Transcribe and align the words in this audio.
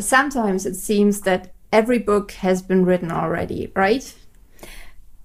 sometimes 0.00 0.66
it 0.66 0.74
seems 0.74 1.22
that 1.22 1.52
every 1.72 1.98
book 1.98 2.32
has 2.32 2.62
been 2.62 2.84
written 2.84 3.10
already, 3.10 3.70
right? 3.74 4.14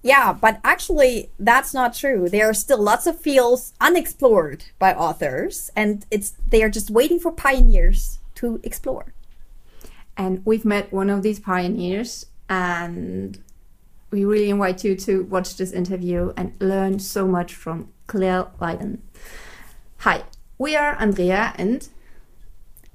Yeah, 0.02 0.34
but 0.34 0.60
actually, 0.62 1.30
that's 1.38 1.72
not 1.72 1.94
true. 1.94 2.28
There 2.28 2.48
are 2.48 2.54
still 2.54 2.82
lots 2.82 3.06
of 3.06 3.18
fields 3.18 3.72
unexplored 3.80 4.64
by 4.78 4.92
authors, 4.92 5.70
and 5.74 6.04
it's 6.10 6.34
they 6.46 6.62
are 6.62 6.68
just 6.68 6.90
waiting 6.90 7.18
for 7.18 7.32
pioneers 7.32 8.18
to 8.34 8.60
explore. 8.62 9.14
And 10.14 10.44
we've 10.44 10.64
met 10.64 10.92
one 10.92 11.08
of 11.08 11.22
these 11.22 11.40
pioneers, 11.40 12.26
and 12.50 13.38
we 14.10 14.26
really 14.26 14.50
invite 14.50 14.84
you 14.84 14.94
to 14.94 15.24
watch 15.24 15.56
this 15.56 15.72
interview 15.72 16.34
and 16.36 16.52
learn 16.60 16.98
so 16.98 17.26
much 17.26 17.54
from 17.54 17.88
Clare 18.06 18.48
Lydon. 18.60 19.00
Hi, 20.00 20.24
we 20.58 20.76
are 20.76 20.96
Andrea 21.00 21.54
and 21.56 21.88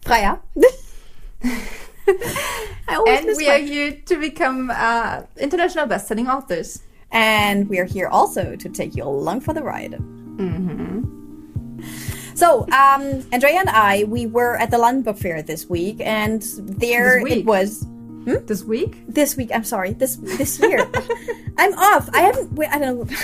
Freya. 0.02 0.42
and 1.44 3.38
we 3.38 3.48
my... 3.48 3.56
are 3.56 3.60
here 3.60 3.92
to 4.06 4.18
become 4.18 4.72
uh, 4.74 5.24
international 5.38 5.86
best-selling 5.86 6.28
authors. 6.28 6.82
And 7.12 7.68
we 7.70 7.80
are 7.80 7.86
here 7.86 8.08
also 8.08 8.56
to 8.56 8.70
take 8.70 8.96
you 8.96 9.04
along 9.04 9.42
for 9.42 9.54
the 9.54 9.64
ride. 9.64 9.94
Mm-hmm. 9.94 11.20
So, 12.36 12.62
um, 12.72 13.26
Andrea 13.32 13.60
and 13.60 13.70
I, 13.70 14.06
we 14.06 14.26
were 14.26 14.56
at 14.58 14.72
the 14.72 14.78
London 14.78 15.04
Book 15.04 15.18
Fair 15.18 15.42
this 15.42 15.68
week, 15.68 15.98
and 16.00 16.42
there 16.58 17.26
it 17.28 17.46
was. 17.46 17.84
Hmm? 17.84 18.46
This 18.46 18.64
week? 18.64 19.04
This 19.08 19.36
week. 19.36 19.50
I'm 19.54 19.64
sorry. 19.64 19.94
This 19.94 20.16
this 20.18 20.60
year. 20.60 20.90
I'm 21.58 21.74
off. 21.74 22.10
I 22.14 22.22
haven't. 22.22 22.54
Wait, 22.54 22.70
I 22.70 22.80
don't 22.80 23.10
know. 23.10 23.18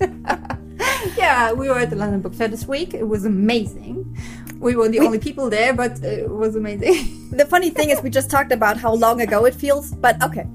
yeah, 1.16 1.52
we 1.52 1.68
were 1.68 1.78
at 1.78 1.90
the 1.90 1.96
London 1.96 2.20
Book 2.20 2.34
Fair 2.34 2.48
this 2.48 2.66
week. 2.66 2.94
It 2.94 3.06
was 3.06 3.24
amazing 3.24 4.16
we 4.62 4.76
were 4.76 4.88
the 4.88 5.00
we, 5.00 5.06
only 5.06 5.18
people 5.18 5.50
there, 5.50 5.74
but 5.74 6.02
it 6.04 6.30
was 6.30 6.54
amazing. 6.54 7.30
the 7.32 7.44
funny 7.44 7.68
thing 7.68 7.90
is, 7.90 8.00
we 8.00 8.08
just 8.08 8.30
talked 8.30 8.52
about 8.52 8.76
how 8.76 8.94
long 8.94 9.20
ago 9.20 9.44
it 9.44 9.54
feels, 9.54 9.92
but 9.92 10.22
okay. 10.22 10.46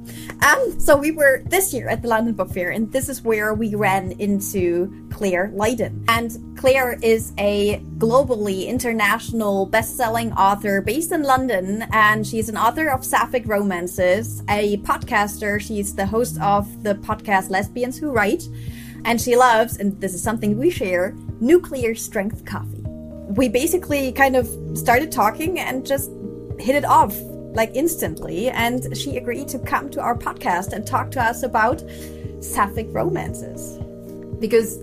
Um, 0.48 0.80
so 0.80 0.96
we 0.96 1.12
were 1.12 1.44
this 1.48 1.74
year 1.74 1.90
at 1.90 2.02
the 2.02 2.08
London 2.08 2.34
Book 2.34 2.50
Fair, 2.52 2.72
and 2.72 2.90
this 2.92 3.10
is 3.10 3.22
where 3.22 3.54
we 3.54 3.76
ran 3.76 4.14
into 4.14 5.08
Clare 5.12 5.52
Lydon. 5.54 6.06
And 6.08 6.58
Clare 6.58 6.98
is 7.02 7.34
a 7.38 7.80
globally 7.98 8.68
international 8.68 9.66
best-selling 9.66 10.32
author 10.34 10.82
based 10.82 11.12
in 11.12 11.24
London, 11.24 11.86
and 11.92 12.26
she's 12.26 12.48
an 12.48 12.58
author 12.58 12.88
of 12.88 13.04
sapphic 13.04 13.46
romances, 13.46 14.42
a 14.50 14.78
podcaster. 14.78 15.60
She's 15.60 15.94
the 15.94 16.06
host 16.06 16.40
of 16.40 16.84
the 16.84 16.96
podcast 16.96 17.50
Lesbians 17.50 17.98
Who 17.98 18.12
Write, 18.12 18.48
and 19.04 19.20
she 19.20 19.36
loves, 19.36 19.78
and 19.78 20.00
this 20.00 20.14
is 20.14 20.24
something 20.24 20.58
we 20.58 20.70
share, 20.70 21.14
nuclear 21.42 21.94
strength 21.94 22.46
coffee 22.46 22.77
we 23.36 23.50
basically 23.50 24.12
kind 24.12 24.36
of 24.36 24.48
started 24.78 25.12
talking 25.12 25.60
and 25.60 25.86
just 25.86 26.12
hit 26.60 26.76
it 26.76 26.86
off 26.86 27.16
like 27.54 27.72
instantly. 27.74 28.50
And 28.50 28.96
she 28.98 29.18
agreed 29.18 29.48
to 29.50 29.60
come 29.60 29.90
to 29.92 30.02
our 30.02 30.16
podcast 30.16 30.74
and 30.74 30.86
talk 30.86 31.12
to 31.12 31.22
us 31.22 31.44
about 31.44 31.84
sapphic 32.40 32.88
romances. 32.92 33.78
Because 34.40 34.78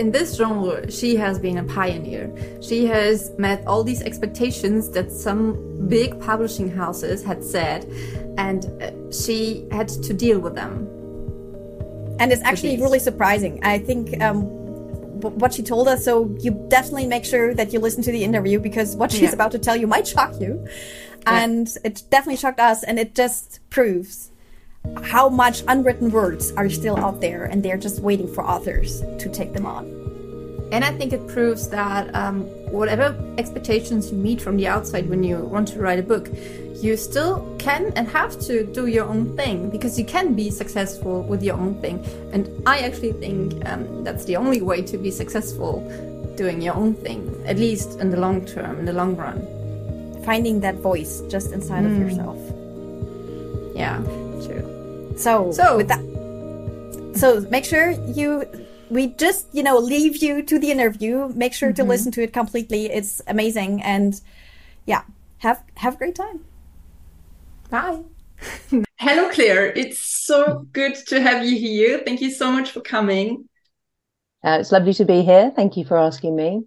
in 0.00 0.12
this 0.12 0.34
genre, 0.36 0.90
she 0.90 1.14
has 1.16 1.38
been 1.38 1.58
a 1.58 1.64
pioneer. 1.64 2.32
She 2.62 2.86
has 2.86 3.30
met 3.38 3.66
all 3.66 3.84
these 3.84 4.00
expectations 4.02 4.90
that 4.90 5.12
some 5.12 5.86
big 5.88 6.18
publishing 6.20 6.70
houses 6.70 7.22
had 7.22 7.44
set, 7.44 7.84
and 8.38 8.64
uh, 8.82 8.92
she 9.12 9.66
had 9.70 9.88
to 9.88 10.14
deal 10.14 10.38
with 10.38 10.54
them. 10.54 10.88
And 12.18 12.32
it's 12.32 12.42
actually 12.42 12.80
really 12.80 12.98
surprising. 12.98 13.62
I 13.62 13.78
think 13.78 14.22
um, 14.22 14.59
what 15.20 15.54
she 15.54 15.62
told 15.62 15.88
us. 15.88 16.04
So 16.04 16.34
you 16.40 16.52
definitely 16.68 17.06
make 17.06 17.24
sure 17.24 17.54
that 17.54 17.72
you 17.72 17.80
listen 17.80 18.02
to 18.04 18.12
the 18.12 18.24
interview 18.24 18.58
because 18.58 18.96
what 18.96 19.12
she's 19.12 19.22
yeah. 19.22 19.32
about 19.32 19.52
to 19.52 19.58
tell 19.58 19.76
you 19.76 19.86
might 19.86 20.06
shock 20.06 20.40
you. 20.40 20.66
Yeah. 20.66 21.44
And 21.44 21.68
it 21.84 22.02
definitely 22.10 22.36
shocked 22.36 22.60
us. 22.60 22.82
And 22.82 22.98
it 22.98 23.14
just 23.14 23.60
proves 23.70 24.30
how 25.02 25.28
much 25.28 25.62
unwritten 25.68 26.10
words 26.10 26.52
are 26.52 26.70
still 26.70 26.96
out 26.96 27.20
there 27.20 27.44
and 27.44 27.62
they're 27.62 27.76
just 27.76 28.00
waiting 28.00 28.32
for 28.32 28.44
authors 28.44 29.02
to 29.18 29.28
take 29.28 29.52
them 29.52 29.66
on. 29.66 29.99
And 30.72 30.84
I 30.84 30.92
think 30.92 31.12
it 31.12 31.26
proves 31.26 31.68
that 31.70 32.14
um, 32.14 32.42
whatever 32.70 33.16
expectations 33.38 34.12
you 34.12 34.18
meet 34.18 34.40
from 34.40 34.56
the 34.56 34.68
outside 34.68 35.08
when 35.08 35.24
you 35.24 35.38
want 35.38 35.68
to 35.68 35.80
write 35.80 35.98
a 35.98 36.02
book, 36.02 36.28
you 36.76 36.96
still 36.96 37.56
can 37.58 37.92
and 37.96 38.08
have 38.08 38.38
to 38.40 38.64
do 38.64 38.86
your 38.86 39.04
own 39.06 39.36
thing 39.36 39.68
because 39.68 39.98
you 39.98 40.04
can 40.04 40.34
be 40.34 40.50
successful 40.50 41.22
with 41.22 41.42
your 41.42 41.56
own 41.56 41.74
thing. 41.80 42.04
And 42.32 42.48
I 42.66 42.80
actually 42.80 43.12
think 43.12 43.66
um, 43.68 44.04
that's 44.04 44.24
the 44.24 44.36
only 44.36 44.62
way 44.62 44.82
to 44.82 44.96
be 44.96 45.10
successful 45.10 45.80
doing 46.36 46.62
your 46.62 46.74
own 46.74 46.94
thing, 46.94 47.42
at 47.46 47.58
least 47.58 47.98
in 47.98 48.10
the 48.10 48.16
long 48.16 48.46
term, 48.46 48.78
in 48.78 48.84
the 48.84 48.92
long 48.92 49.16
run. 49.16 49.38
Finding 50.24 50.60
that 50.60 50.76
voice 50.76 51.22
just 51.28 51.52
inside 51.52 51.82
mm. 51.82 51.92
of 51.92 51.98
yourself. 51.98 52.38
Yeah, 53.74 53.98
true. 54.46 55.14
So, 55.16 55.52
so 55.52 55.76
with 55.76 55.88
that, 55.88 56.00
so 57.18 57.40
make 57.50 57.64
sure 57.64 57.90
you 57.90 58.46
we 58.90 59.08
just 59.08 59.46
you 59.52 59.62
know 59.62 59.78
leave 59.78 60.16
you 60.16 60.42
to 60.42 60.58
the 60.58 60.70
interview 60.70 61.28
make 61.34 61.54
sure 61.54 61.68
mm 61.68 61.72
-hmm. 61.72 61.76
to 61.76 61.82
mm-hmm. 61.82 61.90
listen 61.92 62.12
to 62.12 62.20
it 62.20 62.32
completely 62.32 62.82
it's 62.98 63.22
amazing 63.26 63.82
and 63.82 64.20
yeah 64.86 65.02
have 65.38 65.58
have 65.74 65.94
a 65.94 65.98
great 65.98 66.14
time 66.14 66.40
Bye. 67.70 68.02
Hello, 68.98 69.30
Clare. 69.30 69.66
It's 69.66 70.00
so 70.00 70.66
good 70.72 70.96
to 71.06 71.20
have 71.20 71.44
you 71.44 71.56
here. 71.56 72.02
Thank 72.04 72.20
you 72.20 72.30
so 72.30 72.50
much 72.50 72.72
for 72.72 72.80
coming. 72.80 73.48
Uh, 74.44 74.58
it's 74.60 74.72
lovely 74.72 74.92
to 74.94 75.04
be 75.04 75.22
here. 75.22 75.52
Thank 75.54 75.76
you 75.76 75.84
for 75.84 75.96
asking 75.96 76.34
me. 76.34 76.64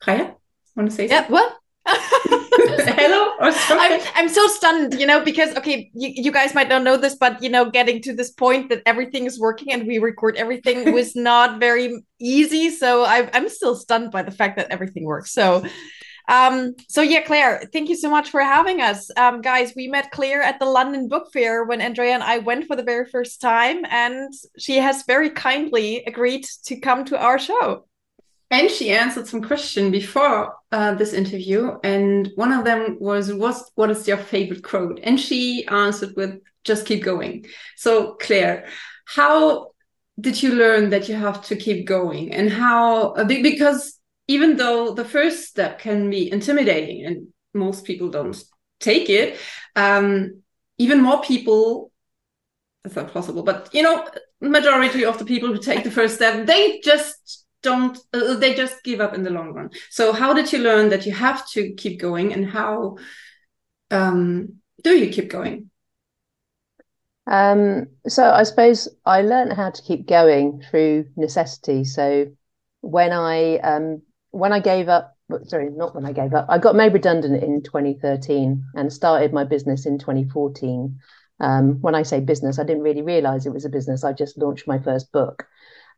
Kaya, 0.00 0.34
want 0.74 0.90
to 0.90 0.96
say 0.96 1.08
yeah, 1.08 1.26
something? 1.26 1.34
what? 1.34 1.56
Hello. 2.98 3.32
I'm, 3.40 4.00
I'm 4.14 4.28
so 4.28 4.46
stunned, 4.48 4.98
you 4.98 5.06
know, 5.06 5.24
because 5.24 5.54
okay, 5.56 5.90
you, 5.94 6.10
you 6.24 6.32
guys 6.32 6.54
might 6.54 6.68
not 6.68 6.82
know 6.82 6.96
this, 6.96 7.14
but 7.14 7.42
you 7.42 7.48
know, 7.48 7.70
getting 7.70 8.02
to 8.02 8.14
this 8.14 8.30
point 8.30 8.68
that 8.70 8.82
everything 8.86 9.26
is 9.26 9.38
working 9.38 9.72
and 9.72 9.86
we 9.86 9.98
record 9.98 10.36
everything 10.36 10.92
was 10.98 11.14
not 11.14 11.60
very 11.60 12.02
easy. 12.20 12.70
So 12.70 13.04
I, 13.04 13.30
I'm 13.32 13.48
still 13.48 13.76
stunned 13.76 14.10
by 14.10 14.22
the 14.22 14.32
fact 14.32 14.56
that 14.56 14.70
everything 14.70 15.04
works. 15.04 15.32
So 15.32 15.64
um, 16.28 16.74
so 16.88 17.00
yeah, 17.00 17.22
Clare, 17.22 17.62
thank 17.72 17.88
you 17.88 17.96
so 17.96 18.10
much 18.10 18.30
for 18.30 18.42
having 18.42 18.82
us. 18.82 19.10
Um, 19.16 19.40
guys, 19.40 19.72
we 19.74 19.88
met 19.88 20.10
Clare 20.10 20.42
at 20.42 20.58
the 20.58 20.66
London 20.66 21.08
Book 21.08 21.32
Fair 21.32 21.64
when 21.64 21.80
Andrea 21.80 22.12
and 22.12 22.22
I 22.22 22.38
went 22.38 22.66
for 22.66 22.76
the 22.76 22.82
very 22.82 23.06
first 23.06 23.40
time, 23.40 23.84
and 23.86 24.30
she 24.58 24.76
has 24.76 25.04
very 25.06 25.30
kindly 25.30 26.04
agreed 26.06 26.44
to 26.66 26.78
come 26.78 27.06
to 27.06 27.18
our 27.18 27.38
show. 27.38 27.87
And 28.50 28.70
she 28.70 28.90
answered 28.90 29.26
some 29.26 29.42
question 29.42 29.90
before 29.90 30.54
uh, 30.72 30.94
this 30.94 31.12
interview, 31.12 31.78
and 31.84 32.30
one 32.34 32.52
of 32.52 32.64
them 32.64 32.96
was, 32.98 33.32
"Was 33.32 33.70
what 33.74 33.90
is 33.90 34.08
your 34.08 34.16
favorite 34.16 34.62
quote?" 34.62 35.00
And 35.02 35.20
she 35.20 35.66
answered 35.66 36.14
with, 36.16 36.40
"Just 36.64 36.86
keep 36.86 37.02
going." 37.04 37.44
So, 37.76 38.14
Clare, 38.14 38.66
how 39.04 39.72
did 40.18 40.42
you 40.42 40.54
learn 40.54 40.90
that 40.90 41.08
you 41.08 41.14
have 41.14 41.44
to 41.46 41.56
keep 41.56 41.86
going, 41.86 42.32
and 42.32 42.50
how? 42.50 43.12
Uh, 43.12 43.24
because 43.24 43.98
even 44.28 44.56
though 44.56 44.94
the 44.94 45.04
first 45.04 45.48
step 45.48 45.78
can 45.78 46.08
be 46.08 46.30
intimidating 46.30 47.04
and 47.04 47.28
most 47.52 47.84
people 47.84 48.08
don't 48.08 48.42
take 48.80 49.10
it, 49.10 49.38
um, 49.76 50.42
even 50.78 51.02
more 51.02 51.20
people, 51.20 51.90
that's 52.82 52.96
not 52.96 53.12
possible, 53.12 53.42
but 53.42 53.68
you 53.74 53.82
know, 53.82 54.08
majority 54.40 55.04
of 55.04 55.18
the 55.18 55.24
people 55.24 55.48
who 55.48 55.58
take 55.58 55.84
the 55.84 55.90
first 55.90 56.14
step, 56.14 56.46
they 56.46 56.80
just 56.80 57.37
don't, 57.62 57.98
uh, 58.12 58.34
they 58.34 58.54
just 58.54 58.82
give 58.84 59.00
up 59.00 59.14
in 59.14 59.22
the 59.22 59.30
long 59.30 59.52
run. 59.52 59.70
So 59.90 60.12
how 60.12 60.32
did 60.32 60.52
you 60.52 60.60
learn 60.60 60.90
that 60.90 61.06
you 61.06 61.12
have 61.12 61.48
to 61.50 61.72
keep 61.74 62.00
going 62.00 62.32
and 62.32 62.48
how 62.48 62.98
um, 63.90 64.60
do 64.82 64.96
you 64.96 65.12
keep 65.12 65.30
going? 65.30 65.70
Um, 67.26 67.88
so 68.06 68.30
I 68.30 68.42
suppose 68.44 68.88
I 69.04 69.20
learned 69.20 69.52
how 69.52 69.70
to 69.70 69.82
keep 69.82 70.06
going 70.06 70.62
through 70.70 71.06
necessity. 71.16 71.84
So 71.84 72.26
when 72.80 73.12
I 73.12 73.58
um, 73.58 74.02
when 74.30 74.52
I 74.52 74.60
gave 74.60 74.88
up, 74.88 75.14
sorry, 75.44 75.68
not 75.70 75.94
when 75.94 76.06
I 76.06 76.12
gave 76.12 76.32
up, 76.32 76.46
I 76.48 76.58
got 76.58 76.74
made 76.74 76.94
redundant 76.94 77.42
in 77.42 77.62
2013 77.62 78.64
and 78.74 78.92
started 78.92 79.32
my 79.32 79.44
business 79.44 79.84
in 79.84 79.98
2014. 79.98 80.98
Um, 81.40 81.80
when 81.82 81.94
I 81.94 82.02
say 82.02 82.20
business, 82.20 82.58
I 82.58 82.64
didn't 82.64 82.82
really 82.82 83.02
realize 83.02 83.44
it 83.44 83.52
was 83.52 83.66
a 83.66 83.70
business. 83.70 84.04
I 84.04 84.12
just 84.12 84.38
launched 84.38 84.66
my 84.66 84.78
first 84.78 85.12
book. 85.12 85.46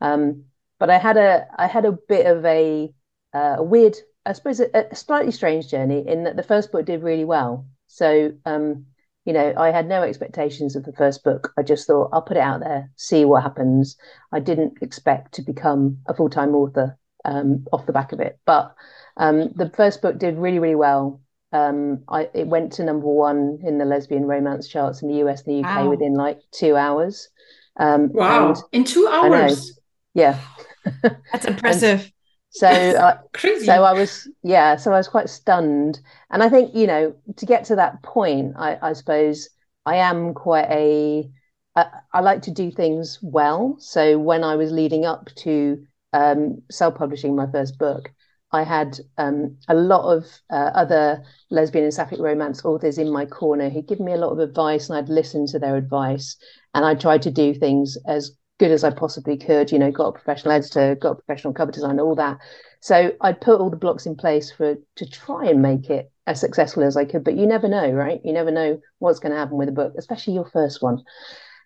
Um, 0.00 0.44
but 0.80 0.90
I 0.90 0.98
had 0.98 1.16
a 1.16 1.46
I 1.56 1.68
had 1.68 1.84
a 1.84 1.92
bit 1.92 2.26
of 2.26 2.44
a, 2.44 2.92
uh, 3.32 3.56
a 3.58 3.62
weird, 3.62 3.96
I 4.26 4.32
suppose, 4.32 4.58
a, 4.58 4.70
a, 4.74 4.96
slightly 4.96 5.30
strange 5.30 5.68
journey 5.68 6.02
in 6.08 6.24
that 6.24 6.36
the 6.36 6.42
first 6.42 6.72
book 6.72 6.86
did 6.86 7.04
really 7.04 7.26
well. 7.26 7.66
So, 7.86 8.32
um, 8.46 8.86
you 9.26 9.34
know, 9.34 9.52
I 9.56 9.70
had 9.70 9.86
no 9.86 10.02
expectations 10.02 10.74
of 10.74 10.84
the 10.84 10.94
first 10.94 11.22
book. 11.22 11.52
I 11.58 11.62
just 11.62 11.86
thought 11.86 12.08
I'll 12.12 12.22
put 12.22 12.38
it 12.38 12.42
out 12.42 12.60
there, 12.60 12.90
see 12.96 13.24
what 13.26 13.42
happens. 13.42 13.96
I 14.32 14.40
didn't 14.40 14.78
expect 14.80 15.34
to 15.34 15.42
become 15.42 15.98
a 16.08 16.14
full 16.14 16.30
time 16.30 16.54
author 16.54 16.98
um, 17.26 17.66
off 17.72 17.86
the 17.86 17.92
back 17.92 18.12
of 18.12 18.20
it. 18.20 18.38
But 18.46 18.74
um, 19.18 19.52
the 19.54 19.70
first 19.76 20.00
book 20.00 20.18
did 20.18 20.38
really, 20.38 20.58
really 20.58 20.74
well. 20.74 21.20
Um, 21.52 22.04
I, 22.08 22.30
it 22.32 22.46
went 22.46 22.72
to 22.74 22.84
number 22.84 23.06
one 23.06 23.58
in 23.62 23.76
the 23.76 23.84
lesbian 23.84 24.24
romance 24.24 24.66
charts 24.66 25.02
in 25.02 25.08
the 25.08 25.16
US 25.26 25.42
and 25.42 25.56
the 25.56 25.68
UK 25.68 25.84
wow. 25.84 25.90
within 25.90 26.14
like 26.14 26.40
two 26.52 26.74
hours. 26.76 27.28
Um, 27.76 28.10
wow! 28.12 28.54
in 28.72 28.84
two 28.84 29.06
hours. 29.08 29.78
Yeah, 30.14 30.40
that's 31.32 31.46
impressive. 31.46 32.12
So, 32.50 32.66
uh, 32.66 33.18
so 33.36 33.84
I 33.84 33.92
was, 33.92 34.28
yeah, 34.42 34.76
so 34.76 34.92
I 34.92 34.96
was 34.96 35.08
quite 35.08 35.28
stunned. 35.28 36.00
And 36.30 36.42
I 36.42 36.48
think, 36.48 36.74
you 36.74 36.86
know, 36.86 37.14
to 37.36 37.46
get 37.46 37.64
to 37.66 37.76
that 37.76 38.02
point, 38.02 38.54
I, 38.56 38.76
I 38.82 38.92
suppose 38.92 39.48
I 39.86 39.96
am 39.96 40.34
quite 40.34 40.68
a, 40.68 41.30
I, 41.76 41.86
I 42.12 42.20
like 42.20 42.42
to 42.42 42.50
do 42.50 42.72
things 42.72 43.20
well. 43.22 43.76
So 43.78 44.18
when 44.18 44.42
I 44.42 44.56
was 44.56 44.72
leading 44.72 45.06
up 45.06 45.28
to 45.36 45.84
um, 46.12 46.62
self-publishing 46.70 47.36
my 47.36 47.46
first 47.52 47.78
book, 47.78 48.10
I 48.52 48.64
had 48.64 48.98
um, 49.16 49.56
a 49.68 49.74
lot 49.74 50.12
of 50.12 50.26
uh, 50.50 50.72
other 50.74 51.22
lesbian 51.50 51.84
and 51.84 51.94
sapphic 51.94 52.18
romance 52.18 52.64
authors 52.64 52.98
in 52.98 53.12
my 53.12 53.24
corner 53.24 53.70
who 53.70 53.80
give 53.80 54.00
me 54.00 54.12
a 54.12 54.16
lot 54.16 54.32
of 54.32 54.40
advice, 54.40 54.88
and 54.88 54.98
I'd 54.98 55.08
listen 55.08 55.46
to 55.46 55.60
their 55.60 55.76
advice, 55.76 56.36
and 56.74 56.84
I 56.84 56.96
tried 56.96 57.22
to 57.22 57.30
do 57.30 57.54
things 57.54 57.96
as 58.08 58.32
good 58.60 58.70
as 58.70 58.84
I 58.84 58.90
possibly 58.90 59.38
could. 59.38 59.72
You 59.72 59.78
know, 59.78 59.90
got 59.90 60.08
a 60.08 60.12
professional 60.12 60.52
editor, 60.52 60.94
got 60.94 61.12
a 61.12 61.14
professional 61.22 61.54
cover 61.54 61.72
designer, 61.72 62.02
all 62.02 62.14
that. 62.16 62.38
So 62.80 63.12
I'd 63.22 63.40
put 63.40 63.58
all 63.58 63.70
the 63.70 63.76
blocks 63.76 64.06
in 64.06 64.14
place 64.14 64.52
for 64.52 64.76
to 64.96 65.10
try 65.10 65.46
and 65.46 65.62
make 65.62 65.88
it 65.88 66.12
as 66.26 66.40
successful 66.40 66.84
as 66.84 66.96
I 66.96 67.06
could. 67.06 67.24
But 67.24 67.36
you 67.36 67.46
never 67.46 67.68
know, 67.68 67.90
right? 67.90 68.20
You 68.22 68.34
never 68.34 68.50
know 68.50 68.78
what's 68.98 69.18
going 69.18 69.32
to 69.32 69.38
happen 69.38 69.56
with 69.56 69.70
a 69.70 69.72
book, 69.72 69.94
especially 69.96 70.34
your 70.34 70.44
first 70.44 70.82
one. 70.82 71.02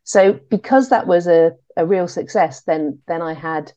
So 0.05 0.39
because 0.51 0.89
that 0.91 1.09
was 1.09 1.27
a, 1.27 1.53
a 1.77 1.85
real 1.85 2.07
success, 2.07 2.63
then 2.63 3.01
then 3.09 3.23
I 3.23 3.35
had, 3.35 3.73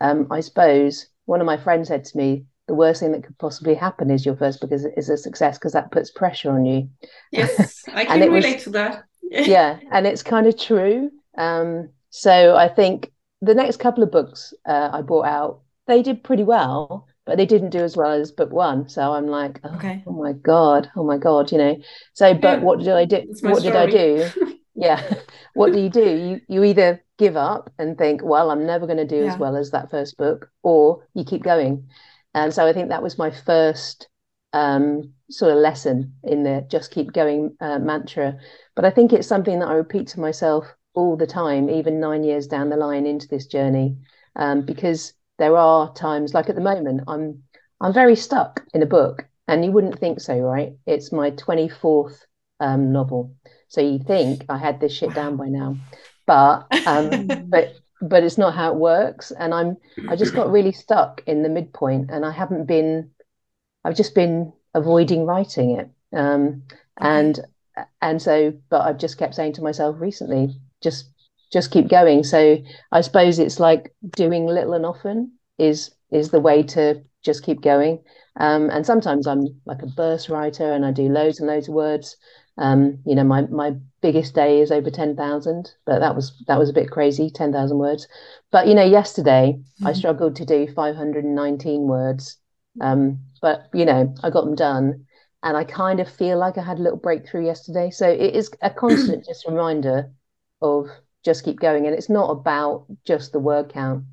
um, 0.00 0.28
I 0.30 0.40
suppose, 0.40 1.08
one 1.24 1.40
of 1.40 1.46
my 1.46 1.56
friends 1.56 1.88
said 1.88 2.04
to 2.04 2.16
me, 2.16 2.44
the 2.68 2.74
worst 2.74 3.00
thing 3.00 3.10
that 3.12 3.24
could 3.24 3.38
possibly 3.38 3.74
happen 3.74 4.12
is 4.12 4.24
your 4.24 4.36
first 4.36 4.60
book 4.60 4.70
is, 4.70 4.86
is 4.96 5.08
a 5.08 5.16
success 5.16 5.58
because 5.58 5.72
that 5.72 5.90
puts 5.90 6.12
pressure 6.12 6.52
on 6.52 6.64
you. 6.64 6.88
Yes, 7.32 7.82
I 7.92 8.04
can 8.06 8.20
relate 8.32 8.54
was, 8.54 8.64
to 8.64 8.70
that. 8.70 9.04
yeah, 9.22 9.80
and 9.90 10.06
it's 10.06 10.22
kind 10.22 10.46
of 10.46 10.56
true. 10.56 11.10
Um, 11.36 11.88
so 12.10 12.56
I 12.56 12.68
think 12.68 13.12
the 13.40 13.54
next 13.54 13.78
couple 13.78 14.02
of 14.02 14.10
books 14.10 14.52
uh, 14.66 14.90
I 14.92 15.02
brought 15.02 15.26
out, 15.26 15.60
they 15.86 16.02
did 16.02 16.22
pretty 16.22 16.44
well, 16.44 17.08
but 17.24 17.36
they 17.36 17.46
didn't 17.46 17.70
do 17.70 17.78
as 17.78 17.96
well 17.96 18.12
as 18.12 18.32
book 18.32 18.50
one. 18.50 18.88
So 18.88 19.12
I'm 19.12 19.26
like, 19.26 19.60
oh, 19.64 19.74
okay. 19.76 20.02
oh 20.06 20.12
my 20.12 20.32
god, 20.32 20.90
oh 20.96 21.04
my 21.04 21.16
god, 21.16 21.50
you 21.52 21.58
know. 21.58 21.76
So, 22.14 22.34
but 22.34 22.58
yeah, 22.58 22.64
what 22.64 22.80
did 22.80 22.88
I 22.88 23.04
do? 23.04 23.22
What 23.40 23.58
story. 23.58 23.62
did 23.62 23.76
I 23.76 23.86
do? 23.86 24.58
yeah, 24.74 25.14
what 25.54 25.72
do 25.72 25.80
you 25.80 25.88
do? 25.88 26.00
You 26.04 26.40
you 26.48 26.64
either 26.64 27.02
give 27.18 27.36
up 27.36 27.72
and 27.78 27.96
think, 27.96 28.22
well, 28.24 28.50
I'm 28.50 28.66
never 28.66 28.86
going 28.86 28.98
to 28.98 29.06
do 29.06 29.24
yeah. 29.24 29.32
as 29.32 29.38
well 29.38 29.56
as 29.56 29.70
that 29.70 29.90
first 29.90 30.16
book, 30.16 30.50
or 30.62 31.06
you 31.14 31.24
keep 31.24 31.42
going. 31.42 31.88
And 32.34 32.52
so 32.54 32.66
I 32.66 32.72
think 32.72 32.88
that 32.88 33.02
was 33.02 33.18
my 33.18 33.30
first 33.30 34.08
um, 34.52 35.12
sort 35.30 35.52
of 35.52 35.58
lesson 35.58 36.14
in 36.22 36.42
the 36.42 36.66
just 36.68 36.90
keep 36.90 37.12
going 37.12 37.56
uh, 37.60 37.78
mantra. 37.78 38.38
But 38.74 38.84
I 38.84 38.90
think 38.90 39.12
it's 39.12 39.28
something 39.28 39.58
that 39.60 39.68
I 39.68 39.74
repeat 39.74 40.08
to 40.08 40.20
myself 40.20 40.66
all 40.94 41.16
the 41.16 41.26
time, 41.26 41.70
even 41.70 42.00
nine 42.00 42.24
years 42.24 42.46
down 42.46 42.70
the 42.70 42.76
line 42.76 43.06
into 43.06 43.28
this 43.28 43.46
journey, 43.46 43.96
um, 44.36 44.62
because 44.62 45.12
there 45.38 45.56
are 45.56 45.92
times, 45.94 46.34
like 46.34 46.48
at 46.48 46.54
the 46.54 46.60
moment, 46.60 47.02
I'm 47.08 47.42
I'm 47.80 47.92
very 47.92 48.16
stuck 48.16 48.64
in 48.74 48.82
a 48.82 48.86
book, 48.86 49.26
and 49.48 49.64
you 49.64 49.72
wouldn't 49.72 49.98
think 49.98 50.20
so, 50.20 50.38
right? 50.38 50.72
It's 50.86 51.12
my 51.12 51.30
twenty 51.30 51.68
fourth 51.68 52.24
um, 52.60 52.92
novel, 52.92 53.34
so 53.68 53.80
you 53.80 53.98
think 53.98 54.44
I 54.48 54.58
had 54.58 54.80
this 54.80 54.92
shit 54.92 55.14
down 55.14 55.36
by 55.36 55.48
now, 55.48 55.76
but 56.26 56.66
um, 56.86 57.26
but 57.48 57.74
but 58.02 58.24
it's 58.24 58.38
not 58.38 58.54
how 58.54 58.72
it 58.72 58.78
works, 58.78 59.30
and 59.30 59.54
I'm 59.54 59.76
I 60.08 60.16
just 60.16 60.34
got 60.34 60.50
really 60.50 60.72
stuck 60.72 61.22
in 61.26 61.42
the 61.42 61.48
midpoint, 61.48 62.10
and 62.10 62.24
I 62.24 62.32
haven't 62.32 62.66
been, 62.66 63.10
I've 63.84 63.96
just 63.96 64.14
been 64.14 64.52
avoiding 64.74 65.24
writing 65.24 65.78
it, 65.78 65.90
um, 66.16 66.64
and 66.98 67.38
and 68.02 68.20
so, 68.20 68.52
but 68.68 68.82
I've 68.82 68.98
just 68.98 69.18
kept 69.18 69.34
saying 69.34 69.54
to 69.54 69.62
myself 69.62 69.96
recently, 70.00 70.54
just 70.82 71.10
just 71.52 71.70
keep 71.70 71.88
going. 71.88 72.22
So 72.22 72.58
I 72.92 73.00
suppose 73.00 73.38
it's 73.38 73.60
like 73.60 73.92
doing 74.16 74.46
little 74.46 74.74
and 74.74 74.86
often 74.86 75.32
is 75.58 75.90
is 76.10 76.30
the 76.30 76.40
way 76.40 76.62
to 76.62 77.02
just 77.22 77.44
keep 77.44 77.60
going. 77.60 78.02
Um, 78.36 78.70
and 78.70 78.86
sometimes 78.86 79.26
I'm 79.26 79.60
like 79.66 79.82
a 79.82 79.86
burst 79.86 80.28
writer 80.28 80.72
and 80.72 80.84
I 80.86 80.92
do 80.92 81.08
loads 81.08 81.40
and 81.40 81.48
loads 81.48 81.68
of 81.68 81.74
words. 81.74 82.16
Um, 82.56 82.98
you 83.04 83.14
know, 83.14 83.24
my 83.24 83.42
my 83.42 83.72
biggest 84.00 84.34
day 84.34 84.60
is 84.60 84.70
over 84.70 84.90
ten 84.90 85.16
thousand, 85.16 85.72
but 85.86 85.98
that 86.00 86.14
was 86.14 86.32
that 86.46 86.58
was 86.58 86.68
a 86.68 86.74
bit 86.74 86.90
crazy, 86.90 87.30
ten 87.30 87.52
thousand 87.52 87.78
words. 87.78 88.06
But 88.50 88.66
you 88.68 88.74
know, 88.74 88.84
yesterday 88.84 89.58
mm-hmm. 89.58 89.86
I 89.86 89.92
struggled 89.92 90.36
to 90.36 90.44
do 90.44 90.68
five 90.74 90.94
hundred 90.94 91.24
and 91.24 91.34
nineteen 91.34 91.82
words. 91.82 92.36
Um, 92.80 93.20
but 93.42 93.68
you 93.74 93.84
know, 93.84 94.14
I 94.22 94.30
got 94.30 94.44
them 94.44 94.54
done, 94.54 95.06
and 95.42 95.56
I 95.56 95.64
kind 95.64 96.00
of 96.00 96.10
feel 96.10 96.38
like 96.38 96.58
I 96.58 96.62
had 96.62 96.78
a 96.78 96.82
little 96.82 96.98
breakthrough 96.98 97.46
yesterday. 97.46 97.90
So 97.90 98.08
it 98.08 98.34
is 98.34 98.50
a 98.62 98.70
constant 98.70 99.24
just 99.28 99.46
reminder 99.46 100.10
of 100.62 100.88
just 101.24 101.44
keep 101.44 101.60
going. 101.60 101.86
And 101.86 101.94
it's 101.94 102.10
not 102.10 102.30
about 102.30 102.86
just 103.04 103.32
the 103.32 103.38
word 103.38 103.72
count 103.72 104.04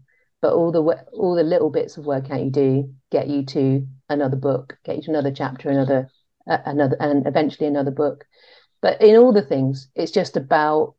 but 0.41 0.53
all 0.53 0.71
the 0.71 0.81
all 1.13 1.35
the 1.35 1.43
little 1.43 1.69
bits 1.69 1.97
of 1.97 2.05
word 2.05 2.25
count 2.27 2.43
you 2.43 2.51
do 2.51 2.93
get 3.11 3.27
you 3.27 3.43
to 3.43 3.85
another 4.09 4.35
book 4.35 4.77
get 4.85 4.97
you 4.97 5.01
to 5.01 5.09
another 5.09 5.31
chapter 5.31 5.69
another 5.69 6.09
uh, 6.49 6.57
another 6.65 6.95
and 6.99 7.27
eventually 7.27 7.67
another 7.67 7.91
book. 7.91 8.25
But 8.81 9.01
in 9.01 9.15
all 9.17 9.33
the 9.33 9.41
things 9.41 9.89
it's 9.95 10.11
just 10.11 10.37
about 10.37 10.95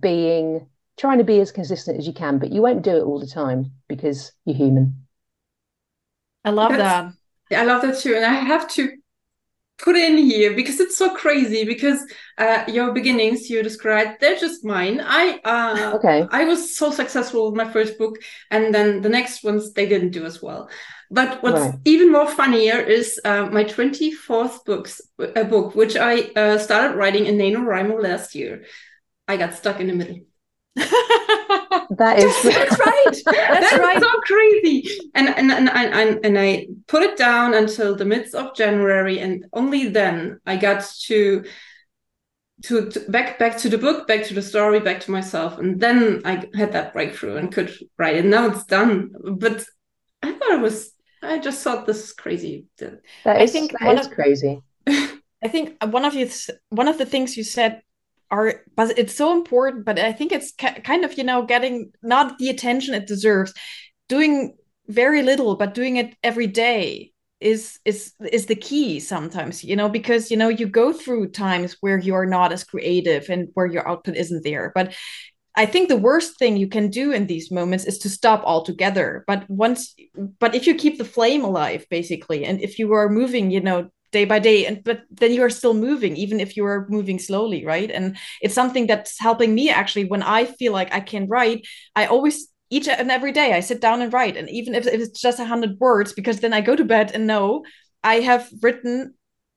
being 0.00 0.66
trying 0.98 1.18
to 1.18 1.24
be 1.24 1.40
as 1.40 1.52
consistent 1.52 1.98
as 1.98 2.06
you 2.06 2.12
can 2.12 2.38
but 2.38 2.52
you 2.52 2.62
won't 2.62 2.82
do 2.82 2.96
it 2.96 3.02
all 3.02 3.20
the 3.20 3.26
time 3.26 3.72
because 3.88 4.32
you're 4.44 4.56
human. 4.56 5.06
I 6.44 6.50
love 6.50 6.72
That's, 6.72 7.16
that. 7.50 7.58
I 7.58 7.64
love 7.64 7.82
that 7.82 7.98
too. 7.98 8.14
And 8.14 8.24
i 8.24 8.32
have 8.32 8.68
to 8.74 8.95
put 9.78 9.96
in 9.96 10.16
here 10.16 10.54
because 10.54 10.80
it's 10.80 10.96
so 10.96 11.14
crazy 11.14 11.64
because 11.64 12.00
uh, 12.38 12.64
your 12.66 12.92
beginnings 12.92 13.50
you 13.50 13.62
described 13.62 14.20
they're 14.20 14.36
just 14.36 14.64
mine. 14.64 15.00
I 15.04 15.38
uh, 15.44 15.96
okay. 15.96 16.26
I 16.30 16.44
was 16.44 16.76
so 16.76 16.90
successful 16.90 17.46
with 17.46 17.56
my 17.56 17.70
first 17.70 17.98
book 17.98 18.18
and 18.50 18.74
then 18.74 19.02
the 19.02 19.08
next 19.08 19.44
ones 19.44 19.72
they 19.72 19.86
didn't 19.86 20.10
do 20.10 20.24
as 20.24 20.42
well. 20.42 20.70
But 21.10 21.42
what's 21.42 21.60
right. 21.60 21.74
even 21.84 22.10
more 22.10 22.28
funnier 22.28 22.80
is 22.80 23.20
uh, 23.24 23.46
my 23.46 23.64
24th 23.64 24.64
books 24.64 25.00
a 25.18 25.44
book 25.44 25.74
which 25.76 25.96
i 25.96 26.20
uh, 26.34 26.58
started 26.58 26.96
writing 26.96 27.26
in 27.26 27.36
nanowrimo 27.36 28.02
last 28.02 28.34
year. 28.34 28.64
I 29.28 29.36
got 29.36 29.54
stuck 29.54 29.80
in 29.80 29.88
the 29.88 29.92
middle 29.92 30.20
that 31.90 32.18
is 32.18 32.42
that's 32.42 32.78
right. 32.86 33.04
That's, 33.04 33.22
that's 33.24 33.78
right. 33.78 34.00
so 34.00 34.10
crazy. 34.20 34.88
And 35.14 35.28
and, 35.28 35.50
and 35.52 35.68
and 35.70 36.24
and 36.24 36.38
I 36.38 36.68
put 36.86 37.02
it 37.02 37.16
down 37.16 37.54
until 37.54 37.94
the 37.96 38.04
midst 38.04 38.34
of 38.34 38.54
January, 38.54 39.18
and 39.20 39.44
only 39.52 39.88
then 39.88 40.40
I 40.46 40.56
got 40.56 40.84
to 41.06 41.44
to, 42.64 42.88
to, 42.90 43.00
back 43.10 43.38
back 43.38 43.58
to 43.58 43.68
the 43.68 43.78
book, 43.78 44.06
back 44.08 44.24
to 44.24 44.34
the 44.34 44.42
story, 44.42 44.80
back 44.80 45.00
to 45.00 45.10
myself, 45.10 45.58
and 45.58 45.78
then 45.78 46.22
I 46.24 46.48
had 46.54 46.72
that 46.72 46.92
breakthrough 46.92 47.36
and 47.36 47.52
could 47.52 47.72
write 47.98 48.16
it. 48.16 48.24
Now 48.24 48.46
it's 48.46 48.64
done. 48.64 49.12
But 49.22 49.64
I 50.22 50.32
thought 50.32 50.52
it 50.52 50.60
was. 50.60 50.92
I 51.22 51.38
just 51.38 51.62
thought 51.62 51.86
this 51.86 52.04
is 52.04 52.12
crazy. 52.12 52.66
That 52.78 53.00
is, 53.40 53.50
I 53.50 53.52
think 53.52 53.72
that 53.80 53.98
is 53.98 54.06
of, 54.06 54.12
crazy. 54.12 54.60
I 54.86 55.48
think 55.48 55.82
one 55.82 56.04
of 56.04 56.14
you 56.14 56.28
one 56.70 56.88
of 56.88 56.98
the 56.98 57.06
things 57.06 57.36
you 57.36 57.44
said 57.44 57.82
are 58.30 58.62
but 58.74 58.98
it's 58.98 59.14
so 59.14 59.32
important 59.32 59.84
but 59.84 59.98
i 59.98 60.12
think 60.12 60.32
it's 60.32 60.52
kind 60.52 61.04
of 61.04 61.16
you 61.16 61.24
know 61.24 61.44
getting 61.44 61.92
not 62.02 62.38
the 62.38 62.48
attention 62.48 62.94
it 62.94 63.06
deserves 63.06 63.52
doing 64.08 64.54
very 64.88 65.22
little 65.22 65.56
but 65.56 65.74
doing 65.74 65.96
it 65.96 66.14
every 66.22 66.46
day 66.46 67.12
is 67.40 67.78
is 67.84 68.14
is 68.32 68.46
the 68.46 68.56
key 68.56 68.98
sometimes 68.98 69.62
you 69.62 69.76
know 69.76 69.88
because 69.88 70.30
you 70.30 70.36
know 70.36 70.48
you 70.48 70.66
go 70.66 70.92
through 70.92 71.28
times 71.28 71.76
where 71.80 71.98
you're 71.98 72.26
not 72.26 72.52
as 72.52 72.64
creative 72.64 73.28
and 73.28 73.48
where 73.54 73.66
your 73.66 73.86
output 73.86 74.16
isn't 74.16 74.42
there 74.42 74.72
but 74.74 74.94
I 75.58 75.64
think 75.64 75.88
the 75.88 75.96
worst 75.96 76.38
thing 76.38 76.58
you 76.58 76.68
can 76.68 76.90
do 76.90 77.12
in 77.12 77.26
these 77.26 77.50
moments 77.50 77.86
is 77.86 77.98
to 78.00 78.10
stop 78.10 78.42
altogether. 78.44 79.24
But 79.26 79.48
once, 79.48 79.94
but 80.38 80.54
if 80.54 80.66
you 80.66 80.74
keep 80.74 80.98
the 80.98 81.04
flame 81.04 81.44
alive, 81.44 81.86
basically, 81.88 82.44
and 82.44 82.60
if 82.60 82.78
you 82.78 82.92
are 82.92 83.08
moving, 83.08 83.50
you 83.50 83.62
know, 83.62 83.88
day 84.18 84.24
by 84.32 84.38
day 84.38 84.58
and 84.66 84.76
but 84.88 84.98
then 85.20 85.32
you 85.34 85.42
are 85.46 85.56
still 85.58 85.74
moving 85.88 86.16
even 86.24 86.38
if 86.44 86.56
you 86.56 86.64
are 86.70 86.86
moving 86.96 87.18
slowly 87.18 87.60
right? 87.74 87.90
And 87.96 88.16
it's 88.42 88.58
something 88.60 88.84
that's 88.86 89.12
helping 89.28 89.54
me 89.58 89.64
actually 89.80 90.06
when 90.12 90.22
i 90.36 90.40
feel 90.58 90.72
like 90.78 90.90
i 90.98 91.02
can 91.12 91.28
write 91.32 91.60
i 92.00 92.02
always 92.14 92.36
each 92.76 92.88
and 92.88 93.10
every 93.18 93.32
day 93.40 93.48
i 93.52 93.60
sit 93.60 93.80
down 93.86 94.02
and 94.02 94.12
write. 94.12 94.36
And 94.36 94.48
even 94.58 94.74
if, 94.78 94.86
if 94.86 95.00
it's 95.04 95.20
just 95.26 95.40
a 95.40 95.50
hundred 95.52 95.72
words 95.86 96.10
because 96.18 96.38
then 96.40 96.54
i 96.58 96.60
go 96.68 96.74
to 96.76 96.92
bed 96.94 97.12
and 97.14 97.26
know 97.26 97.46
i 98.12 98.14
have 98.30 98.44
written 98.62 99.14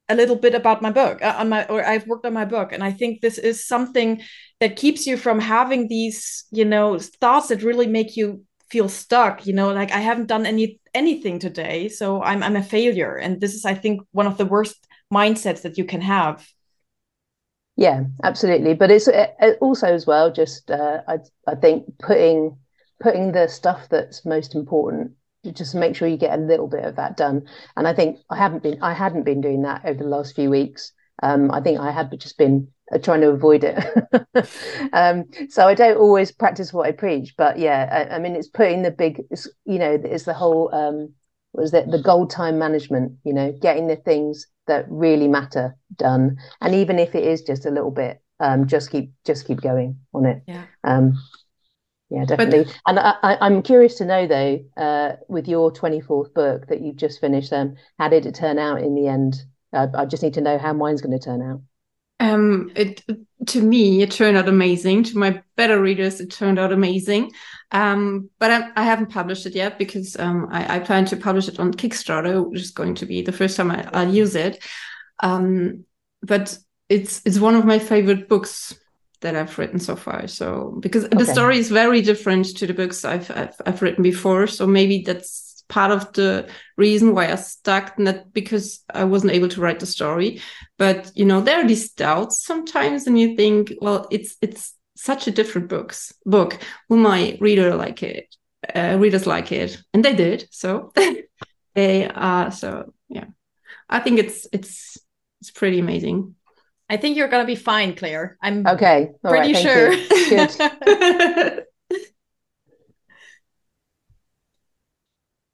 a 0.09 0.15
little 0.15 0.35
bit 0.35 0.55
about 0.55 0.81
my 0.81 0.91
book 0.91 1.21
uh, 1.21 1.35
on 1.37 1.49
my 1.49 1.65
or 1.65 1.85
I've 1.85 2.07
worked 2.07 2.25
on 2.25 2.33
my 2.33 2.45
book. 2.45 2.73
And 2.73 2.83
I 2.83 2.91
think 2.91 3.21
this 3.21 3.37
is 3.37 3.67
something 3.73 4.21
that 4.59 4.75
keeps 4.75 5.05
you 5.05 5.15
from 5.17 5.39
having 5.39 5.87
these 5.87 6.45
you 6.51 6.65
know 6.65 6.97
thoughts 7.21 7.47
that 7.49 7.63
really 7.63 7.87
make 7.87 8.17
you 8.17 8.43
feel 8.69 8.89
stuck 8.89 9.45
you 9.45 9.53
know 9.53 9.71
like 9.73 9.91
I 9.91 9.99
haven't 9.99 10.27
done 10.27 10.45
any 10.45 10.79
anything 10.93 11.39
today 11.39 11.89
so 11.89 12.21
i'm 12.23 12.43
i'm 12.43 12.55
a 12.55 12.63
failure. 12.63 13.15
And 13.15 13.41
this 13.41 13.53
is 13.53 13.65
i 13.65 13.73
think 13.73 14.01
one 14.11 14.27
of 14.27 14.38
the 14.38 14.45
worst 14.45 14.88
mindsets 15.13 15.61
that 15.63 15.77
you 15.77 15.85
can 15.85 16.01
have. 16.01 16.47
Yeah 17.75 18.03
absolutely. 18.23 18.73
But 18.73 18.91
it's 18.91 19.07
it, 19.07 19.57
also 19.61 19.88
as 19.88 20.05
well 20.05 20.31
just 20.31 20.69
uh, 20.71 21.01
i 21.07 21.17
i 21.47 21.55
think 21.55 21.85
putting 21.99 22.57
putting 23.01 23.31
the 23.31 23.47
stuff 23.47 23.88
that's 23.89 24.25
most 24.25 24.55
important 24.55 25.11
just 25.53 25.73
make 25.73 25.95
sure 25.95 26.07
you 26.07 26.17
get 26.17 26.38
a 26.38 26.41
little 26.41 26.67
bit 26.67 26.83
of 26.83 26.97
that 26.97 27.17
done. 27.17 27.47
And 27.75 27.88
i 27.88 27.93
think 27.93 28.19
i 28.29 28.38
haven't 28.38 28.63
been 28.63 28.81
i 28.81 28.93
hadn't 28.93 29.23
been 29.23 29.41
doing 29.41 29.63
that 29.63 29.85
over 29.85 30.03
the 30.03 30.09
last 30.09 30.35
few 30.35 30.49
weeks. 30.49 30.91
Um, 31.21 31.51
i 31.51 31.59
think 31.61 31.79
i 31.79 31.91
had 31.91 32.17
just 32.19 32.38
been 32.38 32.69
trying 32.98 33.22
to 33.22 33.29
avoid 33.29 33.63
it. 33.63 33.77
um, 34.93 35.25
so 35.50 35.67
I 35.67 35.75
don't 35.75 35.98
always 35.98 36.31
practice 36.31 36.74
what 36.74 36.88
I 36.88 36.91
preach, 36.91 37.36
but 37.38 37.60
yeah, 37.60 38.08
I, 38.10 38.15
I 38.15 38.19
mean, 38.19 38.36
it's 38.36 38.48
putting 38.48 38.81
the 38.81 38.91
big, 38.91 39.22
you 39.65 39.79
know, 39.79 40.00
it's 40.03 40.24
the 40.24 40.34
whole 40.34 40.74
um, 40.74 41.13
was 41.53 41.72
that 41.72 41.89
the 41.91 42.01
gold 42.01 42.29
time 42.29 42.58
management, 42.60 43.13
you 43.24 43.34
know, 43.34 43.51
getting 43.62 43.88
the 43.88 43.96
things 43.96 44.48
that 44.67 44.86
really 44.89 45.27
matter 45.27 45.75
done, 45.96 46.38
and 46.62 46.75
even 46.75 47.00
if 47.00 47.15
it 47.15 47.24
is 47.24 47.41
just 47.41 47.65
a 47.65 47.72
little 47.72 47.91
bit, 47.91 48.22
um, 48.39 48.67
just 48.67 48.91
keep 48.91 49.12
just 49.25 49.48
keep 49.48 49.62
going 49.62 50.00
on 50.13 50.25
it. 50.25 50.43
Yeah. 50.48 50.65
Um, 50.84 51.13
yeah, 52.10 52.25
definitely. 52.25 52.63
But, 52.63 52.81
and 52.88 53.00
I, 53.00 53.38
am 53.46 53.62
curious 53.62 53.96
to 53.96 54.05
know 54.05 54.25
though, 54.25 54.60
uh, 54.77 55.15
with 55.27 55.48
your 55.48 55.72
24th 55.72 56.34
book 56.34 56.67
that 56.67 56.81
you've 56.81 56.96
just 56.96 57.22
finished, 57.22 57.53
um, 57.53 57.75
how 58.00 58.10
did 58.10 58.25
it 58.25 58.34
turn 58.34 58.58
out 58.58 58.81
in 58.81 58.96
the 58.96 59.08
end? 59.08 59.36
I, 59.74 59.88
I 59.93 60.05
just 60.05 60.24
need 60.24 60.34
to 60.34 60.41
know 60.41 60.58
how 60.58 60.74
mine's 60.74 61.01
going 61.01 61.17
to 61.17 61.24
turn 61.24 61.41
out. 61.43 61.62
Um, 62.19 62.71
it 62.75 63.03
to 63.47 63.61
me 63.61 64.01
it 64.01 64.11
turned 64.11 64.38
out 64.38 64.49
amazing. 64.49 65.03
To 65.03 65.17
my 65.17 65.41
better 65.55 65.81
readers, 65.81 66.19
it 66.19 66.31
turned 66.31 66.59
out 66.59 66.73
amazing. 66.73 67.31
Um, 67.71 68.29
but 68.39 68.51
I, 68.51 68.69
I 68.75 68.83
haven't 68.83 69.11
published 69.11 69.45
it 69.45 69.55
yet 69.55 69.77
because 69.77 70.17
um, 70.19 70.47
I, 70.51 70.77
I, 70.77 70.79
plan 70.79 71.05
to 71.05 71.15
publish 71.15 71.47
it 71.47 71.59
on 71.59 71.71
Kickstarter, 71.71 72.49
which 72.49 72.61
is 72.61 72.71
going 72.71 72.95
to 72.95 73.05
be 73.05 73.21
the 73.21 73.31
first 73.31 73.55
time 73.55 73.69
I, 73.69 74.05
will 74.05 74.13
use 74.13 74.35
it. 74.35 74.63
Um, 75.19 75.85
but 76.23 76.57
it's 76.89 77.21
it's 77.25 77.39
one 77.39 77.55
of 77.55 77.65
my 77.65 77.77
favorite 77.77 78.27
books 78.27 78.73
that 79.21 79.35
I've 79.35 79.57
written 79.57 79.79
so 79.79 79.95
far. 79.95 80.27
So 80.27 80.77
because 80.79 81.05
okay. 81.05 81.17
the 81.17 81.25
story 81.25 81.57
is 81.57 81.69
very 81.69 82.01
different 82.01 82.57
to 82.57 82.65
the 82.65 82.73
books 82.73 83.05
I've, 83.05 83.29
I've, 83.31 83.55
I've 83.65 83.81
written 83.81 84.01
before, 84.01 84.47
so 84.47 84.65
maybe 84.65 85.03
that's 85.05 85.49
part 85.69 85.91
of 85.91 86.11
the 86.13 86.49
reason 86.77 87.15
why 87.15 87.31
I 87.31 87.35
stuck. 87.35 87.97
Not 87.97 88.33
because 88.33 88.83
I 88.93 89.05
wasn't 89.05 89.33
able 89.33 89.47
to 89.49 89.61
write 89.61 89.79
the 89.79 89.85
story, 89.85 90.41
but 90.77 91.11
you 91.15 91.25
know 91.25 91.41
there 91.41 91.63
are 91.63 91.67
these 91.67 91.91
doubts 91.91 92.43
sometimes, 92.43 93.07
and 93.07 93.19
you 93.19 93.35
think, 93.35 93.73
well, 93.79 94.07
it's 94.11 94.35
it's 94.41 94.75
such 94.95 95.27
a 95.27 95.31
different 95.31 95.69
books 95.69 96.13
book. 96.25 96.59
Will 96.89 96.97
my 96.97 97.38
reader 97.39 97.75
like 97.75 98.03
it? 98.03 98.35
Uh, 98.75 98.97
readers 98.99 99.25
like 99.25 99.53
it, 99.53 99.81
and 99.93 100.03
they 100.03 100.13
did. 100.13 100.47
So 100.51 100.91
they 101.75 102.09
are. 102.09 102.51
So 102.51 102.93
yeah, 103.07 103.25
I 103.88 103.99
think 103.99 104.19
it's 104.19 104.47
it's 104.51 104.97
it's 105.39 105.51
pretty 105.51 105.79
amazing. 105.79 106.35
I 106.89 106.97
think 106.97 107.15
you're 107.15 107.27
gonna 107.27 107.45
be 107.45 107.55
fine, 107.55 107.95
Clare. 107.95 108.38
I'm 108.41 108.65
okay. 108.65 109.11
All 109.23 109.31
pretty 109.31 109.53
right, 109.53 109.61
sure. 109.61 111.55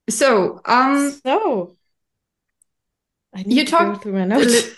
so, 0.09 0.61
um, 0.65 1.19
so 1.25 1.75
you 3.45 3.65
talked 3.65 4.03
through 4.03 4.13
my 4.13 4.25
notes. 4.25 4.69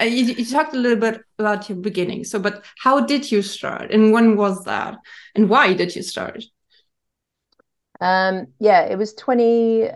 Uh, 0.00 0.04
you, 0.04 0.26
you, 0.34 0.44
talked 0.44 0.74
a 0.74 0.78
little 0.78 0.98
bit 0.98 1.20
about 1.38 1.68
your 1.68 1.76
beginning. 1.78 2.22
So, 2.22 2.38
but 2.38 2.64
how 2.78 3.00
did 3.00 3.32
you 3.32 3.42
start, 3.42 3.90
and 3.90 4.12
when 4.12 4.36
was 4.36 4.64
that, 4.64 4.96
and 5.34 5.48
why 5.48 5.74
did 5.74 5.96
you 5.96 6.02
start? 6.02 6.44
Um, 8.00 8.46
yeah, 8.60 8.82
it 8.82 8.96
was 8.96 9.14
twenty. 9.14 9.88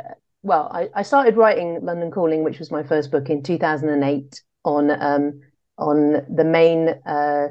Well, 0.43 0.69
I, 0.73 0.89
I 0.95 1.03
started 1.03 1.37
writing 1.37 1.79
London 1.83 2.11
Calling, 2.11 2.43
which 2.43 2.59
was 2.59 2.73
my 2.73 2.83
first 2.83 3.13
book 3.13 3.31
in 3.31 3.45
two 3.45 3.59
thousand 3.59 3.91
and 3.91 4.03
eight 4.03 4.43
on 4.65 4.91
um, 4.91 5.41
on 5.79 6.25
the 6.35 6.45
main 6.45 6.89
uh, 7.07 7.49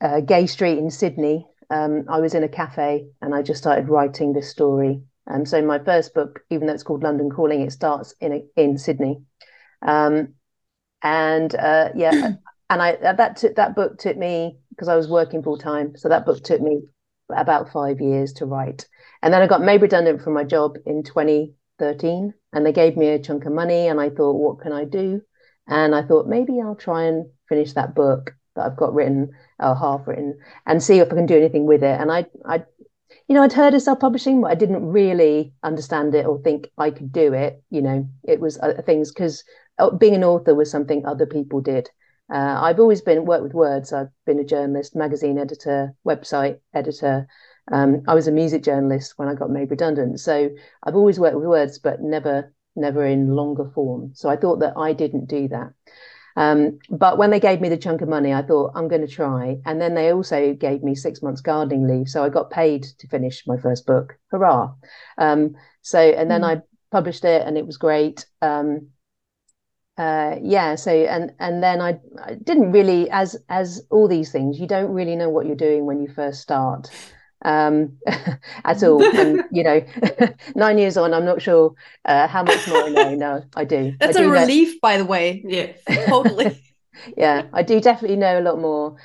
uh, 0.00 0.20
gay 0.20 0.46
street 0.46 0.78
in 0.78 0.90
Sydney. 0.90 1.46
Um, 1.70 2.04
I 2.08 2.20
was 2.20 2.34
in 2.34 2.42
a 2.42 2.48
cafe 2.48 3.06
and 3.20 3.34
I 3.34 3.42
just 3.42 3.60
started 3.60 3.88
writing 3.88 4.32
this 4.32 4.50
story. 4.50 5.02
And 5.26 5.48
so 5.48 5.62
my 5.62 5.78
first 5.78 6.14
book, 6.14 6.40
even 6.50 6.66
though 6.66 6.74
it's 6.74 6.82
called 6.82 7.02
London 7.02 7.30
Calling, 7.30 7.62
it 7.62 7.72
starts 7.72 8.14
in 8.20 8.32
a, 8.32 8.60
in 8.60 8.76
Sydney. 8.76 9.22
Um, 9.82 10.34
and 11.02 11.54
uh, 11.54 11.90
yeah, 11.94 12.10
and 12.70 12.82
I 12.82 12.96
that 12.96 13.36
took 13.36 13.56
that 13.56 13.74
book 13.74 13.98
took 13.98 14.16
me 14.16 14.58
because 14.70 14.88
I 14.88 14.96
was 14.96 15.08
working 15.08 15.42
full 15.42 15.58
time. 15.58 15.96
So 15.96 16.08
that 16.08 16.26
book 16.26 16.42
took 16.42 16.60
me 16.60 16.82
about 17.30 17.72
five 17.72 18.00
years 18.00 18.32
to 18.34 18.46
write. 18.46 18.86
And 19.22 19.32
then 19.32 19.42
I 19.42 19.46
got 19.46 19.62
made 19.62 19.82
redundant 19.82 20.22
from 20.22 20.34
my 20.34 20.44
job 20.44 20.76
in 20.84 21.02
2013, 21.02 22.34
and 22.52 22.66
they 22.66 22.72
gave 22.72 22.96
me 22.96 23.08
a 23.08 23.18
chunk 23.18 23.46
of 23.46 23.52
money. 23.52 23.88
And 23.88 24.00
I 24.00 24.10
thought, 24.10 24.36
what 24.36 24.60
can 24.60 24.72
I 24.72 24.84
do? 24.84 25.22
And 25.66 25.94
I 25.94 26.02
thought 26.02 26.26
maybe 26.26 26.60
I'll 26.60 26.74
try 26.74 27.04
and 27.04 27.26
finish 27.48 27.72
that 27.72 27.94
book 27.94 28.34
that 28.54 28.66
I've 28.66 28.76
got 28.76 28.94
written 28.94 29.32
or 29.58 29.74
half 29.74 30.06
written 30.06 30.38
and 30.66 30.82
see 30.82 30.98
if 30.98 31.10
I 31.10 31.14
can 31.14 31.26
do 31.26 31.36
anything 31.36 31.66
with 31.66 31.82
it. 31.82 32.00
And 32.00 32.12
I, 32.12 32.26
I, 32.44 32.64
you 33.28 33.34
know, 33.34 33.42
I'd 33.42 33.52
heard 33.52 33.74
of 33.74 33.82
self-publishing, 33.82 34.40
but 34.40 34.50
I 34.50 34.54
didn't 34.54 34.86
really 34.86 35.52
understand 35.62 36.14
it 36.14 36.26
or 36.26 36.38
think 36.40 36.68
I 36.76 36.90
could 36.90 37.12
do 37.12 37.32
it. 37.32 37.62
You 37.70 37.82
know, 37.82 38.08
it 38.22 38.40
was 38.40 38.58
uh, 38.58 38.82
things 38.84 39.12
because 39.12 39.44
uh, 39.78 39.90
being 39.90 40.14
an 40.14 40.24
author 40.24 40.54
was 40.54 40.70
something 40.70 41.04
other 41.06 41.26
people 41.26 41.60
did. 41.60 41.90
Uh, 42.32 42.58
I've 42.62 42.80
always 42.80 43.02
been 43.02 43.24
worked 43.24 43.42
with 43.42 43.54
words. 43.54 43.92
I've 43.92 44.08
been 44.26 44.38
a 44.38 44.44
journalist, 44.44 44.96
magazine 44.96 45.38
editor, 45.38 45.94
website 46.06 46.58
editor. 46.72 47.26
Um, 47.72 48.02
I 48.06 48.14
was 48.14 48.28
a 48.28 48.32
music 48.32 48.62
journalist 48.62 49.14
when 49.16 49.28
I 49.28 49.34
got 49.34 49.50
made 49.50 49.70
redundant. 49.70 50.20
So 50.20 50.50
I've 50.82 50.96
always 50.96 51.18
worked 51.18 51.36
with 51.36 51.46
words, 51.46 51.78
but 51.78 52.00
never 52.02 52.52
never 52.76 53.06
in 53.06 53.34
longer 53.34 53.70
form. 53.74 54.10
So 54.14 54.28
I 54.28 54.36
thought 54.36 54.60
that 54.60 54.76
I 54.76 54.92
didn't 54.92 55.26
do 55.26 55.48
that. 55.48 55.72
Um, 56.36 56.78
but 56.90 57.16
when 57.16 57.30
they 57.30 57.40
gave 57.40 57.60
me 57.60 57.68
the 57.68 57.76
chunk 57.76 58.00
of 58.00 58.08
money, 58.08 58.32
I 58.32 58.42
thought 58.42 58.72
I'm 58.74 58.88
going 58.88 59.06
to 59.06 59.12
try. 59.12 59.58
And 59.64 59.80
then 59.80 59.94
they 59.94 60.12
also 60.12 60.54
gave 60.54 60.82
me 60.82 60.94
six 60.94 61.22
months 61.22 61.40
gardening 61.40 61.86
leave, 61.86 62.08
so 62.08 62.24
I 62.24 62.28
got 62.28 62.50
paid 62.50 62.84
to 62.98 63.08
finish 63.08 63.44
my 63.46 63.56
first 63.56 63.86
book. 63.86 64.18
Hurrah! 64.30 64.74
Um, 65.18 65.54
so 65.82 65.98
and 65.98 66.30
then 66.30 66.42
mm. 66.42 66.56
I 66.56 66.62
published 66.90 67.24
it, 67.24 67.46
and 67.46 67.56
it 67.56 67.66
was 67.66 67.76
great. 67.76 68.26
Um, 68.42 68.88
uh, 69.96 70.36
yeah. 70.42 70.74
So 70.74 70.90
and 70.90 71.32
and 71.38 71.62
then 71.62 71.80
I, 71.80 72.00
I 72.20 72.34
didn't 72.34 72.72
really, 72.72 73.08
as 73.10 73.36
as 73.48 73.86
all 73.90 74.08
these 74.08 74.32
things, 74.32 74.58
you 74.58 74.66
don't 74.66 74.90
really 74.90 75.14
know 75.14 75.30
what 75.30 75.46
you're 75.46 75.54
doing 75.54 75.86
when 75.86 76.00
you 76.00 76.08
first 76.08 76.40
start 76.40 76.90
um, 77.44 77.98
at 78.64 78.82
all. 78.82 79.02
And 79.16 79.44
you 79.52 79.62
know, 79.62 79.84
nine 80.54 80.78
years 80.78 80.96
on, 80.96 81.14
I'm 81.14 81.24
not 81.24 81.42
sure 81.42 81.74
uh, 82.04 82.26
how 82.26 82.42
much 82.42 82.66
more 82.68 82.84
I 82.84 82.88
know. 82.88 83.14
No, 83.14 83.44
I 83.54 83.64
do. 83.64 83.94
That's 84.00 84.16
I 84.16 84.22
do 84.22 84.28
a 84.28 84.32
relief, 84.32 84.74
know. 84.74 84.78
by 84.82 84.98
the 84.98 85.04
way. 85.04 85.42
Yeah, 85.46 85.72
totally. 86.06 86.60
yeah, 87.16 87.46
I 87.52 87.62
do 87.62 87.80
definitely 87.80 88.16
know 88.16 88.38
a 88.38 88.42
lot 88.42 88.60
more. 88.60 88.96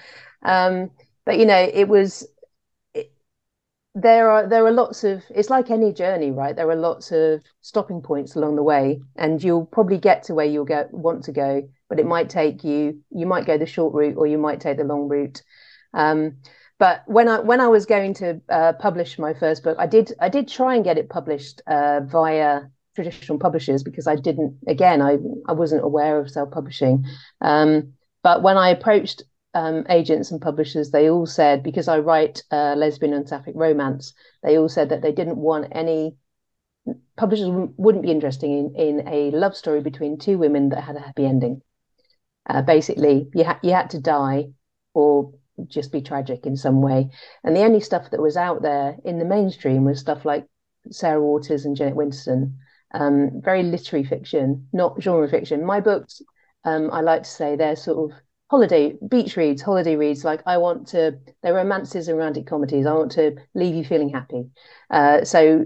Um, 0.44 0.92
but 1.26 1.38
you 1.38 1.46
know, 1.46 1.70
it 1.74 1.88
was. 1.88 2.28
there 3.96 4.30
are 4.30 4.48
there 4.48 4.66
are 4.66 4.72
lots 4.72 5.04
of. 5.04 5.24
It's 5.30 5.50
like 5.50 5.70
any 5.70 5.92
journey, 5.94 6.32
right? 6.32 6.56
There 6.56 6.70
are 6.70 6.76
lots 6.76 7.12
of 7.12 7.42
stopping 7.62 8.02
points 8.02 8.36
along 8.36 8.56
the 8.56 8.64
way, 8.64 9.02
and 9.16 9.44
you'll 9.44 9.66
probably 9.66 9.98
get 9.98 10.24
to 10.24 10.34
where 10.34 10.46
you'll 10.46 10.66
get 10.66 10.94
want 10.94 11.24
to 11.26 11.32
go, 11.32 11.68
but 11.90 12.00
it 12.00 12.06
might 12.06 12.30
take 12.30 12.64
you. 12.64 13.02
You 13.12 13.26
might 13.26 13.46
go 13.46 13.58
the 13.58 13.66
short 13.66 13.94
route, 13.94 14.16
or 14.18 14.28
you 14.28 14.38
might 14.38 14.62
take 14.62 14.78
the 14.78 14.84
long 14.84 15.08
route. 15.10 15.44
Um, 15.94 16.38
but 16.80 17.04
when 17.08 17.28
I 17.28 17.40
when 17.40 17.60
I 17.60 17.68
was 17.68 17.86
going 17.86 18.14
to 18.16 18.42
uh, 18.50 18.74
publish 18.74 19.20
my 19.20 19.34
first 19.34 19.64
book, 19.64 19.78
I 19.80 19.86
did 19.86 20.14
I 20.20 20.30
did 20.30 20.48
try 20.48 20.76
and 20.76 20.84
get 20.84 20.98
it 20.98 21.10
published 21.10 21.62
uh, 21.68 22.00
via 22.06 22.62
traditional 22.96 23.38
publishers 23.38 23.84
because 23.84 24.08
I 24.08 24.16
didn't 24.16 24.58
again 24.66 25.02
I 25.02 25.18
I 25.48 25.54
wasn't 25.54 25.84
aware 25.84 26.18
of 26.18 26.32
self 26.32 26.52
publishing. 26.52 27.06
Um, 27.42 27.94
but 28.24 28.42
when 28.44 28.58
I 28.58 28.70
approached 28.70 29.24
um, 29.54 29.86
agents 29.90 30.32
and 30.32 30.42
publishers, 30.42 30.92
they 30.92 31.10
all 31.10 31.26
said 31.26 31.64
because 31.64 31.90
I 31.90 32.00
write 32.00 32.44
uh, 32.50 32.76
lesbian 32.78 33.14
and 33.14 33.28
sapphic 33.28 33.56
romance, 33.58 34.14
they 34.42 34.58
all 34.58 34.70
said 34.70 34.90
that 34.90 35.02
they 35.02 35.12
didn't 35.12 35.38
want 35.38 35.68
any 35.74 36.16
publishers 37.18 37.50
wouldn't 37.78 38.06
be 38.06 38.12
interested 38.12 38.48
in 38.48 38.74
in 38.78 39.08
a 39.08 39.32
love 39.32 39.56
story 39.56 39.82
between 39.82 40.18
two 40.18 40.38
women 40.38 40.70
that 40.70 40.84
had 40.84 40.96
a 40.96 41.02
happy 41.02 41.26
ending. 41.26 41.62
Uh, 42.50 42.62
basically, 42.62 43.28
you 43.34 43.44
had 43.44 43.60
you 43.64 43.72
had 43.72 43.90
to 43.90 44.00
die 44.00 44.46
or 44.94 45.34
just 45.68 45.92
be 45.92 46.02
tragic 46.02 46.46
in 46.46 46.56
some 46.56 46.82
way. 46.82 47.10
And 47.44 47.56
the 47.56 47.64
only 47.64 47.80
stuff 47.80 48.12
that 48.12 48.22
was 48.22 48.38
out 48.38 48.62
there 48.62 48.98
in 49.04 49.20
the 49.20 49.26
mainstream 49.26 49.86
was 49.86 50.00
stuff 50.00 50.26
like 50.26 50.48
Sarah 50.92 51.22
Waters 51.22 51.66
and 51.66 51.76
Jeanette 51.76 51.96
Winterson, 51.96 52.56
um, 52.94 53.42
very 53.42 53.64
literary 53.64 54.04
fiction, 54.04 54.68
not 54.74 55.02
genre 55.02 55.28
fiction. 55.28 55.66
My 55.66 55.80
books, 55.80 56.22
um, 56.64 56.90
I 56.92 57.02
like 57.02 57.24
to 57.24 57.30
say, 57.30 57.56
they're 57.56 57.76
sort 57.76 58.12
of 58.12 58.18
holiday 58.50 58.98
beach 59.08 59.38
reads, 59.38 59.62
holiday 59.62 59.96
reads. 59.96 60.24
Like 60.24 60.42
I 60.46 60.58
want 60.58 60.88
to, 60.90 61.20
they're 61.42 61.54
romances 61.54 62.08
and 62.08 62.18
romantic 62.18 62.48
comedies. 62.48 62.86
I 62.86 62.94
want 62.94 63.12
to 63.14 63.36
leave 63.54 63.76
you 63.76 63.84
feeling 63.84 64.10
happy. 64.10 64.50
Uh, 64.90 65.24
so, 65.24 65.66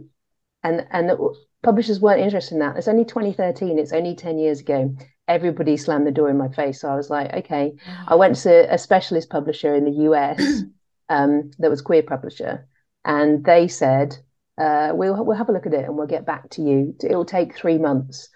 and 0.63 0.87
and 0.91 1.09
the 1.09 1.35
publishers 1.61 1.99
weren't 1.99 2.21
interested 2.21 2.55
in 2.55 2.59
that. 2.59 2.77
It's 2.77 2.87
only 2.87 3.05
2013. 3.05 3.79
It's 3.79 3.93
only 3.93 4.15
10 4.15 4.37
years 4.37 4.59
ago 4.59 4.95
everybody 5.27 5.77
slammed 5.77 6.07
the 6.07 6.11
door 6.11 6.29
in 6.29 6.37
my 6.37 6.49
face. 6.49 6.81
So 6.81 6.89
I 6.89 6.95
was 6.95 7.09
like, 7.09 7.33
okay. 7.33 7.73
I 8.07 8.15
went 8.15 8.35
to 8.37 8.73
a 8.73 8.77
specialist 8.77 9.29
publisher 9.29 9.75
in 9.75 9.85
the 9.85 10.09
US 10.09 10.63
um, 11.09 11.51
that 11.59 11.69
was 11.69 11.81
queer 11.81 12.03
publisher, 12.03 12.67
and 13.05 13.43
they 13.43 13.67
said, 13.67 14.17
uh, 14.57 14.91
we'll 14.93 15.23
we'll 15.25 15.37
have 15.37 15.49
a 15.49 15.51
look 15.51 15.65
at 15.65 15.73
it 15.73 15.85
and 15.85 15.97
we'll 15.97 16.07
get 16.07 16.25
back 16.25 16.49
to 16.51 16.61
you. 16.61 16.95
It 17.01 17.15
will 17.15 17.25
take 17.25 17.55
three 17.55 17.77
months 17.77 18.29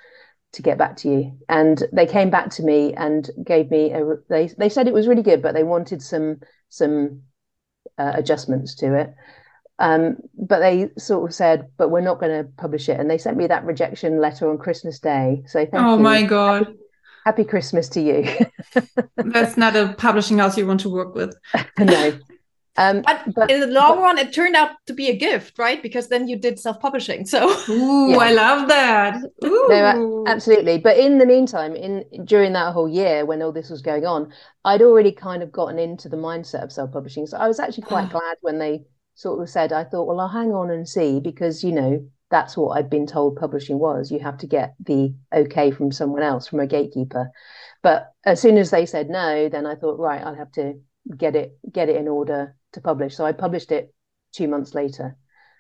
to 0.54 0.62
get 0.62 0.78
back 0.78 0.98
to 0.98 1.10
you. 1.10 1.38
And 1.50 1.84
they 1.94 2.06
came 2.06 2.30
back 2.30 2.50
to 2.52 2.64
me 2.64 2.94
and 2.94 3.30
gave 3.46 3.70
me 3.70 3.92
a. 3.92 4.04
They 4.30 4.48
they 4.58 4.70
said 4.70 4.88
it 4.88 4.94
was 4.94 5.08
really 5.08 5.24
good, 5.24 5.42
but 5.42 5.54
they 5.54 5.64
wanted 5.64 6.02
some 6.02 6.40
some 6.70 7.22
uh, 7.98 8.14
adjustments 8.16 8.76
to 8.76 8.96
it. 8.96 9.14
Um, 9.80 10.18
but 10.36 10.60
they 10.60 10.90
sort 10.98 11.30
of 11.30 11.36
said, 11.36 11.70
but 11.78 11.90
we're 11.90 12.02
not 12.02 12.20
going 12.20 12.32
to 12.32 12.50
publish 12.58 12.90
it. 12.90 13.00
And 13.00 13.10
they 13.10 13.18
sent 13.18 13.38
me 13.38 13.48
that 13.48 13.64
rejection 13.64 14.20
letter 14.20 14.50
on 14.50 14.58
Christmas 14.58 15.00
Day. 15.00 15.44
So 15.48 15.60
thank 15.60 15.76
oh 15.76 15.98
you. 15.98 16.04
my 16.04 16.24
God. 16.24 16.66
Happy, 16.66 16.78
Happy 17.26 17.44
Christmas 17.44 17.90
to 17.90 18.02
you. 18.02 18.28
That's 19.16 19.58
not 19.58 19.76
a 19.76 19.94
publishing 19.98 20.40
house 20.40 20.58
you 20.58 20.66
want 20.66 20.80
to 20.82 20.90
work 20.90 21.14
with. 21.14 21.36
no. 21.80 22.18
Um, 22.80 23.02
but, 23.02 23.34
but, 23.34 23.52
in 23.52 23.60
the 23.60 23.68
long 23.68 23.96
but, 23.96 24.04
run, 24.04 24.18
it 24.20 24.32
turned 24.32 24.56
out 24.56 24.70
to 24.86 24.94
be 24.94 25.10
a 25.10 25.16
gift, 25.16 25.58
right? 25.58 25.82
Because 25.82 26.10
then 26.10 26.28
you 26.28 26.38
did 26.38 26.60
self-publishing. 26.60 27.26
So, 27.26 27.50
ooh, 27.70 28.12
yeah. 28.12 28.18
I 28.18 28.32
love 28.32 28.68
that. 28.68 29.20
Ooh. 29.44 29.68
No, 29.68 30.24
absolutely. 30.28 30.78
But 30.78 30.98
in 30.98 31.18
the 31.18 31.26
meantime, 31.26 31.76
in 31.76 32.06
during 32.24 32.54
that 32.54 32.74
whole 32.74 32.88
year 32.88 33.26
when 33.26 33.42
all 33.42 33.52
this 33.52 33.72
was 33.72 33.82
going 33.82 34.06
on, 34.06 34.32
I'd 34.64 34.84
already 34.84 35.12
kind 35.12 35.42
of 35.42 35.52
gotten 35.52 35.80
into 35.80 36.08
the 36.08 36.18
mindset 36.18 36.64
of 36.64 36.72
self-publishing. 36.72 37.26
So 37.26 37.38
I 37.38 37.48
was 37.48 37.60
actually 37.60 37.84
quite 37.84 38.10
glad 38.12 38.38
when 38.42 38.60
they 38.60 38.86
sort 39.18 39.42
of 39.42 39.50
said, 39.50 39.74
I 39.74 39.84
thought, 39.84 40.06
well, 40.06 40.20
I'll 40.20 40.28
hang 40.28 40.54
on 40.54 40.70
and 40.70 40.88
see 40.88 41.20
because 41.20 41.64
you 41.64 41.72
know 41.72 42.08
that's 42.30 42.56
what 42.56 42.78
I'd 42.78 42.90
been 42.90 43.08
told 43.08 43.36
publishing 43.36 43.80
was. 43.80 44.12
You 44.12 44.20
have 44.20 44.38
to 44.38 44.48
get 44.48 44.76
the 44.80 45.14
okay 45.34 45.72
from 45.72 45.92
someone 45.92 46.22
else, 46.22 46.48
from 46.48 46.60
a 46.60 46.68
gatekeeper. 46.68 47.32
But 47.82 48.12
as 48.24 48.40
soon 48.40 48.58
as 48.58 48.70
they 48.70 48.86
said 48.86 49.10
no, 49.10 49.50
then 49.50 49.66
I 49.66 49.74
thought, 49.74 50.00
right, 50.00 50.24
I'll 50.24 50.36
have 50.36 50.52
to 50.54 50.80
get 51.18 51.36
it 51.36 51.58
get 51.72 51.90
it 51.90 51.96
in 51.96 52.08
order 52.08 52.56
to 52.74 52.82
publish. 52.82 53.16
So 53.16 53.26
I 53.26 53.32
published 53.32 53.72
it 53.72 53.92
two 54.34 54.48
months 54.48 54.76
later. 54.76 55.18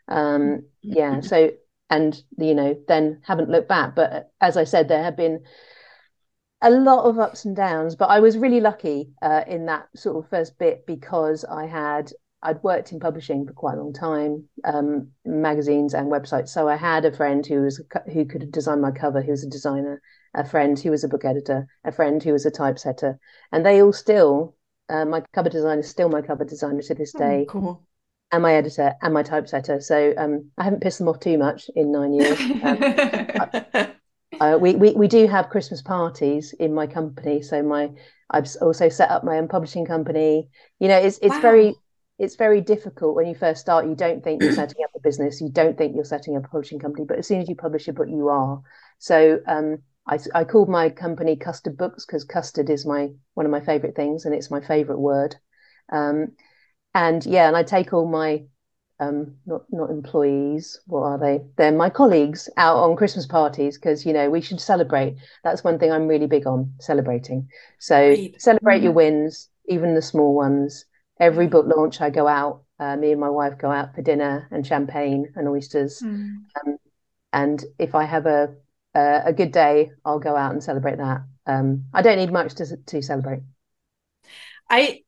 Um, 0.08 0.68
yeah. 0.84 1.22
So 1.22 1.52
and 1.90 2.22
you 2.38 2.54
know 2.54 2.76
then 2.88 3.22
haven't 3.24 3.50
looked 3.50 3.70
back. 3.70 3.96
But 3.96 4.32
as 4.40 4.56
I 4.56 4.66
said, 4.66 4.88
there 4.88 5.04
have 5.04 5.18
been 5.18 5.46
a 6.62 6.70
lot 6.70 7.06
of 7.06 7.18
ups 7.18 7.46
and 7.46 7.56
downs. 7.56 7.96
But 7.96 8.12
I 8.12 8.20
was 8.20 8.38
really 8.38 8.62
lucky 8.62 9.14
uh, 9.20 9.42
in 9.48 9.66
that 9.66 9.88
sort 9.96 10.24
of 10.24 10.30
first 10.30 10.60
bit 10.60 10.86
because 10.86 11.44
I 11.44 11.66
had 11.66 12.12
I'd 12.48 12.63
worked 12.63 12.94
in 12.94 13.00
publishing 13.01 13.46
for 13.46 13.51
quite 13.51 13.74
a 13.74 13.82
long 13.82 13.92
time, 13.92 14.46
um, 14.63 15.10
magazines 15.25 15.94
and 15.94 16.10
websites. 16.10 16.48
So 16.48 16.70
I 16.70 16.77
had 16.77 17.04
a 17.04 17.12
friend 17.12 17.46
who 17.46 17.63
was 17.63 17.82
who 18.13 18.24
could 18.24 18.50
design 18.54 18.80
my 18.80 18.92
cover, 18.92 19.22
who 19.22 19.32
was 19.32 19.44
a 19.44 19.50
designer, 19.50 20.01
a 20.34 20.46
friend 20.46 20.80
who 20.80 20.92
was 20.92 21.04
a 21.04 21.10
book 21.10 21.25
editor, 21.25 21.68
a 21.84 21.92
friend 21.92 22.24
who 22.24 22.32
was 22.32 22.46
a 22.46 22.51
typesetter, 22.51 23.20
and 23.51 23.66
they 23.66 23.84
all 23.84 23.92
still 23.92 24.56
uh, 24.88 25.04
my 25.04 25.22
cover 25.34 25.50
designer 25.50 25.82
is 25.82 25.89
still 25.89 26.08
my 26.08 26.22
cover 26.22 26.46
designer 26.46 26.82
to 26.82 26.96
this 26.96 27.13
oh, 27.16 27.20
day. 27.20 27.46
Oh, 27.50 27.51
cool. 27.51 27.84
And 28.32 28.44
my 28.44 28.56
editor 28.56 28.94
and 29.01 29.13
my 29.13 29.24
typesetter. 29.24 29.82
So 29.82 30.13
um, 30.18 30.51
I 30.58 30.63
haven't 30.63 30.82
pissed 30.82 31.00
them 31.00 31.10
off 31.10 31.20
too 31.20 31.38
much 31.38 31.70
in 31.75 31.92
nine 31.92 32.13
years. 32.13 32.39
Um, 32.39 33.88
uh, 34.42 34.58
we, 34.58 34.75
we 34.75 34.92
we 34.92 35.08
do 35.08 35.27
have 35.27 35.50
Christmas 35.50 35.82
parties 35.82 36.54
in 36.60 36.74
my 36.74 36.88
company. 36.88 37.42
So 37.42 37.62
my 37.62 37.92
I've 38.30 38.48
also 38.62 38.88
set 38.89 39.12
up 39.12 39.24
my 39.24 39.38
own 39.38 39.48
publishing 39.48 39.86
company. 39.86 40.50
You 40.80 40.88
know, 40.88 40.98
it's 40.98 41.20
it's 41.20 41.36
wow. 41.36 41.42
very 41.42 41.75
it's 42.20 42.36
very 42.36 42.62
difficult 42.62 43.16
when 43.16 43.28
you 43.28 43.36
first 43.36 43.62
start. 43.62 43.86
You 43.86 43.96
don't 43.96 44.24
think 44.24 44.42
you're 44.42 44.54
setting 44.54 44.84
up 44.84 44.92
a 44.96 45.00
business. 45.00 45.40
You 45.40 45.50
don't 45.50 45.78
think 45.78 45.96
you're 45.96 46.04
setting 46.04 46.36
up 46.36 46.46
a 46.46 46.48
publishing 46.48 46.80
company. 46.80 47.06
But 47.08 47.20
as 47.20 47.28
soon 47.28 47.42
as 47.42 47.50
you 47.50 47.56
publish 47.56 47.88
a 47.88 47.94
book, 47.94 48.08
you 48.10 48.28
are. 48.30 48.62
So 48.98 49.40
um, 49.48 49.80
I, 50.08 50.20
I 50.34 50.44
called 50.44 50.70
my 50.70 50.90
company 50.90 51.36
Custard 51.36 51.78
Books 51.78 52.06
because 52.06 52.24
custard 52.24 52.70
is 52.70 52.86
my 52.86 53.10
one 53.36 53.46
of 53.46 53.52
my 53.52 53.60
favorite 53.60 53.96
things 53.96 54.26
and 54.26 54.34
it's 54.34 54.50
my 54.50 54.62
favorite 54.62 55.00
word. 55.00 55.36
Um, 55.92 56.30
and 56.94 57.26
yeah, 57.26 57.48
and 57.48 57.56
I 57.56 57.64
take 57.64 57.94
all 57.94 58.08
my 58.08 58.46
um, 59.00 59.36
not 59.46 59.64
not 59.70 59.92
employees. 59.92 60.80
What 60.88 61.02
are 61.02 61.20
they? 61.20 61.42
They're 61.58 61.72
my 61.72 61.92
colleagues 61.92 62.50
out 62.58 62.78
on 62.78 62.96
Christmas 62.96 63.28
parties 63.28 63.78
because 63.78 64.06
you 64.06 64.14
know 64.14 64.30
we 64.30 64.42
should 64.42 64.60
celebrate. 64.60 65.18
That's 65.44 65.64
one 65.64 65.78
thing 65.78 65.92
I'm 65.92 66.08
really 66.08 66.28
big 66.28 66.48
on 66.48 66.74
celebrating. 66.80 67.50
So 67.80 67.96
right. 67.96 68.42
celebrate 68.42 68.78
mm-hmm. 68.78 68.84
your 68.86 68.94
wins, 68.94 69.50
even 69.68 69.94
the 69.94 70.02
small 70.02 70.34
ones. 70.34 70.86
Every 71.20 71.48
book 71.48 71.66
launch, 71.68 72.02
I 72.02 72.10
go 72.10 72.28
out. 72.28 72.64
Uh, 72.80 72.96
me 72.96 73.12
and 73.12 73.20
my 73.20 73.30
wife 73.30 73.58
go 73.58 73.72
out 73.72 73.96
for 73.96 74.04
dinner 74.04 74.48
and 74.52 74.66
champagne 74.66 75.34
and 75.36 75.48
oysters. 75.48 76.02
Mm. 76.02 76.44
Um, 76.66 76.78
and 77.34 77.64
if 77.80 77.96
I 77.96 78.04
have 78.04 78.26
a 78.28 78.56
uh, 78.94 79.22
a 79.26 79.34
good 79.34 79.52
day, 79.52 79.92
I'll 80.06 80.20
go 80.20 80.36
out 80.36 80.52
and 80.52 80.64
celebrate 80.64 80.98
that. 80.98 81.22
Um, 81.46 81.86
I 81.94 82.02
don't 82.02 82.18
need 82.18 82.32
much 82.32 82.56
to 82.56 82.78
to 82.78 83.02
celebrate. 83.02 83.42
I 84.70 85.02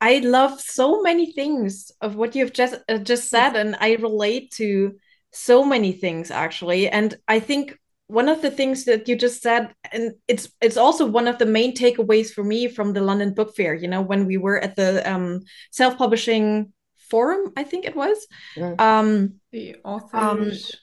I 0.00 0.18
love 0.18 0.60
so 0.60 1.02
many 1.02 1.32
things 1.32 1.90
of 2.00 2.16
what 2.16 2.34
you've 2.34 2.52
just 2.52 2.76
uh, 2.88 2.98
just 2.98 3.28
said, 3.28 3.56
and 3.56 3.76
I 3.80 3.94
relate 3.94 4.52
to 4.52 4.96
so 5.32 5.64
many 5.64 5.92
things 5.92 6.30
actually. 6.30 6.88
And 6.88 7.14
I 7.28 7.40
think 7.40 7.78
one 8.08 8.28
of 8.28 8.40
the 8.40 8.50
things 8.50 8.84
that 8.84 9.08
you 9.08 9.16
just 9.16 9.42
said, 9.42 9.74
and 9.92 10.12
it's 10.28 10.48
it's 10.60 10.76
also 10.76 11.06
one 11.06 11.26
of 11.26 11.38
the 11.38 11.46
main 11.46 11.74
takeaways 11.74 12.30
for 12.30 12.44
me 12.44 12.68
from 12.68 12.92
the 12.92 13.00
London 13.00 13.34
Book 13.34 13.56
Fair. 13.56 13.74
You 13.74 13.88
know, 13.88 14.02
when 14.02 14.26
we 14.26 14.36
were 14.36 14.58
at 14.58 14.76
the 14.76 15.02
um, 15.10 15.40
self 15.72 15.98
publishing 15.98 16.72
forum, 17.10 17.52
I 17.56 17.64
think 17.64 17.84
it 17.84 17.96
was. 17.96 18.26
Mm. 18.56 18.80
Um, 18.80 19.34
the 19.50 19.76
authors. 19.84 20.74
Um, 20.74 20.80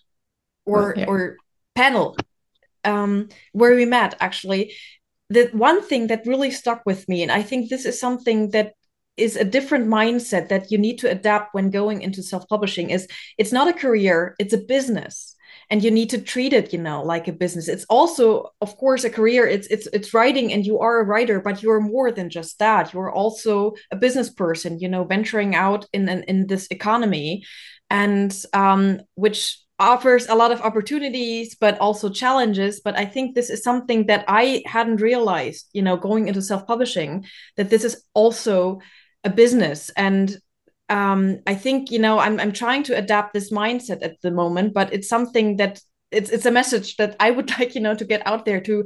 or 0.65 0.91
okay. 0.91 1.05
or 1.05 1.37
panel 1.75 2.15
um, 2.83 3.29
where 3.51 3.75
we 3.75 3.85
met 3.85 4.15
actually 4.19 4.73
the 5.29 5.49
one 5.53 5.81
thing 5.81 6.07
that 6.07 6.27
really 6.27 6.51
stuck 6.51 6.83
with 6.85 7.07
me 7.09 7.23
and 7.23 7.31
i 7.31 7.41
think 7.41 7.69
this 7.69 7.85
is 7.85 7.99
something 7.99 8.49
that 8.51 8.73
is 9.17 9.35
a 9.35 9.43
different 9.43 9.87
mindset 9.87 10.49
that 10.49 10.71
you 10.71 10.77
need 10.77 10.97
to 10.99 11.09
adapt 11.09 11.53
when 11.53 11.69
going 11.69 12.01
into 12.01 12.23
self-publishing 12.23 12.89
is 12.89 13.07
it's 13.37 13.51
not 13.51 13.67
a 13.67 13.73
career 13.73 14.35
it's 14.39 14.53
a 14.53 14.57
business. 14.57 15.35
And 15.69 15.83
you 15.83 15.91
need 15.91 16.09
to 16.09 16.21
treat 16.21 16.51
it 16.51 16.73
you 16.73 16.79
know 16.79 17.03
like 17.03 17.27
a 17.27 17.31
business. 17.31 17.67
It's 17.67 17.85
also 17.85 18.51
of 18.59 18.75
course 18.77 19.03
a 19.03 19.09
career. 19.09 19.47
It's 19.47 19.67
it's 19.67 19.87
it's 19.93 20.13
writing 20.13 20.51
and 20.51 20.65
you 20.65 20.79
are 20.79 20.99
a 20.99 21.05
writer 21.05 21.39
but 21.39 21.63
you're 21.63 21.79
more 21.79 22.11
than 22.11 22.29
just 22.29 22.59
that. 22.59 22.93
You're 22.93 23.11
also 23.11 23.73
a 23.91 23.95
business 23.95 24.29
person 24.29 24.79
you 24.79 24.89
know 24.89 25.03
venturing 25.03 25.55
out 25.55 25.85
in 25.93 26.09
in, 26.09 26.23
in 26.23 26.47
this 26.47 26.67
economy 26.69 27.45
and 27.89 28.35
um, 28.53 28.99
which 29.15 29.59
offers 29.79 30.27
a 30.27 30.35
lot 30.35 30.51
of 30.51 30.61
opportunities 30.61 31.55
but 31.55 31.77
also 31.79 32.09
challenges. 32.09 32.81
But 32.83 32.97
i 32.97 33.05
think 33.05 33.33
this 33.35 33.49
is 33.49 33.63
something 33.63 34.07
that 34.07 34.25
i 34.27 34.63
hadn't 34.65 35.01
realized 35.01 35.69
you 35.73 35.81
know 35.81 35.97
going 35.97 36.27
into 36.27 36.41
self-publishing 36.41 37.25
that 37.57 37.69
this 37.69 37.83
is 37.83 38.03
also 38.13 38.79
a 39.23 39.29
business. 39.29 39.89
And 39.95 40.37
um, 40.89 41.39
i 41.47 41.55
think 41.55 41.91
you 41.91 41.97
know 41.97 42.19
I'm, 42.19 42.41
I'm 42.41 42.51
trying 42.51 42.83
to 42.83 42.97
adapt 42.97 43.33
this 43.33 43.53
mindset 43.53 44.03
at 44.03 44.19
the 44.21 44.31
moment 44.31 44.73
but 44.73 44.91
it's 44.91 45.07
something 45.07 45.55
that 45.55 45.79
it's 46.11 46.29
it's 46.29 46.45
a 46.45 46.51
message 46.51 46.97
that 46.97 47.15
i 47.21 47.31
would 47.31 47.49
like 47.57 47.73
you 47.73 47.79
know 47.79 47.95
to 47.95 48.03
get 48.03 48.21
out 48.27 48.43
there 48.43 48.59
to 48.59 48.83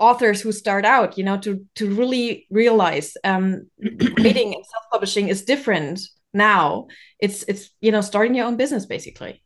authors 0.00 0.40
who 0.40 0.50
start 0.50 0.86
out 0.86 1.18
you 1.18 1.24
know 1.24 1.36
to 1.36 1.62
to 1.74 1.94
really 1.94 2.46
realize 2.50 3.18
um 3.22 3.66
writing 4.18 4.54
and 4.54 4.64
self-publishing 4.64 5.28
is 5.28 5.44
different 5.44 6.00
now. 6.36 6.86
It's 7.18 7.42
it's 7.48 7.70
you 7.80 7.90
know 7.90 8.02
starting 8.02 8.34
your 8.34 8.46
own 8.46 8.56
business 8.56 8.86
basically. 8.86 9.42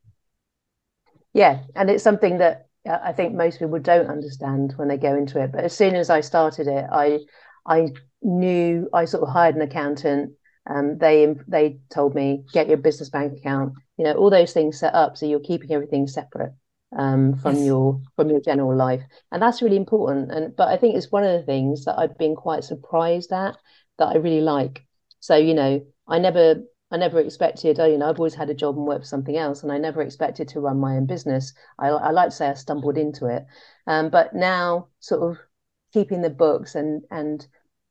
Yeah, 1.32 1.62
and 1.76 1.88
it's 1.88 2.02
something 2.02 2.38
that 2.38 2.66
uh, 2.86 2.98
I 3.02 3.12
think 3.12 3.34
most 3.34 3.60
people 3.60 3.78
don't 3.78 4.08
understand 4.10 4.74
when 4.76 4.88
they 4.88 4.98
go 4.98 5.14
into 5.14 5.40
it. 5.40 5.52
But 5.52 5.64
as 5.64 5.74
soon 5.74 5.94
as 5.94 6.10
I 6.10 6.20
started 6.20 6.66
it, 6.66 6.84
I 6.90 7.20
I 7.70 7.88
knew 8.20 8.88
I 8.92 9.04
sort 9.04 9.22
of 9.22 9.30
hired 9.30 9.54
an 9.54 9.62
accountant. 9.62 10.33
Um, 10.68 10.98
they 10.98 11.35
they 11.48 11.78
told 11.88 12.14
me 12.14 12.44
get 12.52 12.68
your 12.68 12.76
business 12.76 13.09
bank 13.09 13.38
account, 13.38 13.74
you 13.96 14.04
know, 14.04 14.12
all 14.14 14.28
those 14.28 14.52
things 14.52 14.78
set 14.78 14.94
up 14.94 15.16
so 15.16 15.26
you're 15.26 15.40
keeping 15.40 15.72
everything 15.72 16.06
separate 16.06 16.52
um, 16.96 17.37
from 17.37 17.56
yes. 17.56 17.66
your 17.66 18.00
from 18.16 18.28
your 18.28 18.40
general 18.40 18.76
life, 18.76 19.02
and 19.30 19.40
that's 19.40 19.62
really 19.62 19.76
important. 19.76 20.30
And 20.33 20.54
but 20.56 20.68
I 20.68 20.76
think 20.76 20.96
it's 20.96 21.12
one 21.12 21.24
of 21.24 21.33
the 21.33 21.46
things 21.46 21.85
that 21.85 21.98
I've 21.98 22.18
been 22.18 22.35
quite 22.35 22.64
surprised 22.64 23.33
at 23.33 23.56
that 23.98 24.09
I 24.09 24.16
really 24.16 24.40
like. 24.42 24.85
So 25.20 25.37
you 25.37 25.54
know, 25.54 25.80
I 26.09 26.18
never 26.18 26.62
I 26.90 26.96
never 26.96 27.20
expected, 27.20 27.78
oh, 27.78 27.87
you 27.87 27.96
know, 27.98 28.11
I've 28.11 28.18
always 28.18 28.35
had 28.35 28.50
a 28.50 28.54
job 28.54 28.76
and 28.76 28.85
worked 28.85 29.04
for 29.04 29.09
something 29.09 29.37
else, 29.37 29.62
and 29.62 29.70
I 29.70 29.78
never 29.78 30.02
expected 30.02 30.48
to 30.48 30.61
run 30.61 30.80
my 30.80 30.96
own 30.96 31.06
business. 31.06 31.52
I, 31.78 31.88
I 31.88 32.11
like 32.11 32.30
to 32.30 32.37
say 32.37 32.48
I 32.48 32.54
stumbled 32.54 32.98
into 32.98 33.26
it, 33.26 33.46
um, 33.87 34.11
but 34.11 34.35
now 34.35 34.88
sort 34.98 35.30
of 35.30 35.38
keeping 35.92 36.22
the 36.22 36.30
books 36.30 36.74
and 36.74 37.02
and 37.11 37.46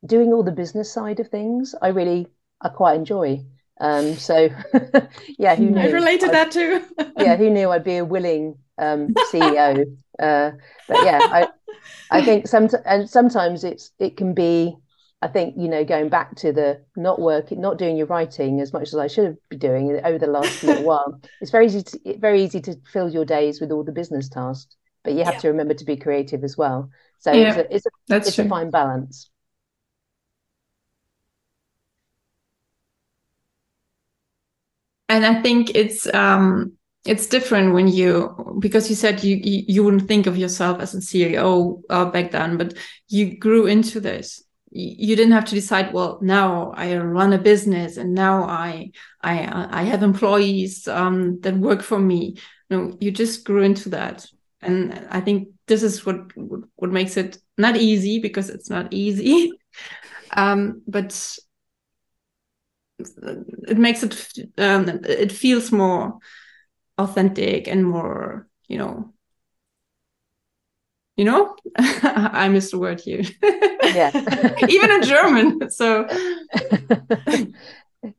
doing 0.06 0.34
all 0.34 0.44
the 0.44 0.52
business 0.52 0.92
side 0.92 1.20
of 1.20 1.28
things, 1.30 1.76
I 1.82 1.90
really 1.90 2.28
I 2.62 2.70
quite 2.70 2.96
enjoy. 2.96 3.46
Um, 3.80 4.16
so 4.16 4.50
yeah, 5.38 5.56
who 5.56 5.70
knew? 5.70 5.82
I 5.82 5.92
related 5.92 6.32
that 6.32 6.52
too. 6.52 6.84
yeah, 7.18 7.36
who 7.38 7.50
knew 7.50 7.70
I'd 7.70 7.84
be 7.84 7.98
a 7.98 8.06
willing 8.06 8.58
um, 8.78 9.14
CEO? 9.32 9.98
Uh, 10.20 10.52
but 10.88 11.06
yeah, 11.06 11.20
I 11.22 11.48
I 12.12 12.24
think 12.24 12.48
some 12.48 12.68
and 12.86 13.10
sometimes 13.10 13.64
it's 13.64 13.92
it 14.00 14.18
can 14.18 14.34
be 14.34 14.76
I 15.22 15.28
think 15.28 15.56
you 15.58 15.68
know 15.68 15.84
going 15.84 16.10
back 16.10 16.36
to 16.38 16.52
the 16.52 16.82
not 16.96 17.20
working, 17.20 17.60
not 17.60 17.78
doing 17.78 17.98
your 17.98 18.08
writing 18.08 18.62
as 18.62 18.72
much 18.72 18.90
as 18.90 18.96
I 18.96 19.08
should 19.08 19.38
be 19.50 19.58
doing 19.58 20.00
over 20.04 20.18
the 20.18 20.28
last 20.28 20.64
little 20.64 20.84
while. 20.84 21.20
It's 21.42 21.52
very 21.52 21.66
easy, 21.66 21.84
to, 21.84 22.18
very 22.18 22.44
easy 22.44 22.62
to 22.62 22.76
fill 22.92 23.10
your 23.10 23.26
days 23.26 23.60
with 23.60 23.72
all 23.72 23.84
the 23.84 23.92
business 23.92 24.30
tasks, 24.30 24.76
but 25.04 25.14
you 25.14 25.24
have 25.26 25.36
yeah. 25.36 25.40
to 25.42 25.48
remember 25.50 25.74
to 25.74 25.86
be 25.86 25.98
creative 25.98 26.44
as 26.44 26.58
well. 26.58 26.90
So 27.20 27.34
yeah, 27.34 27.50
it's 27.50 27.58
a, 27.58 27.76
it's, 27.76 27.86
a, 27.86 28.16
it's 28.16 28.40
a 28.40 28.48
fine 28.48 28.70
balance. 28.70 29.30
And 35.10 35.26
I 35.26 35.42
think 35.42 35.72
it's 35.76 36.12
um, 36.14 36.74
it's 37.06 37.26
different 37.26 37.74
when 37.74 37.88
you 37.88 38.58
because 38.60 38.90
you 38.90 38.96
said 38.96 39.24
you 39.24 39.40
you, 39.42 39.84
wouldn't 39.84 40.08
think 40.08 40.28
of 40.28 40.38
yourself 40.38 40.80
as 40.80 40.94
a 40.94 41.00
CEO 41.00 41.82
uh, 41.90 42.06
back 42.06 42.32
then, 42.32 42.58
but 42.58 42.76
you 43.08 43.38
grew 43.38 43.66
into 43.66 44.00
this. 44.00 44.44
You 44.72 45.16
didn't 45.16 45.32
have 45.32 45.46
to 45.46 45.56
decide 45.56 45.94
well 45.94 46.20
now 46.22 46.74
i 46.76 46.96
run 46.96 47.34
a 47.34 47.40
business 47.40 47.98
and 47.98 48.14
now 48.14 48.44
i 48.44 48.92
i 49.24 49.68
i 49.72 49.82
have 49.82 50.04
employees 50.04 50.88
um, 50.88 51.40
that 51.42 51.56
work 51.56 51.82
for 51.82 51.98
me. 51.98 52.38
No 52.70 52.96
you 53.00 53.10
just 53.10 53.46
grew 53.46 53.64
into 53.64 53.90
that. 53.90 54.28
And 54.62 55.08
i 55.10 55.22
think 55.22 55.48
this 55.66 55.82
is 55.82 56.06
what 56.06 56.18
what 56.76 56.92
makes 56.92 57.18
it 57.18 57.40
not 57.58 57.78
easy 57.78 58.20
because 58.20 58.50
it's 58.50 58.70
not 58.70 58.94
easy. 58.94 59.52
Um, 60.32 60.84
but 60.86 61.40
it 63.00 63.78
makes 63.78 64.04
it 64.04 64.40
um, 64.58 64.90
it 65.06 65.32
feels 65.32 65.72
more 65.72 66.20
authentic 66.98 67.68
and 67.68 67.86
more 67.86 68.48
you 68.68 68.78
know. 68.78 69.14
You 71.18 71.26
know? 71.26 71.56
I 71.78 72.48
missed 72.48 72.74
a 72.74 72.78
word 72.78 73.02
here. 73.02 73.24
Yeah. 73.84 74.12
Even 74.70 74.92
in 74.92 75.04
german 75.04 75.70
so. 75.70 76.08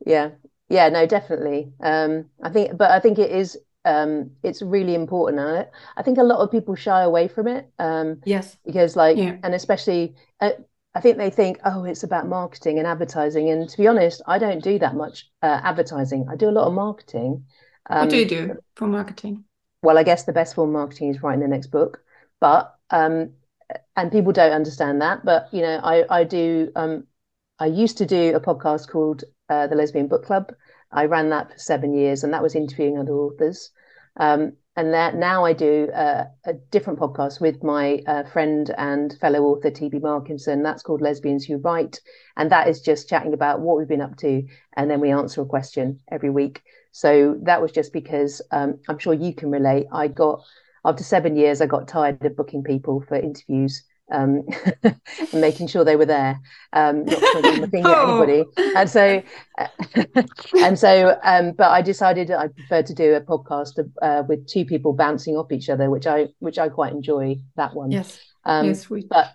Yeah. 0.04 0.30
Yeah 0.68 0.88
no 0.90 1.06
definitely. 1.06 1.72
Um 1.82 2.26
i 2.42 2.50
think 2.50 2.76
but 2.76 2.90
i 2.90 3.00
think 3.00 3.18
it 3.18 3.30
is 3.30 3.56
um 3.86 4.32
it's 4.42 4.60
really 4.60 4.94
important 4.94 5.40
and 5.40 5.66
I, 5.96 6.02
think 6.02 6.18
a 6.18 6.22
lot 6.22 6.40
of 6.40 6.50
people 6.50 6.74
shy 6.74 7.00
away 7.02 7.28
from 7.28 7.48
it 7.48 7.70
um 7.78 8.20
yes. 8.26 8.58
because 8.66 8.94
like 8.94 9.16
yeah. 9.16 9.36
and 9.42 9.54
especially 9.54 10.14
uh, 10.40 10.50
i 10.94 11.00
think 11.00 11.16
they 11.16 11.30
think 11.30 11.58
oh 11.64 11.84
it's 11.84 12.02
about 12.02 12.28
marketing 12.28 12.78
and 12.78 12.86
advertising 12.86 13.50
and 13.50 13.68
to 13.68 13.76
be 13.78 13.86
honest 13.86 14.22
i 14.26 14.38
don't 14.38 14.62
do 14.62 14.78
that 14.78 14.94
much 14.94 15.28
uh, 15.42 15.60
advertising. 15.62 16.26
I 16.30 16.36
do 16.36 16.48
a 16.48 16.50
lot 16.58 16.66
of 16.66 16.74
marketing 16.74 17.44
um, 17.88 18.00
what 18.00 18.10
do 18.10 18.16
you 18.18 18.26
do 18.26 18.56
for 18.76 18.86
marketing? 18.86 19.44
Well 19.82 19.98
i 19.98 20.02
guess 20.02 20.24
the 20.24 20.32
best 20.32 20.54
form 20.54 20.70
of 20.70 20.74
marketing 20.74 21.10
is 21.10 21.22
writing 21.22 21.40
the 21.40 21.48
next 21.48 21.68
book 21.68 22.02
but 22.40 22.74
um 22.90 23.30
and 23.96 24.10
people 24.10 24.32
don't 24.32 24.52
understand 24.52 25.00
that 25.02 25.24
but 25.24 25.48
you 25.52 25.62
know 25.62 25.80
i 25.82 26.04
i 26.10 26.24
do 26.24 26.70
um 26.74 27.04
i 27.60 27.66
used 27.66 27.98
to 27.98 28.06
do 28.06 28.34
a 28.34 28.40
podcast 28.40 28.88
called 28.88 29.24
uh, 29.50 29.66
the 29.66 29.74
lesbian 29.74 30.06
book 30.06 30.24
club. 30.24 30.54
I 30.92 31.04
ran 31.04 31.28
that 31.30 31.52
for 31.52 31.58
seven 31.58 31.92
years, 31.92 32.24
and 32.24 32.32
that 32.32 32.42
was 32.42 32.54
interviewing 32.54 32.98
other 32.98 33.12
authors. 33.12 33.70
Um, 34.16 34.52
and 34.80 34.94
that 34.94 35.14
now 35.14 35.44
I 35.44 35.52
do 35.52 35.90
uh, 35.94 36.24
a 36.46 36.54
different 36.70 36.98
podcast 36.98 37.38
with 37.38 37.62
my 37.62 38.02
uh, 38.06 38.22
friend 38.24 38.74
and 38.78 39.12
fellow 39.20 39.40
author 39.40 39.70
TB 39.70 40.00
Markinson. 40.00 40.62
That's 40.62 40.82
called 40.82 41.02
Lesbians 41.02 41.44
Who 41.44 41.58
Write, 41.58 42.00
and 42.38 42.50
that 42.50 42.66
is 42.66 42.80
just 42.80 43.06
chatting 43.06 43.34
about 43.34 43.60
what 43.60 43.76
we've 43.76 43.86
been 43.86 44.00
up 44.00 44.16
to, 44.18 44.42
and 44.78 44.90
then 44.90 45.00
we 45.00 45.10
answer 45.10 45.42
a 45.42 45.44
question 45.44 46.00
every 46.10 46.30
week. 46.30 46.62
So 46.92 47.36
that 47.42 47.60
was 47.60 47.72
just 47.72 47.92
because 47.92 48.40
um, 48.52 48.78
I'm 48.88 48.98
sure 48.98 49.12
you 49.12 49.34
can 49.34 49.50
relate. 49.50 49.86
I 49.92 50.08
got 50.08 50.42
after 50.82 51.04
seven 51.04 51.36
years, 51.36 51.60
I 51.60 51.66
got 51.66 51.86
tired 51.86 52.24
of 52.24 52.34
booking 52.34 52.64
people 52.64 53.04
for 53.06 53.16
interviews 53.16 53.82
um, 54.10 54.42
and 54.82 55.40
making 55.40 55.66
sure 55.66 55.84
they 55.84 55.96
were 55.96 56.06
there, 56.06 56.40
um, 56.72 57.04
not 57.04 57.20
pointing 57.20 57.60
the 57.60 57.68
finger 57.70 57.88
oh. 57.88 58.22
at 58.22 58.28
anybody. 58.28 58.50
And 58.76 58.90
so, 58.90 59.22
and 60.64 60.78
so, 60.78 61.18
um, 61.22 61.52
but 61.52 61.70
I 61.70 61.82
decided 61.82 62.30
I 62.30 62.48
prefer 62.48 62.82
to 62.82 62.94
do 62.94 63.14
a 63.14 63.20
podcast 63.20 63.78
uh, 64.02 64.22
with 64.28 64.46
two 64.46 64.64
people 64.64 64.92
bouncing 64.92 65.36
off 65.36 65.52
each 65.52 65.68
other, 65.68 65.90
which 65.90 66.06
I 66.06 66.28
which 66.38 66.58
I 66.58 66.68
quite 66.68 66.92
enjoy 66.92 67.36
that 67.56 67.74
one. 67.74 67.90
Yes, 67.90 68.20
um, 68.44 68.66
yes, 68.66 68.90
we. 68.90 69.04
But 69.08 69.32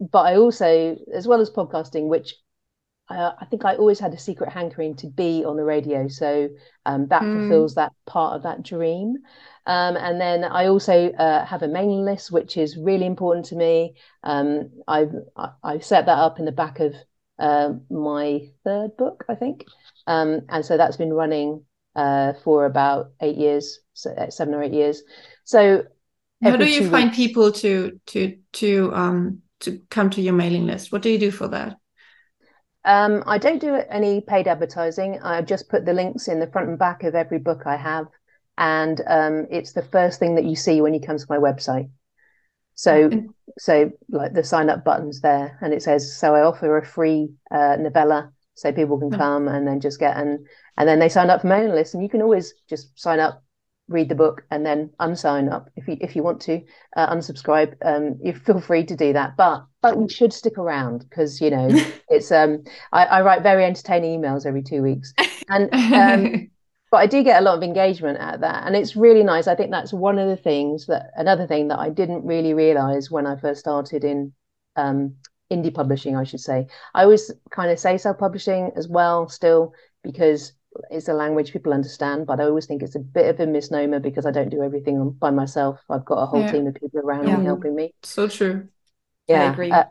but 0.00 0.20
I 0.20 0.36
also, 0.36 0.96
as 1.12 1.26
well 1.26 1.40
as 1.40 1.50
podcasting, 1.50 2.08
which 2.08 2.34
uh, 3.10 3.32
I 3.40 3.46
think 3.46 3.64
I 3.64 3.74
always 3.76 3.98
had 3.98 4.12
a 4.12 4.18
secret 4.18 4.50
hankering 4.50 4.94
to 4.96 5.06
be 5.06 5.44
on 5.44 5.56
the 5.56 5.64
radio. 5.64 6.08
So 6.08 6.50
um, 6.84 7.08
that 7.08 7.22
mm. 7.22 7.40
fulfills 7.40 7.74
that 7.74 7.92
part 8.06 8.36
of 8.36 8.42
that 8.42 8.62
dream. 8.62 9.16
Um, 9.68 9.98
and 9.98 10.18
then 10.18 10.44
I 10.44 10.66
also 10.66 11.10
uh, 11.12 11.44
have 11.44 11.62
a 11.62 11.68
mailing 11.68 12.02
list, 12.02 12.32
which 12.32 12.56
is 12.56 12.78
really 12.78 13.04
important 13.04 13.44
to 13.46 13.54
me. 13.54 13.96
Um, 14.24 14.70
I've 14.88 15.12
I've 15.62 15.84
set 15.84 16.06
that 16.06 16.18
up 16.18 16.38
in 16.38 16.46
the 16.46 16.52
back 16.52 16.80
of 16.80 16.94
uh, 17.38 17.74
my 17.90 18.48
third 18.64 18.96
book, 18.96 19.26
I 19.28 19.34
think, 19.34 19.66
um, 20.06 20.40
and 20.48 20.64
so 20.64 20.78
that's 20.78 20.96
been 20.96 21.12
running 21.12 21.66
uh, 21.94 22.32
for 22.42 22.64
about 22.64 23.10
eight 23.20 23.36
years, 23.36 23.80
seven 23.92 24.54
or 24.54 24.62
eight 24.62 24.72
years. 24.72 25.02
So, 25.44 25.84
how 26.42 26.56
do 26.56 26.64
you 26.64 26.88
find 26.88 27.10
weeks... 27.10 27.16
people 27.16 27.52
to 27.52 28.00
to 28.06 28.38
to 28.52 28.90
um 28.94 29.42
to 29.60 29.82
come 29.90 30.08
to 30.10 30.22
your 30.22 30.32
mailing 30.32 30.66
list? 30.66 30.92
What 30.92 31.02
do 31.02 31.10
you 31.10 31.18
do 31.18 31.30
for 31.30 31.48
that? 31.48 31.76
Um, 32.86 33.22
I 33.26 33.36
don't 33.36 33.60
do 33.60 33.74
any 33.74 34.22
paid 34.22 34.48
advertising. 34.48 35.20
I 35.22 35.42
just 35.42 35.68
put 35.68 35.84
the 35.84 35.92
links 35.92 36.26
in 36.26 36.40
the 36.40 36.46
front 36.46 36.70
and 36.70 36.78
back 36.78 37.02
of 37.02 37.14
every 37.14 37.38
book 37.38 37.64
I 37.66 37.76
have 37.76 38.06
and 38.58 39.00
um, 39.06 39.46
it's 39.50 39.72
the 39.72 39.82
first 39.82 40.18
thing 40.18 40.34
that 40.34 40.44
you 40.44 40.56
see 40.56 40.80
when 40.80 40.92
you 40.92 41.00
come 41.00 41.16
to 41.16 41.26
my 41.28 41.38
website. 41.38 41.88
So, 42.74 43.08
mm-hmm. 43.08 43.26
so 43.56 43.92
like 44.10 44.34
the 44.34 44.44
sign 44.44 44.68
up 44.68 44.84
buttons 44.84 45.20
there, 45.20 45.56
and 45.62 45.72
it 45.72 45.82
says, 45.82 46.16
so 46.16 46.34
I 46.34 46.42
offer 46.42 46.76
a 46.76 46.84
free 46.84 47.30
uh, 47.50 47.76
novella, 47.78 48.32
so 48.54 48.72
people 48.72 48.98
can 48.98 49.10
mm-hmm. 49.10 49.20
come 49.20 49.48
and 49.48 49.66
then 49.66 49.80
just 49.80 50.00
get 50.00 50.16
and 50.16 50.46
and 50.76 50.88
then 50.88 50.98
they 50.98 51.08
sign 51.08 51.30
up 51.30 51.40
for 51.40 51.46
mailing 51.46 51.74
list, 51.74 51.94
and 51.94 52.02
you 52.02 52.08
can 52.08 52.20
always 52.20 52.52
just 52.68 52.98
sign 52.98 53.20
up, 53.20 53.44
read 53.86 54.08
the 54.08 54.14
book, 54.16 54.42
and 54.50 54.66
then 54.66 54.90
unsign 55.00 55.50
up 55.52 55.70
if 55.76 55.86
you 55.86 55.96
if 56.00 56.16
you 56.16 56.24
want 56.24 56.40
to 56.42 56.60
uh, 56.96 57.14
unsubscribe. 57.14 57.74
Um, 57.84 58.18
you 58.22 58.32
feel 58.32 58.60
free 58.60 58.84
to 58.86 58.96
do 58.96 59.12
that, 59.12 59.36
but 59.36 59.64
but 59.82 59.96
you 59.96 60.08
should 60.08 60.32
stick 60.32 60.58
around 60.58 61.08
because 61.08 61.40
you 61.40 61.50
know 61.50 61.68
it's 62.08 62.32
um 62.32 62.64
I, 62.92 63.04
I 63.06 63.22
write 63.22 63.42
very 63.42 63.64
entertaining 63.64 64.20
emails 64.20 64.46
every 64.46 64.62
two 64.62 64.82
weeks, 64.82 65.14
and 65.48 65.72
um, 65.72 66.50
but 66.90 66.98
I 66.98 67.06
do 67.06 67.22
get 67.22 67.40
a 67.40 67.44
lot 67.44 67.56
of 67.56 67.62
engagement 67.62 68.18
at 68.18 68.40
that. 68.40 68.66
And 68.66 68.74
it's 68.74 68.96
really 68.96 69.22
nice. 69.22 69.46
I 69.46 69.54
think 69.54 69.70
that's 69.70 69.92
one 69.92 70.18
of 70.18 70.28
the 70.28 70.36
things 70.36 70.86
that 70.86 71.10
another 71.16 71.46
thing 71.46 71.68
that 71.68 71.78
I 71.78 71.90
didn't 71.90 72.24
really 72.24 72.54
realize 72.54 73.10
when 73.10 73.26
I 73.26 73.36
first 73.36 73.60
started 73.60 74.04
in 74.04 74.32
um, 74.76 75.14
indie 75.50 75.74
publishing, 75.74 76.16
I 76.16 76.24
should 76.24 76.40
say. 76.40 76.66
I 76.94 77.02
always 77.04 77.30
kind 77.50 77.70
of 77.70 77.78
say 77.78 77.98
self 77.98 78.18
publishing 78.18 78.72
as 78.76 78.88
well, 78.88 79.28
still, 79.28 79.74
because 80.02 80.52
it's 80.90 81.08
a 81.08 81.14
language 81.14 81.52
people 81.52 81.72
understand. 81.72 82.26
But 82.26 82.40
I 82.40 82.44
always 82.44 82.66
think 82.66 82.82
it's 82.82 82.96
a 82.96 83.00
bit 83.00 83.28
of 83.28 83.40
a 83.40 83.46
misnomer 83.46 84.00
because 84.00 84.26
I 84.26 84.30
don't 84.30 84.50
do 84.50 84.62
everything 84.62 85.10
by 85.10 85.30
myself. 85.30 85.80
I've 85.90 86.04
got 86.04 86.22
a 86.22 86.26
whole 86.26 86.40
yeah. 86.40 86.52
team 86.52 86.66
of 86.66 86.74
people 86.74 87.00
around 87.00 87.28
yeah. 87.28 87.36
me 87.36 87.44
helping 87.44 87.74
me. 87.74 87.94
So 88.02 88.28
true. 88.28 88.68
Yeah. 89.26 89.42
I 89.42 89.52
agree. 89.52 89.70
Uh, 89.70 89.84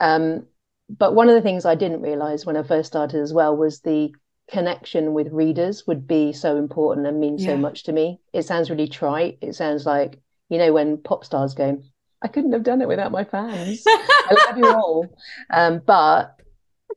um, 0.00 0.46
but 0.88 1.14
one 1.14 1.28
of 1.28 1.34
the 1.34 1.42
things 1.42 1.64
I 1.64 1.74
didn't 1.74 2.02
realize 2.02 2.44
when 2.44 2.56
I 2.56 2.62
first 2.62 2.88
started 2.88 3.20
as 3.20 3.32
well 3.32 3.56
was 3.56 3.80
the 3.80 4.12
connection 4.50 5.14
with 5.14 5.32
readers 5.32 5.86
would 5.86 6.06
be 6.06 6.32
so 6.32 6.56
important 6.56 7.06
and 7.06 7.20
mean 7.20 7.38
yeah. 7.38 7.48
so 7.48 7.56
much 7.56 7.84
to 7.84 7.92
me. 7.92 8.20
It 8.32 8.42
sounds 8.42 8.70
really 8.70 8.88
trite. 8.88 9.38
It 9.40 9.54
sounds 9.54 9.86
like, 9.86 10.20
you 10.48 10.58
know, 10.58 10.72
when 10.72 10.98
pop 10.98 11.24
stars 11.24 11.54
go, 11.54 11.82
I 12.22 12.28
couldn't 12.28 12.52
have 12.52 12.62
done 12.62 12.82
it 12.82 12.88
without 12.88 13.12
my 13.12 13.24
fans. 13.24 13.82
I 13.86 14.46
love 14.46 14.58
you 14.58 14.68
all. 14.70 15.16
Um, 15.50 15.80
but 15.84 16.40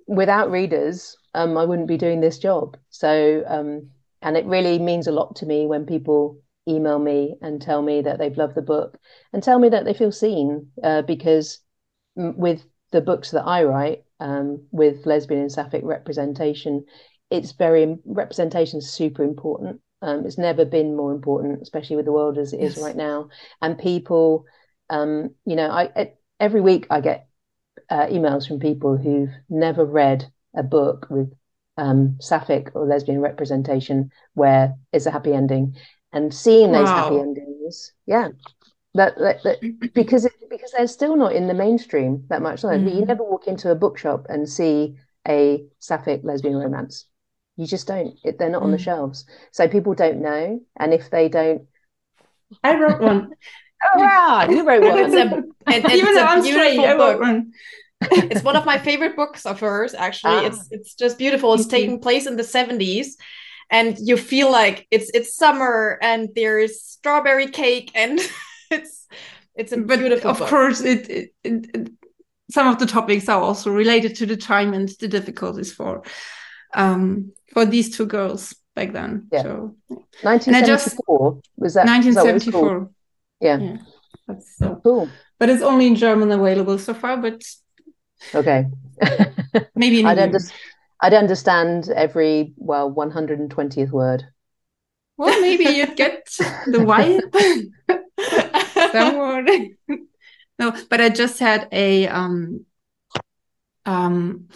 without 0.07 0.51
readers, 0.51 1.17
um, 1.33 1.57
I 1.57 1.65
wouldn't 1.65 1.87
be 1.87 1.97
doing 1.97 2.21
this 2.21 2.39
job. 2.39 2.77
So, 2.89 3.43
um, 3.47 3.89
and 4.21 4.37
it 4.37 4.45
really 4.45 4.79
means 4.79 5.07
a 5.07 5.11
lot 5.11 5.35
to 5.37 5.45
me 5.45 5.65
when 5.65 5.85
people 5.85 6.39
email 6.67 6.99
me 6.99 7.35
and 7.41 7.61
tell 7.61 7.81
me 7.81 8.01
that 8.01 8.17
they've 8.17 8.37
loved 8.37 8.55
the 8.55 8.61
book 8.61 8.97
and 9.33 9.43
tell 9.43 9.59
me 9.59 9.69
that 9.69 9.85
they 9.85 9.93
feel 9.93 10.11
seen 10.11 10.67
uh, 10.83 11.01
because 11.03 11.59
with 12.15 12.63
the 12.91 13.01
books 13.01 13.31
that 13.31 13.45
I 13.45 13.63
write, 13.63 14.03
um, 14.19 14.65
with 14.71 15.05
lesbian 15.05 15.41
and 15.41 15.51
sapphic 15.51 15.83
representation, 15.83 16.85
it's 17.29 17.51
very 17.53 17.97
representation 18.05 18.79
is 18.79 18.91
super 18.91 19.23
important. 19.23 19.81
Um, 20.01 20.25
it's 20.25 20.37
never 20.37 20.65
been 20.65 20.95
more 20.95 21.11
important, 21.11 21.61
especially 21.61 21.95
with 21.95 22.05
the 22.05 22.11
world 22.11 22.37
as 22.37 22.53
it 22.53 22.61
yes. 22.61 22.77
is 22.77 22.83
right 22.83 22.95
now. 22.95 23.29
And 23.61 23.77
people, 23.77 24.45
um, 24.89 25.31
you 25.45 25.55
know, 25.55 25.69
I 25.69 26.13
every 26.39 26.61
week 26.61 26.87
I 26.89 27.01
get 27.01 27.27
uh, 27.89 28.07
emails 28.07 28.47
from 28.47 28.59
people 28.59 28.97
who've 28.97 29.31
never 29.49 29.85
read 29.85 30.31
a 30.55 30.63
book 30.63 31.07
with 31.09 31.33
um, 31.77 32.17
sapphic 32.21 32.71
or 32.75 32.85
lesbian 32.85 33.19
representation 33.19 34.11
where 34.33 34.75
it's 34.93 35.05
a 35.05 35.11
happy 35.11 35.33
ending, 35.33 35.75
and 36.13 36.33
seeing 36.33 36.71
those 36.71 36.85
wow. 36.85 37.03
happy 37.03 37.19
endings, 37.19 37.93
yeah, 38.05 38.29
that, 38.93 39.17
that, 39.17 39.43
that 39.43 39.91
because 39.93 40.25
it, 40.25 40.33
because 40.49 40.71
they're 40.71 40.87
still 40.87 41.15
not 41.15 41.33
in 41.33 41.47
the 41.47 41.53
mainstream 41.53 42.25
that 42.29 42.41
much. 42.41 42.61
Mm-hmm. 42.61 42.87
You 42.87 43.05
never 43.05 43.23
walk 43.23 43.47
into 43.47 43.71
a 43.71 43.75
bookshop 43.75 44.27
and 44.29 44.47
see 44.47 44.95
a 45.27 45.65
sapphic 45.79 46.21
lesbian 46.23 46.55
romance 46.55 47.05
you 47.57 47.67
just 47.67 47.87
don't. 47.87 48.15
They're 48.23 48.49
not 48.49 48.61
mm. 48.61 48.65
on 48.65 48.71
the 48.71 48.77
mm. 48.77 48.83
shelves, 48.83 49.25
so 49.51 49.67
people 49.67 49.93
don't 49.93 50.21
know. 50.21 50.59
And 50.77 50.93
if 50.93 51.09
they 51.09 51.29
don't, 51.29 51.63
I 52.63 52.79
wrote 52.79 53.01
one. 53.01 53.31
oh, 53.95 53.99
wow, 53.99 54.47
you 54.49 54.67
wrote 54.67 54.83
one. 54.83 54.99
It's 54.99 55.13
a, 55.13 55.43
and, 55.67 55.91
even 55.91 56.13
though 56.13 56.25
I'm 56.25 56.43
straight, 56.43 56.79
I 56.79 56.95
wrote 56.95 57.19
one. 57.19 57.53
it's 58.01 58.43
one 58.43 58.55
of 58.55 58.65
my 58.65 58.77
favorite 58.77 59.15
books 59.15 59.45
of 59.45 59.59
hers. 59.59 59.93
Actually, 59.93 60.35
ah. 60.35 60.45
it's 60.45 60.67
it's 60.71 60.95
just 60.95 61.17
beautiful. 61.17 61.53
It's 61.53 61.67
taking 61.67 61.99
place 61.99 62.27
in 62.27 62.35
the 62.35 62.43
seventies, 62.43 63.17
and 63.69 63.97
you 63.99 64.17
feel 64.17 64.51
like 64.51 64.87
it's 64.91 65.09
it's 65.13 65.35
summer, 65.35 65.97
and 66.01 66.29
there's 66.35 66.81
strawberry 66.81 67.47
cake, 67.47 67.91
and 67.95 68.19
it's 68.71 69.07
it's 69.55 69.71
a 69.71 69.77
but 69.77 69.99
beautiful. 69.99 70.31
Of 70.31 70.39
book. 70.39 70.49
course, 70.49 70.81
it, 70.81 71.09
it, 71.09 71.33
it, 71.43 71.91
some 72.51 72.67
of 72.67 72.79
the 72.79 72.85
topics 72.85 73.29
are 73.29 73.41
also 73.41 73.71
related 73.71 74.15
to 74.17 74.25
the 74.25 74.37
time 74.37 74.73
and 74.73 74.89
the 74.99 75.07
difficulties 75.07 75.73
for 75.73 76.03
um, 76.75 77.31
for 77.51 77.65
these 77.65 77.95
two 77.95 78.05
girls 78.05 78.55
back 78.75 78.93
then. 78.93 79.27
Yeah. 79.31 79.41
So, 79.41 79.75
1974 80.21 81.41
was 81.57 81.73
that 81.73 81.87
1974. 81.87 82.79
That 82.79 82.89
yeah. 83.41 83.57
yeah. 83.57 83.77
That's 84.27 84.57
so 84.57 84.79
cool. 84.83 85.09
But 85.39 85.49
it's 85.49 85.63
only 85.63 85.87
in 85.87 85.95
German 85.95 86.31
available 86.31 86.77
so 86.77 86.93
far, 86.93 87.17
but 87.17 87.43
okay. 88.33 88.65
maybe 89.75 90.05
I'd, 90.05 90.19
under- 90.19 90.39
I'd 91.01 91.13
understand 91.13 91.89
every 91.89 92.53
well 92.57 92.93
120th 92.93 93.91
word. 93.91 94.25
Well, 95.17 95.39
maybe 95.41 95.65
you'd 95.65 95.95
get 95.95 96.25
the 96.65 96.79
vibe. 96.79 97.21
Don't 98.91 99.75
no, 100.59 100.73
but 100.89 101.01
I 101.01 101.09
just 101.09 101.39
had 101.39 101.67
a 101.71 102.07
um 102.07 102.65
um 103.85 104.47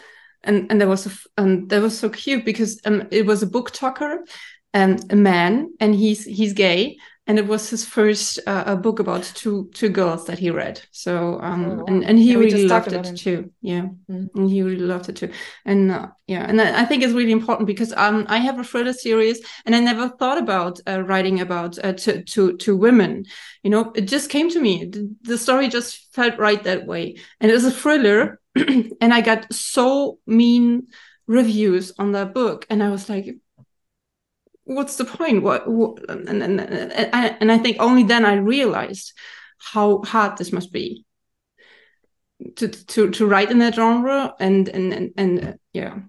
and 0.43 0.67
and 0.69 0.79
there 0.79 0.87
was 0.87 1.05
a 1.05 1.41
um, 1.41 1.67
that 1.67 1.81
was 1.81 1.97
so 1.97 2.09
cute 2.09 2.45
because 2.45 2.79
um 2.85 3.07
it 3.11 3.25
was 3.25 3.43
a 3.43 3.47
book 3.47 3.71
talker 3.71 4.23
and 4.73 5.03
a 5.11 5.15
man 5.15 5.73
and 5.79 5.95
he's 5.95 6.25
he's 6.25 6.53
gay 6.53 6.97
and 7.29 7.37
it 7.37 7.45
was 7.45 7.69
his 7.69 7.85
first 7.85 8.39
uh, 8.47 8.63
a 8.65 8.75
book 8.75 8.99
about 8.99 9.21
two 9.35 9.69
two 9.75 9.89
girls 9.89 10.25
that 10.25 10.39
he 10.39 10.49
read. 10.49 10.81
So 10.89 11.39
um 11.41 11.65
oh, 11.65 11.75
wow. 11.75 11.85
and 11.87 12.03
and 12.03 12.17
he 12.17 12.31
yeah, 12.31 12.39
really 12.39 12.67
loved 12.67 12.91
it 12.91 13.05
him. 13.05 13.15
too. 13.15 13.51
Yeah. 13.61 13.85
Mm. 14.09 14.29
and 14.33 14.49
he 14.49 14.63
really 14.63 14.87
loved 14.93 15.09
it 15.09 15.17
too. 15.17 15.31
And 15.63 15.91
uh, 15.91 16.07
yeah 16.25 16.45
and 16.49 16.59
I, 16.59 16.81
I, 16.81 16.85
think 16.85 17.03
it's 17.03 17.13
really 17.13 17.31
important 17.31 17.67
because 17.67 17.93
um 17.93 18.25
i 18.29 18.37
have 18.37 18.59
a 18.59 18.63
thriller 18.63 18.93
series 18.93 19.41
and 19.65 19.75
i 19.75 19.79
never 19.79 20.09
thought 20.09 20.39
about 20.39 20.79
uh, 20.87 21.01
writing 21.01 21.39
about 21.39 21.77
uh, 21.83 21.93
to 21.93 22.23
to 22.23 22.57
to 22.57 22.75
women. 22.75 23.25
You 23.61 23.69
know 23.69 23.91
it 23.93 24.05
just 24.07 24.31
came 24.31 24.49
to 24.49 24.59
me. 24.59 24.85
The, 24.85 25.15
the 25.21 25.37
story 25.37 25.67
just 25.67 26.11
felt 26.15 26.39
right 26.39 26.63
that 26.63 26.87
way. 26.87 27.17
And 27.39 27.51
it 27.51 27.53
was 27.53 27.65
a 27.65 27.71
thriller 27.71 28.38
and 29.01 29.13
i 29.13 29.21
got 29.21 29.51
so 29.53 30.19
mean 30.25 30.87
reviews 31.27 31.93
on 31.99 32.11
that 32.11 32.33
book 32.33 32.65
and 32.69 32.81
i 32.83 32.89
was 32.89 33.09
like 33.09 33.35
what's 34.69 34.97
the 34.97 35.05
point? 35.05 35.41
What, 35.41 35.67
what 35.67 35.97
and, 36.09 36.29
and, 36.29 36.61
and, 36.61 36.91
and 37.41 37.51
I 37.51 37.57
think 37.57 37.77
only 37.79 38.03
then 38.03 38.23
I 38.23 38.35
realized 38.35 39.13
how 39.57 40.03
hard 40.03 40.37
this 40.37 40.53
must 40.53 40.71
be 40.71 41.05
to 42.55 42.67
to 42.69 43.09
to 43.09 43.27
write 43.27 43.51
in 43.51 43.59
that 43.59 43.75
genre 43.75 44.33
and 44.39 44.69
and 44.69 44.93
and, 44.93 45.11
and 45.17 45.43
uh, 45.43 45.53
yeah 45.73 45.99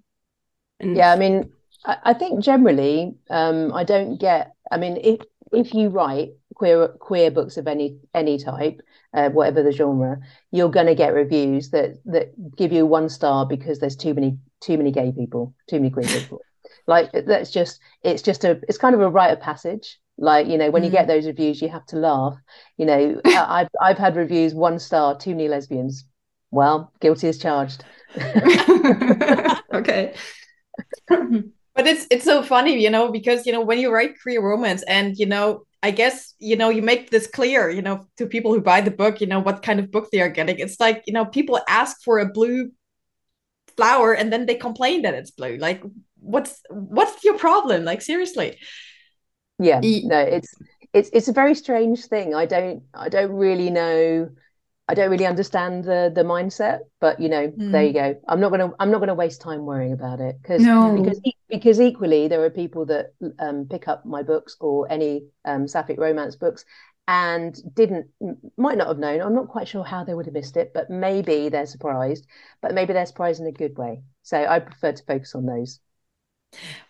and 0.78 0.96
yeah 0.96 1.12
i 1.12 1.16
mean 1.16 1.50
I, 1.84 1.96
I 2.04 2.14
think 2.14 2.44
generally 2.44 3.16
um 3.30 3.72
i 3.74 3.82
don't 3.82 4.16
get 4.20 4.52
i 4.70 4.76
mean 4.76 4.96
if 5.02 5.20
if 5.52 5.74
you 5.74 5.88
write 5.88 6.30
queer 6.54 6.86
queer 6.86 7.32
books 7.32 7.56
of 7.56 7.66
any 7.66 7.98
any 8.14 8.38
type 8.38 8.80
uh, 9.12 9.28
whatever 9.30 9.62
the 9.62 9.72
genre 9.72 10.18
you're 10.52 10.70
going 10.70 10.86
to 10.86 10.94
get 10.94 11.14
reviews 11.14 11.70
that 11.70 11.96
that 12.04 12.32
give 12.56 12.72
you 12.72 12.86
one 12.86 13.08
star 13.08 13.44
because 13.44 13.78
there's 13.78 13.96
too 13.96 14.14
many 14.14 14.38
too 14.60 14.76
many 14.78 14.92
gay 14.92 15.12
people 15.12 15.54
too 15.68 15.76
many 15.76 15.90
queer 15.90 16.06
people. 16.06 16.40
Like 16.86 17.10
that's 17.12 17.50
just 17.50 17.80
it's 18.02 18.22
just 18.22 18.44
a 18.44 18.60
it's 18.68 18.78
kind 18.78 18.94
of 18.94 19.00
a 19.00 19.08
rite 19.08 19.32
of 19.32 19.40
passage. 19.40 19.98
Like 20.18 20.46
you 20.46 20.58
know 20.58 20.70
when 20.70 20.82
mm. 20.82 20.86
you 20.86 20.90
get 20.90 21.04
mm. 21.04 21.08
those 21.08 21.26
reviews 21.26 21.60
you 21.60 21.68
have 21.68 21.86
to 21.86 21.96
laugh. 21.96 22.36
You 22.76 22.86
know 22.86 23.20
i've 23.24 23.68
i've 23.80 23.98
had 23.98 24.16
reviews 24.16 24.54
one 24.54 24.78
star 24.78 25.16
too 25.18 25.30
many 25.30 25.48
lesbians. 25.48 26.04
Well 26.50 26.92
guilty 27.00 27.28
as 27.28 27.38
charged. 27.38 27.84
Okay. 29.72 30.14
But 31.72 31.86
it's 31.86 32.06
it's 32.10 32.24
so 32.24 32.42
funny 32.42 32.82
you 32.82 32.90
know 32.90 33.12
because 33.12 33.46
you 33.46 33.52
know 33.52 33.60
when 33.60 33.78
you 33.78 33.92
write 33.92 34.20
queer 34.20 34.42
romance 34.42 34.82
and 34.82 35.16
you 35.16 35.24
know 35.24 35.62
i 35.82 35.90
guess 35.90 36.34
you 36.38 36.56
know 36.56 36.68
you 36.68 36.82
make 36.82 37.10
this 37.10 37.26
clear 37.26 37.70
you 37.70 37.82
know 37.82 38.06
to 38.16 38.26
people 38.26 38.52
who 38.52 38.60
buy 38.60 38.80
the 38.80 38.90
book 38.90 39.20
you 39.20 39.26
know 39.26 39.40
what 39.40 39.62
kind 39.62 39.80
of 39.80 39.90
book 39.90 40.08
they 40.10 40.20
are 40.20 40.28
getting. 40.28 40.58
It's 40.58 40.80
like 40.80 41.02
you 41.06 41.12
know 41.12 41.24
people 41.24 41.60
ask 41.68 42.02
for 42.02 42.18
a 42.18 42.26
blue 42.26 42.70
flower 43.76 44.12
and 44.12 44.32
then 44.32 44.46
they 44.46 44.54
complain 44.54 45.02
that 45.02 45.14
it's 45.14 45.30
blue. 45.30 45.56
Like 45.56 45.82
what's 46.18 46.60
what's 46.70 47.24
your 47.24 47.38
problem? 47.38 47.84
Like 47.84 48.02
seriously. 48.02 48.58
Yeah 49.58 49.80
no 49.82 50.18
it's 50.18 50.54
it's 50.92 51.10
it's 51.12 51.28
a 51.28 51.32
very 51.32 51.54
strange 51.54 52.04
thing. 52.06 52.34
I 52.34 52.46
don't 52.46 52.82
i 52.94 53.08
don't 53.08 53.32
really 53.32 53.70
know 53.70 54.30
i 54.90 54.94
don't 54.94 55.10
really 55.10 55.26
understand 55.26 55.84
the 55.84 56.12
the 56.14 56.22
mindset 56.22 56.80
but 57.00 57.20
you 57.20 57.28
know 57.28 57.48
mm. 57.48 57.72
there 57.72 57.84
you 57.84 57.92
go 57.92 58.14
i'm 58.28 58.40
not 58.40 58.50
gonna 58.50 58.70
i'm 58.80 58.90
not 58.90 58.98
gonna 58.98 59.14
waste 59.14 59.40
time 59.40 59.64
worrying 59.64 59.92
about 59.92 60.20
it 60.20 60.36
because 60.42 60.62
no. 60.62 61.00
because 61.00 61.20
because 61.48 61.80
equally 61.80 62.26
there 62.28 62.42
are 62.44 62.50
people 62.50 62.84
that 62.84 63.14
um, 63.38 63.66
pick 63.70 63.88
up 63.88 64.04
my 64.04 64.22
books 64.22 64.56
or 64.60 64.90
any 64.90 65.24
um, 65.44 65.68
sapphic 65.68 65.98
romance 65.98 66.36
books 66.36 66.64
and 67.08 67.60
didn't 67.74 68.06
might 68.56 68.76
not 68.76 68.88
have 68.88 68.98
known 68.98 69.20
i'm 69.20 69.34
not 69.34 69.48
quite 69.48 69.68
sure 69.68 69.84
how 69.84 70.02
they 70.04 70.14
would 70.14 70.26
have 70.26 70.34
missed 70.34 70.56
it 70.56 70.72
but 70.74 70.90
maybe 70.90 71.48
they're 71.48 71.66
surprised 71.66 72.26
but 72.60 72.74
maybe 72.74 72.92
they're 72.92 73.06
surprised 73.06 73.40
in 73.40 73.46
a 73.46 73.52
good 73.52 73.76
way 73.78 74.02
so 74.22 74.44
i 74.44 74.58
prefer 74.58 74.92
to 74.92 75.02
focus 75.04 75.34
on 75.34 75.46
those 75.46 75.80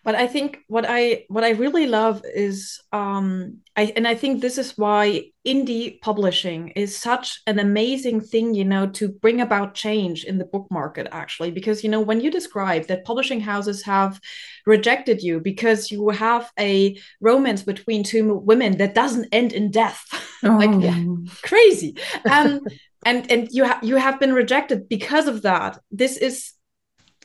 but 0.05 0.14
i 0.14 0.27
think 0.27 0.59
what 0.68 0.85
i 0.88 1.25
what 1.29 1.44
i 1.44 1.51
really 1.51 1.87
love 1.87 2.23
is 2.35 2.81
um 2.92 3.59
i 3.77 3.92
and 3.96 4.07
i 4.09 4.14
think 4.14 4.40
this 4.40 4.59
is 4.59 4.77
why 4.79 5.23
indie 5.46 5.99
publishing 6.03 6.68
is 6.70 6.96
such 6.96 7.40
an 7.46 7.59
amazing 7.59 8.20
thing 8.20 8.55
you 8.55 8.64
know 8.64 8.87
to 8.87 9.09
bring 9.09 9.40
about 9.40 9.75
change 9.75 10.25
in 10.25 10.37
the 10.37 10.44
book 10.44 10.66
market 10.70 11.09
actually. 11.12 11.51
Because 11.51 11.83
you 11.83 11.88
know 11.88 12.01
when 12.01 12.20
you 12.20 12.31
describe 12.31 12.87
that 12.88 13.05
publishing 13.05 13.40
houses 13.40 13.83
have 13.85 14.20
rejected 14.66 15.23
you 15.23 15.40
because 15.40 15.90
you 15.90 16.11
have 16.11 16.51
a 16.59 16.99
romance 17.20 17.62
between 17.62 18.05
two 18.05 18.35
women 18.35 18.77
that 18.77 18.94
doesn't 18.94 19.29
end 19.33 19.53
in 19.53 19.70
death. 19.70 20.05
Oh. 20.42 20.57
like 20.57 20.83
yeah, 20.83 20.99
crazy. 21.42 21.99
Um 22.25 22.62
and 23.05 23.31
and 23.31 23.49
you 23.51 23.64
have 23.64 23.85
you 23.85 23.96
have 23.96 24.18
been 24.18 24.33
rejected 24.33 24.88
because 24.88 25.29
of 25.29 25.42
that. 25.42 25.79
This 25.90 26.16
is 26.16 26.53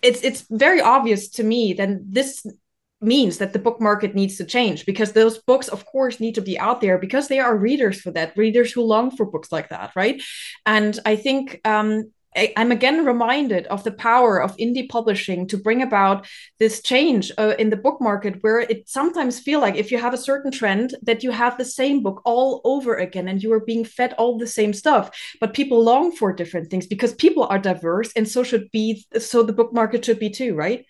it's 0.01 0.21
it's 0.23 0.45
very 0.49 0.81
obvious 0.81 1.29
to 1.29 1.43
me 1.43 1.73
that 1.73 1.89
this 2.03 2.45
means 3.01 3.37
that 3.37 3.53
the 3.53 3.59
book 3.59 3.79
market 3.81 4.15
needs 4.15 4.37
to 4.37 4.45
change 4.45 4.85
because 4.85 5.11
those 5.11 5.37
books 5.39 5.67
of 5.67 5.85
course 5.85 6.19
need 6.19 6.35
to 6.35 6.41
be 6.41 6.57
out 6.57 6.81
there 6.81 6.97
because 6.97 7.27
they 7.27 7.39
are 7.39 7.55
readers 7.55 8.01
for 8.01 8.11
that 8.11 8.35
readers 8.37 8.71
who 8.71 8.81
long 8.81 9.11
for 9.11 9.25
books 9.25 9.51
like 9.51 9.69
that 9.69 9.91
right? 9.95 10.21
And 10.65 10.97
i 11.05 11.15
think 11.15 11.61
um, 11.65 12.11
I'm 12.35 12.71
again 12.71 13.05
reminded 13.05 13.65
of 13.67 13.83
the 13.83 13.91
power 13.91 14.41
of 14.41 14.57
indie 14.57 14.89
publishing 14.89 15.47
to 15.47 15.57
bring 15.57 15.81
about 15.81 16.27
this 16.59 16.81
change 16.81 17.31
uh, 17.37 17.53
in 17.57 17.69
the 17.69 17.77
book 17.77 18.01
market, 18.01 18.41
where 18.41 18.59
it 18.59 18.89
sometimes 18.89 19.39
feel 19.39 19.59
like 19.59 19.75
if 19.75 19.91
you 19.91 19.97
have 19.97 20.13
a 20.13 20.17
certain 20.17 20.51
trend 20.51 20.95
that 21.03 21.23
you 21.23 21.31
have 21.31 21.57
the 21.57 21.65
same 21.65 22.03
book 22.03 22.21
all 22.25 22.61
over 22.65 22.95
again, 22.95 23.27
and 23.27 23.41
you 23.41 23.53
are 23.53 23.61
being 23.61 23.85
fed 23.85 24.13
all 24.17 24.37
the 24.37 24.47
same 24.47 24.73
stuff. 24.73 25.11
But 25.39 25.53
people 25.53 25.83
long 25.83 26.11
for 26.11 26.33
different 26.33 26.69
things 26.69 26.87
because 26.87 27.13
people 27.13 27.45
are 27.45 27.59
diverse, 27.59 28.11
and 28.15 28.27
so 28.27 28.43
should 28.43 28.69
be. 28.71 29.05
So 29.17 29.43
the 29.43 29.53
book 29.53 29.73
market 29.73 30.03
should 30.03 30.19
be 30.19 30.29
too, 30.29 30.55
right? 30.55 30.85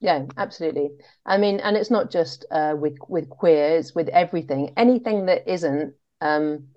Yeah, 0.00 0.24
absolutely. 0.36 0.90
I 1.24 1.38
mean, 1.38 1.60
and 1.60 1.76
it's 1.76 1.90
not 1.90 2.10
just 2.10 2.44
uh, 2.50 2.74
with 2.76 2.96
with 3.08 3.28
queer; 3.28 3.78
it's 3.78 3.94
with 3.94 4.08
everything. 4.08 4.72
Anything 4.76 5.26
that 5.26 5.46
isn't 5.46 5.94
um, 6.20 6.68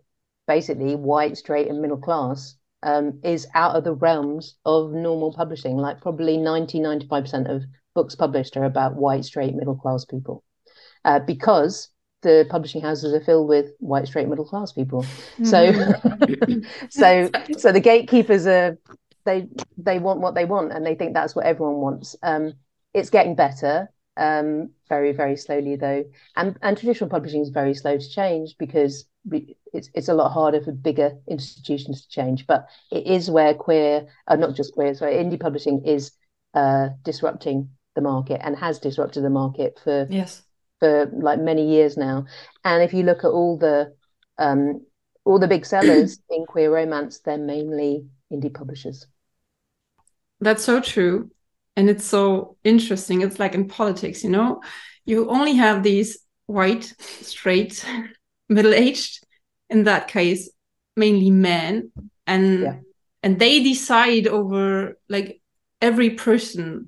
basically 0.48 0.96
white, 0.96 1.36
straight, 1.38 1.68
and 1.68 1.82
middle 1.82 1.98
class 1.98 2.56
um, 2.84 3.20
is 3.24 3.48
out 3.54 3.76
of 3.76 3.84
the 3.84 3.94
realms 3.94 4.56
of 4.66 4.92
normal 4.92 5.34
publishing. 5.34 5.78
Like 5.78 6.02
probably 6.02 6.38
90, 6.38 6.80
95% 6.80 7.54
of 7.54 7.64
books 7.96 8.16
published 8.16 8.58
are 8.58 8.66
about 8.66 8.96
white, 8.96 9.26
straight, 9.26 9.56
middle 9.56 9.76
class 9.76 10.06
people. 10.06 10.44
Uh, 11.06 11.20
because 11.20 11.90
the 12.22 12.46
publishing 12.50 12.82
houses 12.82 13.14
are 13.14 13.24
filled 13.24 13.48
with 13.48 13.68
white, 13.80 14.08
straight, 14.08 14.28
middle 14.28 14.46
class 14.46 14.72
people. 14.72 15.06
So, 15.44 15.72
mm-hmm. 15.72 16.60
so, 16.90 17.30
so 17.58 17.72
the 17.72 17.80
gatekeepers 17.80 18.48
are 18.48 18.78
they 19.28 19.48
they 19.78 20.00
want 20.00 20.22
what 20.22 20.34
they 20.34 20.46
want, 20.46 20.72
and 20.72 20.86
they 20.86 20.96
think 20.96 21.14
that's 21.14 21.36
what 21.36 21.46
everyone 21.46 21.76
wants. 21.76 22.16
Um, 22.24 22.54
it's 22.94 23.12
getting 23.12 23.36
better, 23.36 23.92
um, 24.16 24.72
very 24.90 25.12
very 25.12 25.38
slowly 25.38 25.76
though, 25.76 26.06
and 26.36 26.58
and 26.64 26.78
traditional 26.78 27.10
publishing 27.10 27.42
is 27.42 27.50
very 27.50 27.76
slow 27.76 27.98
to 27.98 28.10
change 28.10 28.56
because 28.58 29.06
it's 29.74 29.90
it's 29.94 30.10
a 30.10 30.14
lot 30.14 30.32
harder 30.32 30.62
for 30.62 30.72
bigger 30.72 31.18
institutions 31.28 32.04
to 32.04 32.10
change. 32.10 32.48
But 32.48 32.68
it 32.92 33.08
is 33.08 33.30
where 33.30 33.54
queer, 33.54 34.08
uh, 34.28 34.36
not 34.36 34.56
just 34.56 34.74
queer, 34.74 34.94
sorry, 34.96 35.16
indie 35.16 35.40
publishing 35.40 35.86
is 35.86 36.12
uh, 36.54 36.90
disrupting 37.04 37.70
the 37.96 38.02
market 38.02 38.42
and 38.44 38.56
has 38.56 38.80
disrupted 38.80 39.24
the 39.24 39.30
market 39.30 39.80
for 39.84 40.08
yes 40.10 40.44
for 40.80 41.10
like 41.14 41.40
many 41.40 41.68
years 41.70 41.98
now. 41.98 42.26
And 42.64 42.84
if 42.84 42.94
you 42.94 43.04
look 43.04 43.24
at 43.24 43.32
all 43.32 43.58
the 43.58 43.94
um, 44.38 44.86
all 45.26 45.40
the 45.40 45.48
big 45.48 45.66
sellers 45.66 46.20
in 46.30 46.46
queer 46.46 46.74
romance, 46.74 47.20
they're 47.20 47.38
mainly 47.38 48.06
indie 48.32 48.54
publishers. 48.54 49.08
That's 50.40 50.64
so 50.64 50.80
true. 50.80 51.32
And 51.76 51.90
it's 51.90 52.06
so 52.06 52.58
interesting. 52.64 53.22
It's 53.22 53.40
like 53.40 53.54
in 53.56 53.68
politics, 53.68 54.24
you 54.24 54.30
know, 54.30 54.62
you 55.06 55.30
only 55.30 55.54
have 55.56 55.84
these 55.84 56.20
white, 56.46 56.94
straight 57.00 57.86
middle 58.50 58.74
aged 58.74 59.26
in 59.70 59.84
that 59.84 60.08
case 60.08 60.50
mainly 60.96 61.32
men 61.32 61.92
and 62.26 62.62
yeah. 62.62 62.76
and 63.24 63.40
they 63.40 63.62
decide 63.64 64.28
over 64.28 64.98
like 65.10 65.42
every 65.82 66.12
person 66.12 66.88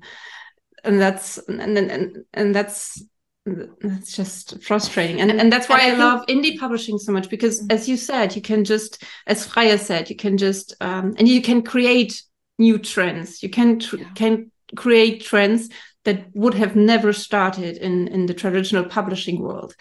and 0.84 1.00
that's 1.00 1.38
and 1.48 1.78
and 1.78 2.18
and 2.32 2.54
that's 2.54 3.02
that's 3.46 4.14
just 4.14 4.62
frustrating 4.62 5.20
and 5.20 5.30
and 5.30 5.52
that's 5.52 5.68
why 5.68 5.80
and 5.80 6.00
I, 6.00 6.04
I, 6.04 6.14
love 6.14 6.26
indie 6.26 6.58
publishing 6.58 6.98
so 6.98 7.12
much 7.12 7.30
because 7.30 7.60
mm-hmm. 7.60 7.72
as 7.72 7.88
you 7.88 7.96
said 7.96 8.36
you 8.36 8.42
can 8.42 8.64
just 8.64 9.02
as 9.26 9.46
Freya 9.46 9.78
said 9.78 10.10
you 10.10 10.16
can 10.16 10.36
just 10.36 10.74
um, 10.80 11.14
and 11.18 11.26
you 11.26 11.40
can 11.40 11.62
create 11.62 12.22
new 12.58 12.78
trends 12.78 13.42
you 13.42 13.48
can 13.48 13.78
tr- 13.78 13.96
yeah. 13.96 14.10
can 14.14 14.52
create 14.76 15.22
trends 15.22 15.68
that 16.04 16.26
would 16.34 16.54
have 16.54 16.76
never 16.76 17.12
started 17.12 17.76
in 17.78 18.08
in 18.08 18.26
the 18.26 18.34
traditional 18.34 18.84
publishing 18.84 19.40
world 19.40 19.74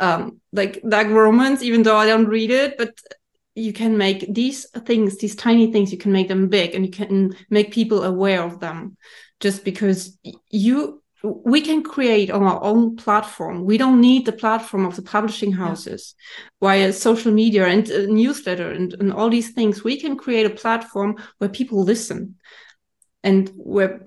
um, 0.00 0.40
like 0.52 0.82
dark 0.88 1.08
romance, 1.08 1.62
even 1.62 1.82
though 1.82 1.96
I 1.96 2.06
don't 2.06 2.26
read 2.26 2.50
it, 2.50 2.78
but 2.78 2.98
you 3.54 3.72
can 3.72 3.98
make 3.98 4.32
these 4.32 4.68
things, 4.86 5.18
these 5.18 5.34
tiny 5.34 5.72
things, 5.72 5.90
you 5.90 5.98
can 5.98 6.12
make 6.12 6.28
them 6.28 6.48
big 6.48 6.74
and 6.74 6.84
you 6.84 6.92
can 6.92 7.34
make 7.50 7.72
people 7.72 8.04
aware 8.04 8.42
of 8.42 8.60
them 8.60 8.96
just 9.40 9.64
because 9.64 10.18
you 10.50 11.02
we 11.22 11.60
can 11.60 11.82
create 11.82 12.30
on 12.30 12.44
our 12.44 12.62
own 12.62 12.94
platform. 12.94 13.64
We 13.64 13.76
don't 13.76 14.00
need 14.00 14.24
the 14.24 14.32
platform 14.32 14.86
of 14.86 14.94
the 14.94 15.02
publishing 15.02 15.50
houses 15.50 16.14
yeah. 16.62 16.68
via 16.68 16.92
social 16.92 17.32
media 17.32 17.66
and 17.66 17.90
uh, 17.90 18.06
newsletter 18.06 18.70
and, 18.70 18.94
and 18.94 19.12
all 19.12 19.28
these 19.28 19.50
things. 19.50 19.82
We 19.82 20.00
can 20.00 20.16
create 20.16 20.46
a 20.46 20.50
platform 20.50 21.16
where 21.38 21.50
people 21.50 21.82
listen 21.82 22.36
and 23.24 23.50
where 23.56 24.06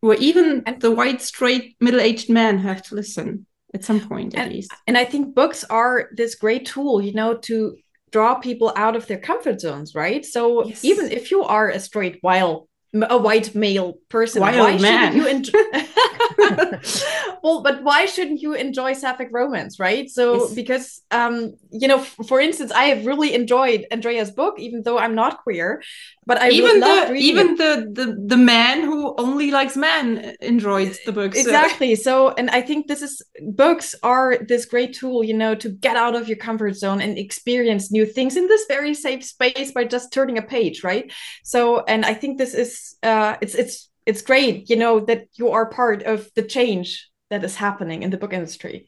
where 0.00 0.18
even 0.18 0.62
and, 0.66 0.82
the 0.82 0.90
white, 0.90 1.22
straight, 1.22 1.76
middle-aged 1.80 2.28
men 2.28 2.58
have 2.58 2.82
to 2.82 2.94
listen 2.94 3.46
at 3.74 3.84
some 3.84 4.00
point 4.00 4.34
at 4.34 4.44
and, 4.44 4.52
least. 4.52 4.72
And 4.86 4.96
I 4.96 5.04
think 5.04 5.34
books 5.34 5.64
are 5.64 6.08
this 6.12 6.34
great 6.36 6.64
tool, 6.66 7.02
you 7.02 7.12
know, 7.12 7.36
to 7.38 7.76
draw 8.12 8.36
people 8.36 8.72
out 8.76 8.94
of 8.94 9.06
their 9.08 9.18
comfort 9.18 9.60
zones, 9.60 9.94
right? 9.94 10.24
So 10.24 10.64
yes. 10.64 10.84
even 10.84 11.10
if 11.10 11.30
you 11.30 11.42
are 11.42 11.68
a 11.68 11.80
straight 11.80 12.18
while 12.22 12.68
a 13.02 13.18
white 13.18 13.54
male 13.54 13.94
person. 14.08 14.40
Wild 14.40 14.56
why 14.56 14.78
man. 14.78 15.12
shouldn't 15.12 15.16
you 15.16 15.26
enjoy? 15.36 15.88
well, 17.42 17.62
but 17.62 17.82
why 17.82 18.06
shouldn't 18.06 18.40
you 18.40 18.54
enjoy 18.54 18.92
sapphic 18.92 19.28
romance, 19.32 19.78
right? 19.78 20.08
So 20.08 20.44
yes. 20.44 20.54
because 20.54 21.02
um, 21.10 21.54
you 21.70 21.88
know, 21.88 21.98
for 21.98 22.40
instance, 22.40 22.72
I 22.72 22.84
have 22.84 23.06
really 23.06 23.34
enjoyed 23.34 23.86
Andrea's 23.90 24.30
book, 24.30 24.58
even 24.58 24.82
though 24.82 24.98
I'm 24.98 25.14
not 25.14 25.42
queer. 25.42 25.82
But 26.26 26.40
I 26.40 26.50
even 26.50 26.80
the 26.80 27.14
even 27.14 27.50
it. 27.50 27.58
the, 27.58 28.04
the 28.04 28.24
the 28.26 28.36
man 28.36 28.82
who 28.82 29.14
only 29.18 29.50
likes 29.50 29.76
men 29.76 30.34
enjoys 30.40 30.98
the 31.04 31.12
books. 31.12 31.38
Exactly. 31.38 31.94
So, 31.96 32.30
and 32.30 32.50
I 32.50 32.62
think 32.62 32.86
this 32.86 33.02
is 33.02 33.22
books 33.42 33.94
are 34.02 34.38
this 34.38 34.64
great 34.64 34.94
tool, 34.94 35.22
you 35.22 35.34
know, 35.34 35.54
to 35.54 35.68
get 35.68 35.96
out 35.96 36.14
of 36.14 36.28
your 36.28 36.38
comfort 36.38 36.76
zone 36.76 37.00
and 37.00 37.18
experience 37.18 37.92
new 37.92 38.06
things 38.06 38.36
in 38.36 38.48
this 38.48 38.64
very 38.68 38.94
safe 38.94 39.24
space 39.24 39.72
by 39.72 39.84
just 39.84 40.12
turning 40.12 40.38
a 40.38 40.42
page, 40.42 40.82
right? 40.82 41.12
So, 41.42 41.84
and 41.84 42.04
I 42.04 42.14
think 42.14 42.38
this 42.38 42.54
is 42.54 42.96
uh, 43.02 43.36
it's 43.40 43.54
it's 43.54 43.90
it's 44.06 44.22
great, 44.22 44.68
you 44.70 44.76
know, 44.76 45.00
that 45.00 45.28
you 45.34 45.50
are 45.50 45.66
part 45.66 46.02
of 46.02 46.30
the 46.34 46.42
change 46.42 47.10
that 47.30 47.44
is 47.44 47.56
happening 47.56 48.02
in 48.02 48.10
the 48.10 48.16
book 48.16 48.32
industry. 48.32 48.86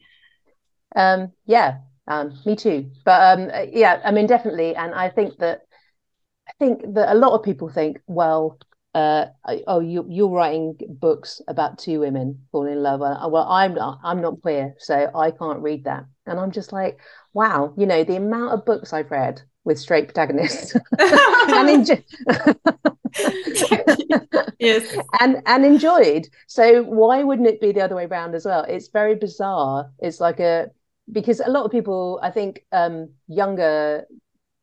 Um, 0.95 1.31
yeah, 1.45 1.79
um, 2.07 2.37
me 2.45 2.55
too. 2.55 2.91
But 3.03 3.39
um, 3.39 3.51
yeah, 3.73 4.01
I 4.03 4.11
mean, 4.11 4.27
definitely, 4.27 4.75
and 4.75 4.93
I 4.93 5.09
think 5.09 5.37
that 5.39 5.61
I 6.47 6.53
think 6.59 6.93
that 6.93 7.11
a 7.11 7.17
lot 7.17 7.33
of 7.33 7.43
people 7.43 7.69
think, 7.69 7.99
well, 8.07 8.57
uh, 8.93 9.27
oh, 9.67 9.79
you, 9.79 10.05
you're 10.09 10.29
writing 10.29 10.75
books 10.87 11.41
about 11.47 11.77
two 11.77 11.99
women 11.99 12.47
falling 12.51 12.73
in 12.73 12.81
love. 12.81 13.01
Well, 13.01 13.47
I'm 13.47 13.75
not. 13.75 13.99
I'm 14.03 14.21
not 14.21 14.41
queer, 14.41 14.75
so 14.79 15.11
I 15.13 15.31
can't 15.31 15.59
read 15.59 15.83
that. 15.83 16.05
And 16.25 16.39
I'm 16.39 16.51
just 16.51 16.73
like, 16.73 16.99
wow, 17.33 17.73
you 17.77 17.85
know, 17.85 18.03
the 18.03 18.15
amount 18.15 18.53
of 18.53 18.65
books 18.65 18.93
I've 18.93 19.11
read 19.11 19.41
with 19.67 19.77
straight 19.77 20.07
protagonists, 20.07 20.75
and 20.97 21.69
enjoy- 21.69 22.03
yes, 24.59 24.97
and 25.19 25.43
and 25.45 25.65
enjoyed. 25.65 26.27
So 26.47 26.83
why 26.83 27.21
wouldn't 27.21 27.49
it 27.49 27.59
be 27.59 27.73
the 27.73 27.81
other 27.81 27.95
way 27.95 28.05
around 28.05 28.33
as 28.33 28.45
well? 28.45 28.63
It's 28.63 28.87
very 28.87 29.15
bizarre. 29.15 29.91
It's 29.99 30.21
like 30.21 30.39
a 30.39 30.67
because 31.11 31.41
a 31.41 31.49
lot 31.49 31.65
of 31.65 31.71
people, 31.71 32.19
I 32.23 32.31
think, 32.31 32.65
um, 32.71 33.09
younger 33.27 34.05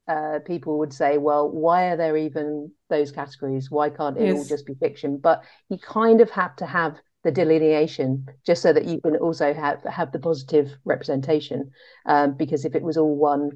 uh, 0.08 0.38
people 0.46 0.78
would 0.78 0.92
say, 0.92 1.18
well, 1.18 1.50
why 1.50 1.90
are 1.90 1.96
there 1.96 2.16
even 2.16 2.72
those 2.88 3.12
categories? 3.12 3.70
Why 3.70 3.90
can't 3.90 4.16
it 4.16 4.24
yes. 4.24 4.36
all 4.36 4.44
just 4.44 4.66
be 4.66 4.74
fiction? 4.74 5.18
But 5.18 5.44
you 5.68 5.78
kind 5.78 6.22
of 6.22 6.30
have 6.30 6.56
to 6.56 6.66
have 6.66 6.96
the 7.24 7.30
delineation 7.30 8.26
just 8.46 8.62
so 8.62 8.72
that 8.72 8.84
you 8.84 9.00
can 9.00 9.16
also 9.16 9.52
have 9.52 9.82
have 9.84 10.12
the 10.12 10.18
positive 10.18 10.70
representation. 10.86 11.72
Um, 12.06 12.38
because 12.38 12.64
if 12.64 12.74
it 12.74 12.82
was 12.82 12.96
all 12.96 13.14
one, 13.14 13.50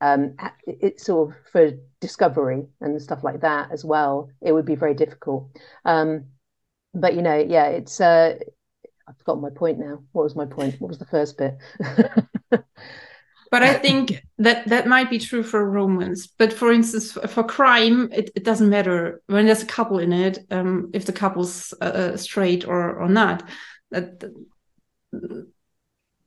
um, 0.00 0.36
it's 0.66 1.04
sort 1.04 1.30
of 1.30 1.36
for 1.50 1.72
discovery 2.00 2.66
and 2.80 3.00
stuff 3.00 3.24
like 3.24 3.40
that 3.40 3.70
as 3.72 3.84
well, 3.84 4.30
it 4.42 4.52
would 4.52 4.66
be 4.66 4.74
very 4.74 4.94
difficult. 4.94 5.48
Um, 5.84 6.26
but 6.94 7.14
you 7.14 7.22
know, 7.22 7.36
yeah, 7.36 7.66
it's 7.66 8.00
uh, 8.00 8.38
I've 9.08 9.18
forgotten 9.18 9.42
my 9.42 9.50
point 9.50 9.78
now. 9.78 10.02
What 10.12 10.24
was 10.24 10.36
my 10.36 10.46
point? 10.46 10.80
What 10.80 10.88
was 10.88 10.98
the 10.98 11.06
first 11.06 11.38
bit? 11.38 11.56
but 12.50 13.62
I 13.62 13.74
think 13.74 14.22
that 14.38 14.66
that 14.68 14.86
might 14.86 15.10
be 15.10 15.18
true 15.18 15.42
for 15.42 15.68
romance. 15.68 16.26
But 16.26 16.52
for 16.52 16.72
instance, 16.72 17.12
for 17.12 17.44
crime, 17.44 18.10
it, 18.12 18.30
it 18.34 18.44
doesn't 18.44 18.68
matter 18.68 19.22
when 19.26 19.46
there's 19.46 19.62
a 19.62 19.66
couple 19.66 19.98
in 19.98 20.12
it, 20.12 20.38
um, 20.50 20.90
if 20.92 21.06
the 21.06 21.12
couple's 21.12 21.72
uh, 21.80 21.84
uh 21.84 22.16
straight 22.16 22.66
or 22.66 23.00
or 23.00 23.08
not. 23.08 23.48
That, 23.90 24.24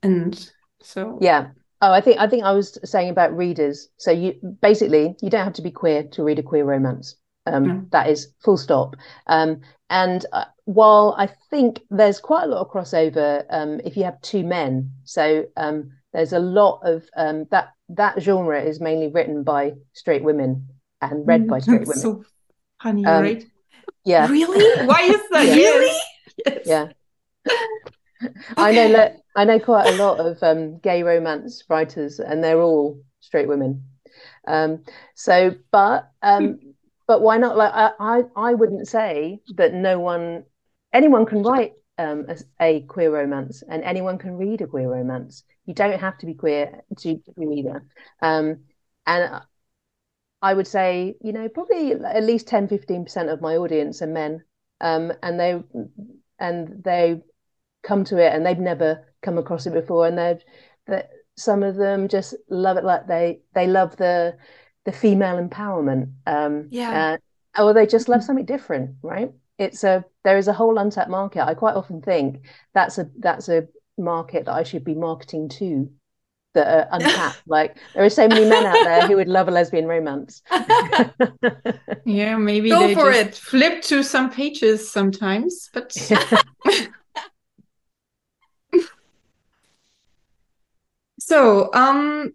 and 0.02 0.50
so 0.82 1.18
yeah. 1.20 1.50
Oh, 1.82 1.92
I 1.92 2.00
think 2.00 2.18
I 2.18 2.26
think 2.28 2.44
I 2.44 2.52
was 2.52 2.78
saying 2.84 3.10
about 3.10 3.36
readers. 3.36 3.88
So 3.96 4.10
you 4.10 4.34
basically 4.60 5.16
you 5.22 5.30
don't 5.30 5.44
have 5.44 5.54
to 5.54 5.62
be 5.62 5.70
queer 5.70 6.04
to 6.04 6.22
read 6.22 6.38
a 6.38 6.42
queer 6.42 6.64
romance. 6.64 7.16
Um, 7.46 7.64
mm. 7.64 7.90
That 7.90 8.08
is 8.08 8.28
full 8.44 8.58
stop. 8.58 8.96
Um, 9.26 9.62
and 9.88 10.26
uh, 10.32 10.44
while 10.64 11.14
I 11.18 11.26
think 11.26 11.80
there's 11.90 12.20
quite 12.20 12.44
a 12.44 12.46
lot 12.46 12.60
of 12.60 12.70
crossover 12.70 13.44
um, 13.50 13.80
if 13.84 13.96
you 13.96 14.04
have 14.04 14.20
two 14.20 14.44
men, 14.44 14.92
so 15.04 15.46
um, 15.56 15.90
there's 16.12 16.32
a 16.32 16.38
lot 16.38 16.80
of 16.84 17.04
um, 17.16 17.46
that 17.50 17.72
that 17.88 18.20
genre 18.20 18.60
is 18.62 18.80
mainly 18.80 19.08
written 19.08 19.42
by 19.42 19.72
straight 19.94 20.22
women 20.22 20.68
and 21.00 21.26
read 21.26 21.48
by 21.48 21.60
straight 21.60 21.80
women. 21.80 21.96
So 21.96 22.24
funny, 22.82 23.04
um, 23.06 23.22
right? 23.22 23.44
Yeah. 24.04 24.28
Really? 24.28 24.86
Why 24.86 25.02
is 25.02 25.20
that? 25.30 25.46
Yeah. 25.46 25.54
Really? 25.54 25.98
Yes. 26.46 26.62
Yeah. 26.66 26.88
I 28.56 28.72
know 28.72 29.16
I 29.36 29.44
know 29.44 29.58
quite 29.58 29.88
a 29.88 29.96
lot 29.96 30.20
of 30.20 30.42
um, 30.42 30.78
gay 30.78 31.02
romance 31.02 31.64
writers, 31.68 32.20
and 32.20 32.42
they're 32.42 32.60
all 32.60 33.00
straight 33.20 33.48
women. 33.48 33.84
Um, 34.46 34.84
so, 35.14 35.54
but 35.70 36.10
um, 36.22 36.58
but 37.06 37.22
why 37.22 37.38
not? 37.38 37.56
Like 37.56 37.72
I, 37.72 37.90
I, 37.98 38.22
I 38.36 38.54
wouldn't 38.54 38.88
say 38.88 39.40
that 39.56 39.72
no 39.72 39.98
one, 39.98 40.44
anyone 40.92 41.26
can 41.26 41.42
write 41.42 41.72
um, 41.98 42.26
a, 42.28 42.36
a, 42.60 42.80
queer 42.82 43.10
romance, 43.12 43.62
and 43.68 43.82
anyone 43.82 44.18
can 44.18 44.36
read 44.36 44.60
a 44.60 44.66
queer 44.66 44.90
romance. 44.90 45.44
You 45.66 45.74
don't 45.74 46.00
have 46.00 46.18
to 46.18 46.26
be 46.26 46.34
queer 46.34 46.82
to, 46.98 47.20
be 47.38 47.46
reader. 47.46 47.84
Um, 48.22 48.64
and 49.06 49.42
I 50.42 50.54
would 50.54 50.66
say, 50.66 51.16
you 51.20 51.32
know, 51.32 51.48
probably 51.48 51.92
at 51.92 52.24
least 52.24 52.48
10, 52.48 52.68
15% 52.68 53.32
of 53.32 53.40
my 53.40 53.56
audience 53.56 54.02
are 54.02 54.06
men. 54.06 54.42
Um, 54.80 55.12
and 55.22 55.38
they 55.38 55.62
and 56.38 56.82
they 56.82 57.20
come 57.82 58.04
to 58.04 58.18
it 58.18 58.32
and 58.32 58.44
they've 58.44 58.58
never 58.58 59.06
come 59.22 59.38
across 59.38 59.66
it 59.66 59.72
before. 59.72 60.06
And 60.06 60.18
they've 60.18 60.42
that 60.86 61.10
some 61.36 61.62
of 61.62 61.76
them 61.76 62.08
just 62.08 62.34
love 62.48 62.76
it 62.76 62.84
like 62.84 63.06
they 63.06 63.40
they 63.54 63.66
love 63.66 63.96
the 63.96 64.36
the 64.84 64.92
female 64.92 65.36
empowerment. 65.36 66.12
Um, 66.26 66.68
yeah. 66.70 67.16
Uh, 67.56 67.62
or 67.62 67.74
they 67.74 67.86
just 67.86 68.08
love 68.08 68.22
something 68.22 68.44
different, 68.44 68.96
right? 69.02 69.32
It's 69.58 69.84
a 69.84 70.04
there 70.24 70.38
is 70.38 70.48
a 70.48 70.52
whole 70.52 70.78
untapped 70.78 71.10
market. 71.10 71.44
I 71.44 71.54
quite 71.54 71.74
often 71.74 72.00
think 72.02 72.46
that's 72.74 72.98
a 72.98 73.10
that's 73.18 73.48
a 73.48 73.68
market 73.98 74.46
that 74.46 74.54
I 74.54 74.62
should 74.62 74.84
be 74.84 74.94
marketing 74.94 75.48
to 75.50 75.90
that 76.54 76.66
are 76.66 76.88
untapped. 76.92 77.42
like 77.46 77.76
there 77.94 78.04
are 78.04 78.10
so 78.10 78.26
many 78.28 78.48
men 78.48 78.66
out 78.66 78.84
there 78.84 79.06
who 79.06 79.16
would 79.16 79.28
love 79.28 79.48
a 79.48 79.50
lesbian 79.50 79.86
romance. 79.86 80.42
yeah, 82.04 82.36
maybe 82.36 82.70
Go 82.70 82.86
they 82.86 82.94
for 82.94 83.12
just 83.12 83.26
it. 83.26 83.34
flip 83.36 83.82
to 83.82 84.02
some 84.02 84.30
pages 84.30 84.90
sometimes, 84.90 85.68
but 85.72 85.92
so 91.30 91.70
um 91.74 92.32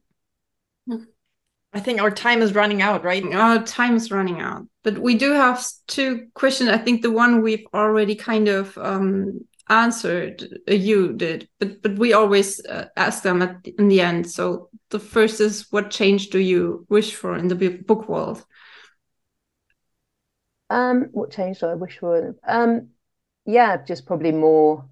I 1.73 1.81
think 1.81 1.99
our 1.99 2.09
time 2.09 2.41
is 2.41 2.55
running 2.55 2.81
out, 2.81 3.03
right? 3.03 3.21
Our 3.33 3.61
time 3.61 3.97
is 3.97 4.09
running 4.09 4.39
out. 4.39 4.65
But 4.85 4.97
we 4.97 5.15
do 5.15 5.33
have 5.33 5.61
two 5.87 6.27
questions. 6.33 6.69
I 6.69 6.77
think 6.77 7.01
the 7.01 7.11
one 7.11 7.41
we've 7.41 7.67
already 7.73 8.15
kind 8.15 8.47
of 8.47 8.77
um, 8.77 9.41
answered 9.69 10.47
uh, 10.69 10.73
you 10.73 11.13
did 11.13 11.49
but 11.59 11.81
but 11.81 11.97
we 11.97 12.13
always 12.13 12.63
uh, 12.67 12.85
ask 12.95 13.23
them 13.23 13.41
at 13.41 13.63
the, 13.63 13.73
in 13.79 13.87
the 13.87 13.99
end 13.99 14.29
so 14.29 14.69
the 14.91 14.99
first 14.99 15.41
is 15.41 15.65
what 15.71 15.89
change 15.89 16.29
do 16.29 16.37
you 16.37 16.85
wish 16.87 17.15
for 17.15 17.35
in 17.35 17.47
the 17.47 17.83
book 17.87 18.07
world 18.07 18.45
um 20.69 21.07
what 21.13 21.31
change 21.31 21.59
do 21.59 21.65
i 21.65 21.73
wish 21.73 21.97
for 21.97 22.35
um 22.47 22.89
yeah 23.45 23.75
just 23.87 24.05
probably 24.05 24.31
more 24.31 24.85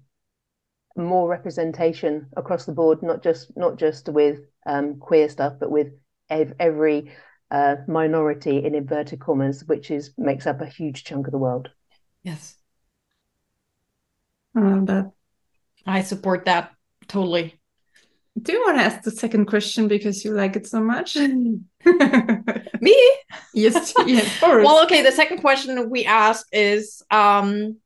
more 0.96 1.28
representation 1.28 2.26
across 2.36 2.64
the 2.66 2.72
board 2.72 3.02
not 3.02 3.22
just 3.22 3.50
not 3.56 3.76
just 3.76 4.08
with 4.08 4.40
um 4.66 4.96
queer 4.98 5.28
stuff 5.28 5.54
but 5.58 5.70
with 5.70 5.88
ev- 6.30 6.54
every 6.60 7.12
uh, 7.50 7.76
minority 7.86 8.64
in 8.64 8.74
inverted 8.74 9.20
commas 9.20 9.64
which 9.66 9.90
is 9.90 10.12
makes 10.16 10.46
up 10.46 10.60
a 10.60 10.66
huge 10.66 11.04
chunk 11.04 11.26
of 11.26 11.32
the 11.32 11.38
world 11.38 11.68
yes 12.22 12.56
I 14.54 14.60
love 14.60 14.86
that. 14.86 15.10
I 15.86 16.02
support 16.02 16.44
that 16.44 16.70
totally. 17.08 17.60
Do 18.40 18.52
you 18.52 18.60
want 18.62 18.78
to 18.78 18.84
ask 18.84 19.02
the 19.02 19.10
second 19.10 19.46
question 19.46 19.86
because 19.88 20.24
you 20.24 20.32
like 20.32 20.56
it 20.56 20.66
so 20.66 20.80
much? 20.80 21.16
Me? 22.80 23.12
yes, 23.54 23.94
yes. 24.06 24.40
well, 24.42 24.82
okay. 24.84 25.02
The 25.02 25.12
second 25.12 25.38
question 25.38 25.88
we 25.90 26.04
ask 26.04 26.46
is 26.52 27.02
um, 27.10 27.76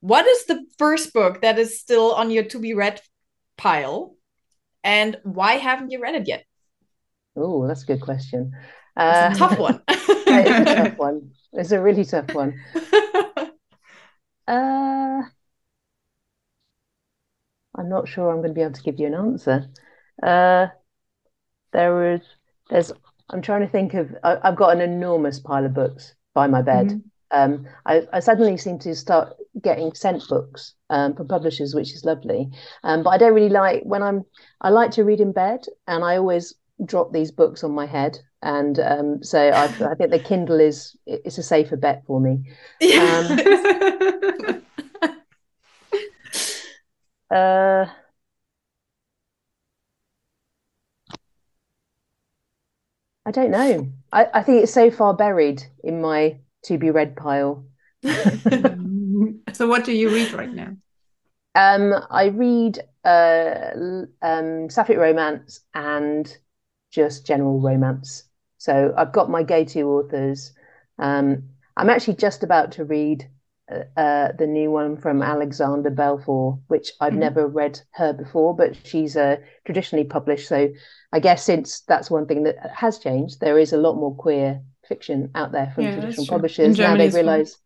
what 0.00 0.26
is 0.26 0.46
the 0.46 0.64
first 0.78 1.12
book 1.12 1.42
that 1.42 1.58
is 1.58 1.80
still 1.80 2.12
on 2.14 2.30
your 2.30 2.44
to 2.44 2.58
be 2.58 2.74
read 2.74 3.00
pile? 3.56 4.14
And 4.84 5.18
why 5.24 5.54
haven't 5.54 5.90
you 5.90 6.00
read 6.00 6.14
it 6.14 6.28
yet? 6.28 6.44
Oh, 7.36 7.66
that's 7.66 7.82
a 7.82 7.86
good 7.86 8.00
question. 8.00 8.52
Uh, 8.96 9.30
a 9.32 9.36
tough 9.36 9.58
one. 9.58 9.82
it's 9.88 10.70
a 10.70 10.74
tough 10.74 10.98
one. 10.98 11.30
It's 11.52 11.72
a 11.72 11.80
really 11.80 12.04
tough 12.04 12.32
one. 12.34 12.54
Uh, 14.48 15.20
I'm 17.76 17.88
not 17.90 18.08
sure 18.08 18.30
I'm 18.30 18.38
going 18.38 18.48
to 18.48 18.54
be 18.54 18.62
able 18.62 18.72
to 18.72 18.82
give 18.82 18.98
you 18.98 19.06
an 19.06 19.14
answer. 19.14 19.66
Uh, 20.22 20.68
there 21.72 22.14
is, 22.14 22.22
there's, 22.70 22.92
I'm 23.28 23.42
trying 23.42 23.60
to 23.60 23.68
think 23.68 23.92
of, 23.92 24.16
I, 24.24 24.38
have 24.42 24.56
got 24.56 24.74
an 24.74 24.80
enormous 24.80 25.38
pile 25.38 25.66
of 25.66 25.74
books 25.74 26.14
by 26.34 26.46
my 26.46 26.62
bed. 26.62 26.86
Mm-hmm. 26.86 26.98
Um, 27.30 27.66
I, 27.84 28.08
I, 28.10 28.20
suddenly 28.20 28.56
seem 28.56 28.78
to 28.78 28.96
start 28.96 29.36
getting 29.62 29.92
sent 29.94 30.28
books 30.28 30.74
um, 30.90 31.14
from 31.14 31.28
publishers, 31.28 31.74
which 31.74 31.92
is 31.92 32.04
lovely. 32.04 32.50
Um, 32.84 33.02
but 33.02 33.10
I 33.10 33.18
don't 33.18 33.34
really 33.34 33.48
like 33.48 33.82
when 33.84 34.02
I'm, 34.02 34.24
I 34.60 34.70
like 34.70 34.90
to 34.92 35.04
read 35.04 35.20
in 35.20 35.32
bed 35.32 35.64
and 35.86 36.04
I 36.04 36.16
always 36.16 36.54
drop 36.84 37.12
these 37.12 37.30
books 37.30 37.64
on 37.64 37.72
my 37.72 37.86
head. 37.86 38.18
And 38.42 38.78
um, 38.78 39.22
so 39.22 39.38
I, 39.48 39.64
I, 39.64 39.94
think 39.94 40.10
the 40.10 40.20
Kindle 40.24 40.60
is, 40.60 40.96
it's 41.06 41.38
a 41.38 41.42
safer 41.42 41.76
bet 41.76 42.04
for 42.06 42.20
me. 42.20 42.42
Um, 42.82 43.40
uh, 47.30 47.86
I 53.26 53.30
don't 53.30 53.50
know. 53.50 53.88
I, 54.12 54.26
I 54.32 54.42
think 54.42 54.62
it's 54.62 54.72
so 54.72 54.90
far 54.90 55.14
buried 55.14 55.62
in 55.82 56.00
my 56.00 56.38
to 56.64 56.78
be 56.78 56.90
read 56.90 57.16
pile. 57.16 57.64
so, 59.52 59.68
what 59.68 59.84
do 59.84 59.92
you 59.92 60.10
read 60.10 60.32
right 60.32 60.52
now? 60.52 60.76
Um, 61.54 61.94
I 62.10 62.26
read 62.26 62.80
uh, 63.04 63.70
um, 64.22 64.70
sapphic 64.70 64.98
romance 64.98 65.60
and 65.74 66.36
just 66.90 67.26
general 67.26 67.60
romance. 67.60 68.24
So 68.58 68.92
I've 68.96 69.12
got 69.12 69.30
my 69.30 69.42
go-to 69.42 69.82
authors. 69.82 70.52
Um, 70.98 71.44
I'm 71.76 71.90
actually 71.90 72.16
just 72.16 72.42
about 72.42 72.72
to 72.72 72.84
read 72.84 73.28
uh, 73.70 73.84
uh, 73.96 74.32
the 74.32 74.46
new 74.46 74.70
one 74.70 74.96
from 74.96 75.22
Alexandria 75.22 75.94
Bellefleur, 75.94 76.60
which 76.66 76.92
I've 77.00 77.12
mm-hmm. 77.12 77.20
never 77.20 77.46
read 77.46 77.80
her 77.92 78.12
before, 78.12 78.54
but 78.54 78.76
she's 78.84 79.16
uh, 79.16 79.36
traditionally 79.64 80.04
published. 80.04 80.48
So 80.48 80.70
I 81.12 81.20
guess 81.20 81.44
since 81.44 81.80
that's 81.80 82.10
one 82.10 82.26
thing 82.26 82.42
that 82.44 82.56
has 82.74 82.98
changed, 82.98 83.40
there 83.40 83.58
is 83.58 83.72
a 83.72 83.78
lot 83.78 83.96
more 83.96 84.14
queer 84.14 84.60
fiction 84.88 85.30
out 85.34 85.52
there 85.52 85.70
from 85.74 85.84
yeah, 85.84 85.94
traditional 85.94 86.26
publishers. 86.26 86.78
Now 86.78 86.96
they 86.96 87.10
realise 87.10 87.58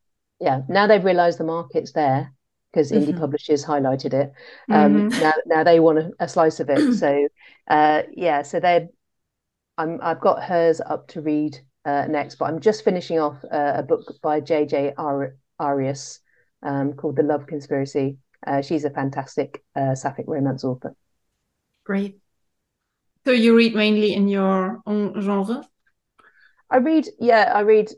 yeah, 0.43 0.63
now 0.69 0.87
they've 0.87 1.05
realised 1.05 1.39
the 1.39 1.45
market's 1.45 1.93
there 1.93 2.33
because 2.71 2.91
mm-hmm. 2.91 3.11
indie 3.11 3.19
publishers 3.19 3.65
highlighted 3.65 4.13
it. 4.13 4.33
Um, 4.69 5.11
mm-hmm. 5.11 5.21
Now, 5.21 5.33
now 5.47 5.65
they 5.65 5.79
want 5.79 5.99
a, 5.99 6.11
a 6.19 6.29
slice 6.29 6.59
of 6.59 6.69
it. 6.69 6.95
so, 6.95 7.29
uh, 7.69 8.03
yeah, 8.13 8.43
so 8.43 8.59
they're. 8.59 8.89
I'm. 9.79 10.01
I've 10.03 10.21
got 10.21 10.43
hers 10.43 10.81
up 10.85 11.07
to 11.09 11.21
read 11.21 11.59
uh, 11.85 12.07
next, 12.09 12.37
but 12.37 12.47
I'm 12.47 12.61
just 12.61 12.85
finishing 12.85 13.21
off 13.21 13.43
uh, 13.45 13.75
a 13.77 13.83
book 13.83 14.15
by 14.21 14.41
J.J. 14.41 14.95
Ar- 14.99 15.37
Arias 15.59 16.21
um, 16.63 16.95
called 16.95 17.17
The 17.17 17.23
Love 17.23 17.47
Conspiracy. 17.47 18.19
Uh, 18.45 18.63
she's 18.63 18.85
a 18.85 18.91
fantastic 18.91 19.63
uh, 19.77 19.95
sapphic 19.95 20.27
romance 20.27 20.65
author. 20.65 20.95
Great. 21.85 22.19
So 23.25 23.31
you 23.31 23.57
read 23.57 23.75
mainly 23.75 24.15
in 24.15 24.27
your 24.27 24.83
own 24.85 25.21
genre? 25.23 25.65
I 26.69 26.79
read, 26.79 27.09
yeah, 27.21 27.53
I 27.55 27.61
read, 27.61 27.93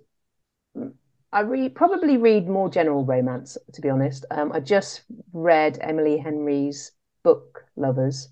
I 1.35 1.41
read 1.41 1.74
probably 1.74 2.16
read 2.16 2.49
more 2.49 2.70
general 2.70 3.05
romance. 3.05 3.59
To 3.72 3.80
be 3.80 3.91
honest, 3.91 4.24
um, 4.30 4.53
I 4.53 4.61
just 4.61 5.03
read 5.32 5.78
Emily 5.80 6.16
Henry's 6.16 6.93
book 7.24 7.64
Lovers, 7.74 8.28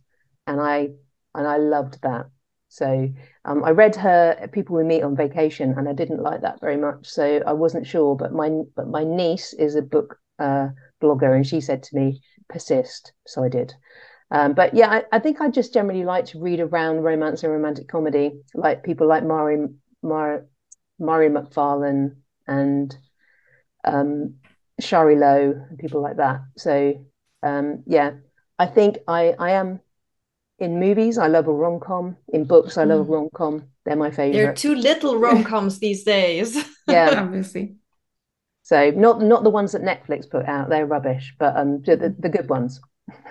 and 0.47 0.61
I 0.61 0.91
and 1.35 1.49
I 1.49 1.57
loved 1.57 2.01
that. 2.03 2.27
So 2.69 3.09
um, 3.45 3.65
I 3.65 3.71
read 3.71 3.97
her 3.97 4.49
People 4.53 4.77
We 4.77 4.85
Meet 4.85 5.03
on 5.03 5.17
Vacation, 5.17 5.75
and 5.77 5.89
I 5.89 5.95
didn't 5.95 6.23
like 6.23 6.43
that 6.43 6.61
very 6.61 6.77
much. 6.77 7.09
So 7.09 7.43
I 7.45 7.53
wasn't 7.53 7.89
sure. 7.89 8.15
But 8.15 8.33
my 8.33 8.51
but 8.77 8.87
my 8.87 9.03
niece 9.03 9.53
is 9.53 9.75
a 9.75 9.83
book 9.83 10.17
uh, 10.39 10.69
blogger, 11.03 11.35
and 11.35 11.45
she 11.45 11.61
said 11.61 11.83
to 11.83 11.97
me, 11.97 12.23
"Persist." 12.49 13.13
So 13.27 13.43
I 13.43 13.49
did. 13.49 13.75
Um, 14.31 14.55
but 14.55 14.75
yeah, 14.75 14.89
I, 14.89 15.03
I, 15.13 15.19
think 15.19 15.43
I 15.43 15.51
just 15.51 15.75
generally 15.75 16.05
like 16.05 16.25
to 16.27 16.41
read 16.41 16.61
around 16.61 17.03
romance 17.03 17.43
and 17.43 17.53
romantic 17.53 17.89
comedy, 17.89 18.41
like 18.55 18.83
people 18.83 19.07
like 19.07 19.25
Mari 19.25 19.67
Mar- 20.03 20.47
Mhairi 20.99 21.31
McFarlane 21.31 22.22
and 22.47 22.97
um, 23.85 24.35
Shari 24.81 25.17
Low 25.17 25.67
and 25.69 25.79
people 25.79 26.03
like 26.03 26.17
that. 26.17 26.41
So 26.57 27.05
um, 27.43 27.83
yeah, 27.87 28.13
I 28.59 28.67
think 28.67 28.99
I 29.09 29.35
I 29.39 29.53
am 29.53 29.81
in 30.63 30.79
movies, 30.79 31.19
I 31.19 31.27
love 31.27 31.49
a 31.49 31.53
rom 31.53 31.81
com. 31.81 32.17
In 32.33 32.45
books, 32.45 32.79
I 32.79 32.85
love 32.85 33.07
mm. 33.07 33.09
a 33.09 33.13
rom 33.13 33.29
com. 33.35 33.65
They're 33.85 33.97
my 33.97 34.11
favorite. 34.11 34.39
There 34.39 34.51
are 34.51 34.55
too 34.55 34.75
little 34.75 35.19
rom 35.19 35.45
coms 35.45 35.79
these 35.79 36.05
days. 36.05 36.57
Yeah, 36.89 37.15
obviously. 37.23 37.77
So 38.63 38.91
not 38.91 39.23
not 39.23 39.45
the 39.45 39.51
ones 39.51 39.71
that 39.71 39.83
Netflix 39.83 40.29
put 40.29 40.47
out. 40.47 40.69
They're 40.69 40.85
rubbish, 40.85 41.33
but 41.39 41.57
um, 41.57 41.81
the, 41.83 42.13
the 42.19 42.29
good 42.29 42.49
ones. 42.49 42.81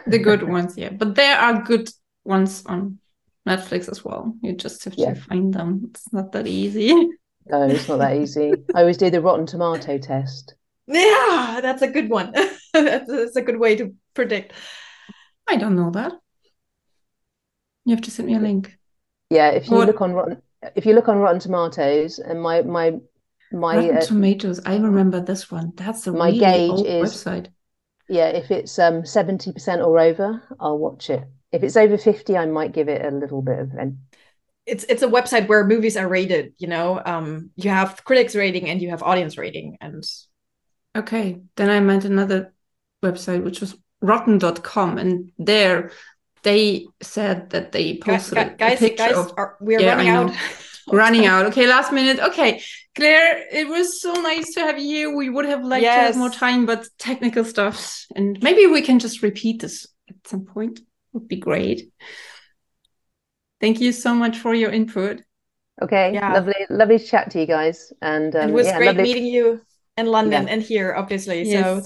the 0.08 0.20
good 0.20 0.44
ones, 0.44 0.78
yeah. 0.78 0.90
But 0.90 1.16
there 1.16 1.38
are 1.38 1.62
good 1.62 1.90
ones 2.24 2.66
on 2.66 3.00
Netflix 3.46 3.90
as 3.90 4.06
well. 4.06 4.36
You 4.42 4.54
just 4.54 4.86
have 4.86 4.94
yeah. 4.96 5.14
to 5.14 5.20
find 5.20 5.54
them. 5.54 5.90
It's 5.90 6.14
not 6.14 6.32
that 6.32 6.48
easy. 6.48 7.10
No, 7.48 7.68
it's 7.68 7.88
not 7.88 7.98
that 7.98 8.18
easy. 8.18 8.54
I 8.74 8.82
always 8.82 8.98
do 8.98 9.10
the 9.10 9.22
Rotten 9.22 9.46
Tomato 9.46 9.98
test. 9.98 10.56
Yeah, 10.88 11.60
that's 11.62 11.84
a 11.84 11.88
good 11.88 12.10
one. 12.10 12.32
that's, 12.34 12.60
that's 12.74 13.36
a 13.38 13.42
good 13.42 13.60
way 13.60 13.78
to 13.78 13.94
predict. 14.14 14.52
I 15.48 15.56
don't 15.56 15.76
know 15.76 15.92
that. 15.92 16.14
You 17.86 17.96
have 17.96 18.04
to 18.04 18.12
send 18.12 18.28
me 18.28 18.36
a 18.36 18.40
link. 18.40 18.78
Yeah, 19.30 19.52
if 19.52 19.68
you 19.68 19.78
look 19.78 20.02
on 20.02 20.14
Rotten, 20.14 20.42
if 20.76 20.86
you 20.86 20.94
look 20.94 21.08
on 21.08 21.18
Rotten 21.18 21.40
Tomatoes, 21.40 22.20
and 22.20 22.42
my 22.42 22.62
my 22.64 23.00
my 23.52 23.78
Rotten 23.78 23.98
uh, 23.98 24.02
Tomatoes, 24.02 24.60
I 24.66 24.78
remember 24.78 25.22
this 25.22 25.50
one. 25.50 25.72
That's 25.76 26.08
a 26.08 26.12
my 26.12 26.28
really 26.28 26.40
gauge 26.40 26.86
is 26.86 27.14
website. 27.14 27.48
Yeah, 28.10 28.28
if 28.28 28.52
it's 28.52 28.78
um 28.78 29.06
seventy 29.06 29.54
percent 29.54 29.82
or 29.82 29.98
over, 30.00 30.44
I'll 30.60 30.78
watch 30.78 31.10
it. 31.10 31.24
If 31.52 31.64
it's 31.64 31.78
over 31.78 31.98
fifty, 31.98 32.38
I 32.38 32.46
might 32.46 32.74
give 32.74 32.90
it 32.90 33.06
a 33.06 33.16
little 33.16 33.42
bit 33.42 33.60
of. 33.60 33.72
It's 34.66 34.84
it's 34.86 35.02
a 35.02 35.08
website 35.08 35.48
where 35.48 35.66
movies 35.66 35.98
are 35.98 36.08
rated. 36.08 36.54
You 36.58 36.68
know, 36.68 37.02
um, 37.04 37.52
you 37.56 37.70
have 37.70 38.04
critics 38.04 38.36
rating 38.36 38.70
and 38.70 38.82
you 38.82 38.90
have 38.90 39.04
audience 39.04 39.38
rating, 39.38 39.78
and 39.82 40.04
okay, 40.96 41.42
then 41.56 41.70
I 41.70 41.80
meant 41.80 42.06
another 42.06 42.54
website 43.04 43.44
which 43.44 43.62
was 43.62 43.76
rotten.com 44.02 44.98
and 44.98 45.32
there 45.38 45.92
they 46.44 46.88
said 47.02 47.52
that 47.52 47.72
they 47.72 47.98
posted 47.98 48.58
guys, 48.58 48.78
a 48.78 48.80
picture 48.80 49.04
guys, 49.04 49.18
of, 49.18 49.34
are, 49.38 49.58
we're 49.62 49.80
yeah, 49.80 49.96
running 49.96 50.10
out. 50.10 50.32
running 50.92 51.26
out. 51.26 51.46
Okay, 51.48 51.68
last 51.68 51.92
minute. 51.94 52.20
Okay, 52.20 52.62
Clare, 52.96 53.46
it 53.52 53.68
was 53.68 54.02
so 54.02 54.14
nice 54.14 54.54
to 54.56 54.62
have 54.62 54.80
you. 54.80 55.16
We 55.16 55.30
would 55.30 55.46
have 55.46 55.64
liked 55.64 55.84
yes. 55.84 55.96
to 55.96 56.02
have 56.08 56.18
more 56.18 56.32
time, 56.32 56.66
but 56.66 56.88
technical 56.98 57.46
stuff, 57.46 58.06
and 58.16 58.42
maybe 58.42 58.66
we 58.66 58.82
can 58.82 59.00
just 59.00 59.22
repeat 59.22 59.62
this 59.62 59.88
at 60.10 60.16
some 60.26 60.46
point. 60.46 60.80
Would 61.14 61.28
be 61.28 61.38
great. 61.38 61.92
Thank 63.62 63.80
you 63.80 63.94
so 63.94 64.14
much 64.14 64.38
for 64.40 64.54
your 64.54 64.72
input. 64.72 65.22
Okay, 65.82 66.14
yeah. 66.14 66.34
lovely, 66.34 66.66
lovely 66.70 67.00
to 67.00 67.06
chat 67.06 67.32
to 67.32 67.40
you 67.40 67.46
guys, 67.46 67.94
and 68.02 68.36
um, 68.36 68.50
it 68.50 68.54
was 68.54 68.68
yeah, 68.68 68.78
great 68.78 68.88
lovely... 68.88 69.04
meeting 69.04 69.26
you 69.26 69.62
in 69.98 70.08
London 70.08 70.48
yeah. 70.48 70.54
and 70.54 70.62
here, 70.62 70.94
obviously. 70.94 71.44
Yes. 71.44 71.64
So 71.64 71.86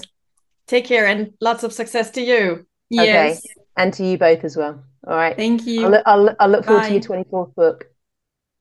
take 0.66 0.86
care 0.86 1.06
and 1.06 1.32
lots 1.40 1.62
of 1.62 1.72
success 1.72 2.10
to 2.12 2.20
you. 2.20 2.66
Yes. 2.90 3.38
Okay 3.38 3.54
and 3.76 3.92
to 3.94 4.04
you 4.04 4.18
both 4.18 4.44
as 4.44 4.56
well. 4.56 4.82
All 5.06 5.16
right. 5.16 5.36
Thank 5.36 5.66
you. 5.66 5.84
I'll, 5.84 5.90
look, 5.90 6.02
I'll, 6.06 6.36
I'll 6.40 6.48
look 6.48 6.64
forward 6.64 6.80
Bye. 6.82 6.88
to 6.88 6.94
your 6.94 7.24
24th 7.24 7.54
book. 7.54 7.86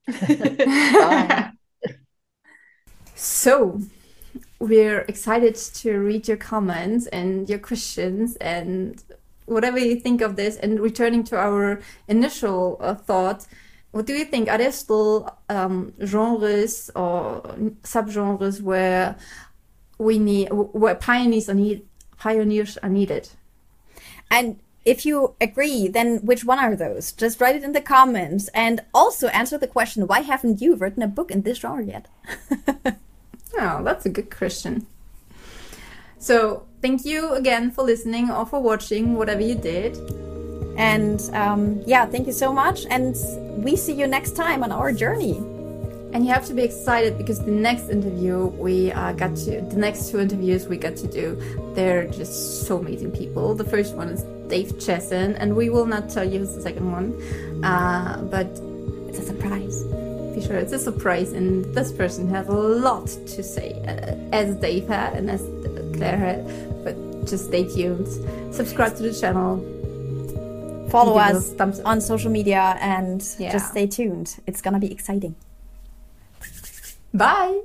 Bye. 0.30 1.52
So, 3.16 3.80
we're 4.60 5.02
excited 5.02 5.56
to 5.56 6.00
read 6.00 6.28
your 6.28 6.38
comments 6.38 7.08
and 7.08 7.50
your 7.50 7.60
questions 7.60 8.36
and 8.38 9.02
whatever 9.46 9.80
you 9.80 10.00
think 10.00 10.22
of 10.22 10.36
this. 10.36 10.58
And 10.58 10.80
returning 10.80 11.24
to 11.26 11.38
our 11.38 11.82
initial 12.08 12.78
uh, 12.80 12.96
thought, 12.96 13.46
what 13.92 14.06
do 14.06 14.14
you 14.14 14.26
think? 14.26 14.50
Are 14.50 14.58
there 14.58 14.72
still 14.72 15.38
um, 15.50 15.94
genres 16.04 16.90
or 16.96 17.42
subgenres 17.84 18.62
where 18.62 19.16
we 19.98 20.20
need 20.20 20.50
where 20.52 20.96
pioneers 20.96 21.48
are 21.48 21.54
need 21.54 21.88
pioneers 22.18 22.78
are 22.84 22.90
needed? 22.90 23.30
And 24.30 24.60
if 24.84 25.06
you 25.06 25.36
agree, 25.42 25.88
then 25.88 26.18
which 26.18 26.46
one 26.46 26.60
are 26.60 26.76
those? 26.76 27.12
Just 27.12 27.42
write 27.42 27.56
it 27.56 27.64
in 27.64 27.72
the 27.72 27.82
comments 27.82 28.50
and 28.50 28.82
also 28.94 29.28
answer 29.30 29.58
the 29.58 29.68
question 29.68 30.08
why 30.08 30.20
haven't 30.20 30.62
you 30.62 30.76
written 30.76 31.02
a 31.02 31.08
book 31.08 31.32
in 31.32 31.42
this 31.42 31.60
genre 31.60 31.84
yet? 31.84 32.08
oh, 33.60 33.84
that's 33.84 34.06
a 34.06 34.10
good 34.10 34.30
question. 34.30 34.86
So, 36.20 36.66
thank 36.86 37.04
you 37.04 37.34
again 37.34 37.72
for 37.72 37.84
listening 37.84 38.30
or 38.30 38.46
for 38.46 38.60
watching, 38.60 39.16
whatever 39.16 39.42
you 39.42 39.56
did. 39.56 39.98
And 40.78 41.20
um, 41.34 41.82
yeah, 41.88 42.06
thank 42.06 42.28
you 42.28 42.34
so 42.34 42.54
much. 42.54 42.86
And 42.92 43.16
we 43.66 43.76
see 43.76 43.94
you 43.94 44.06
next 44.06 44.36
time 44.36 44.64
on 44.64 44.72
our 44.72 44.92
journey. 44.92 45.38
And 46.14 46.24
you 46.24 46.32
have 46.32 46.46
to 46.46 46.54
be 46.54 46.62
excited 46.62 47.18
because 47.18 47.44
the 47.44 47.58
next 47.70 47.90
interview 47.90 48.46
we 48.66 48.92
uh, 48.92 49.14
got 49.14 49.36
to, 49.46 49.62
the 49.62 49.78
next 49.88 50.12
two 50.12 50.20
interviews 50.20 50.68
we 50.68 50.78
got 50.78 50.96
to 50.98 51.08
do, 51.08 51.26
they're 51.74 52.06
just 52.06 52.68
so 52.68 52.78
amazing 52.78 53.14
people. 53.14 53.56
The 53.56 53.70
first 53.76 53.96
one 53.96 54.10
is 54.10 54.22
Dave 54.48 54.80
Chesson, 54.80 55.36
and 55.38 55.56
we 55.56 55.72
will 55.72 55.88
not 55.88 56.12
tell 56.12 56.24
you 56.24 56.38
who's 56.38 56.54
the 56.54 56.62
second 56.62 56.92
one, 56.92 57.08
uh, 57.64 58.22
but 58.30 58.46
it's 59.10 59.18
a 59.18 59.26
surprise. 59.26 59.84
Be 60.36 60.42
sure 60.46 60.58
it's 60.58 60.74
a 60.74 60.78
surprise, 60.78 61.34
and 61.34 61.66
this 61.74 61.92
person 61.92 62.30
has 62.30 62.48
a 62.48 62.52
lot 62.52 63.08
to 63.08 63.42
say, 63.42 63.74
uh, 63.88 64.36
as 64.36 64.56
Dave 64.58 64.88
had 64.88 65.14
and 65.14 65.32
as 65.32 65.42
But 66.84 66.96
just 67.28 67.46
stay 67.46 67.64
tuned. 67.68 68.08
Subscribe 68.54 68.96
to 68.98 69.04
the 69.04 69.14
channel. 69.14 69.58
Follow 70.90 71.18
us 71.18 71.54
on 71.84 72.00
social 72.02 72.32
media 72.32 72.78
and 72.80 73.24
Yeah. 73.40 73.52
just 73.52 73.72
stay 73.72 73.88
tuned. 73.88 74.38
It's 74.48 74.62
gonna 74.62 74.80
be 74.80 74.92
exciting. 74.92 75.36
Bye. 77.14 77.60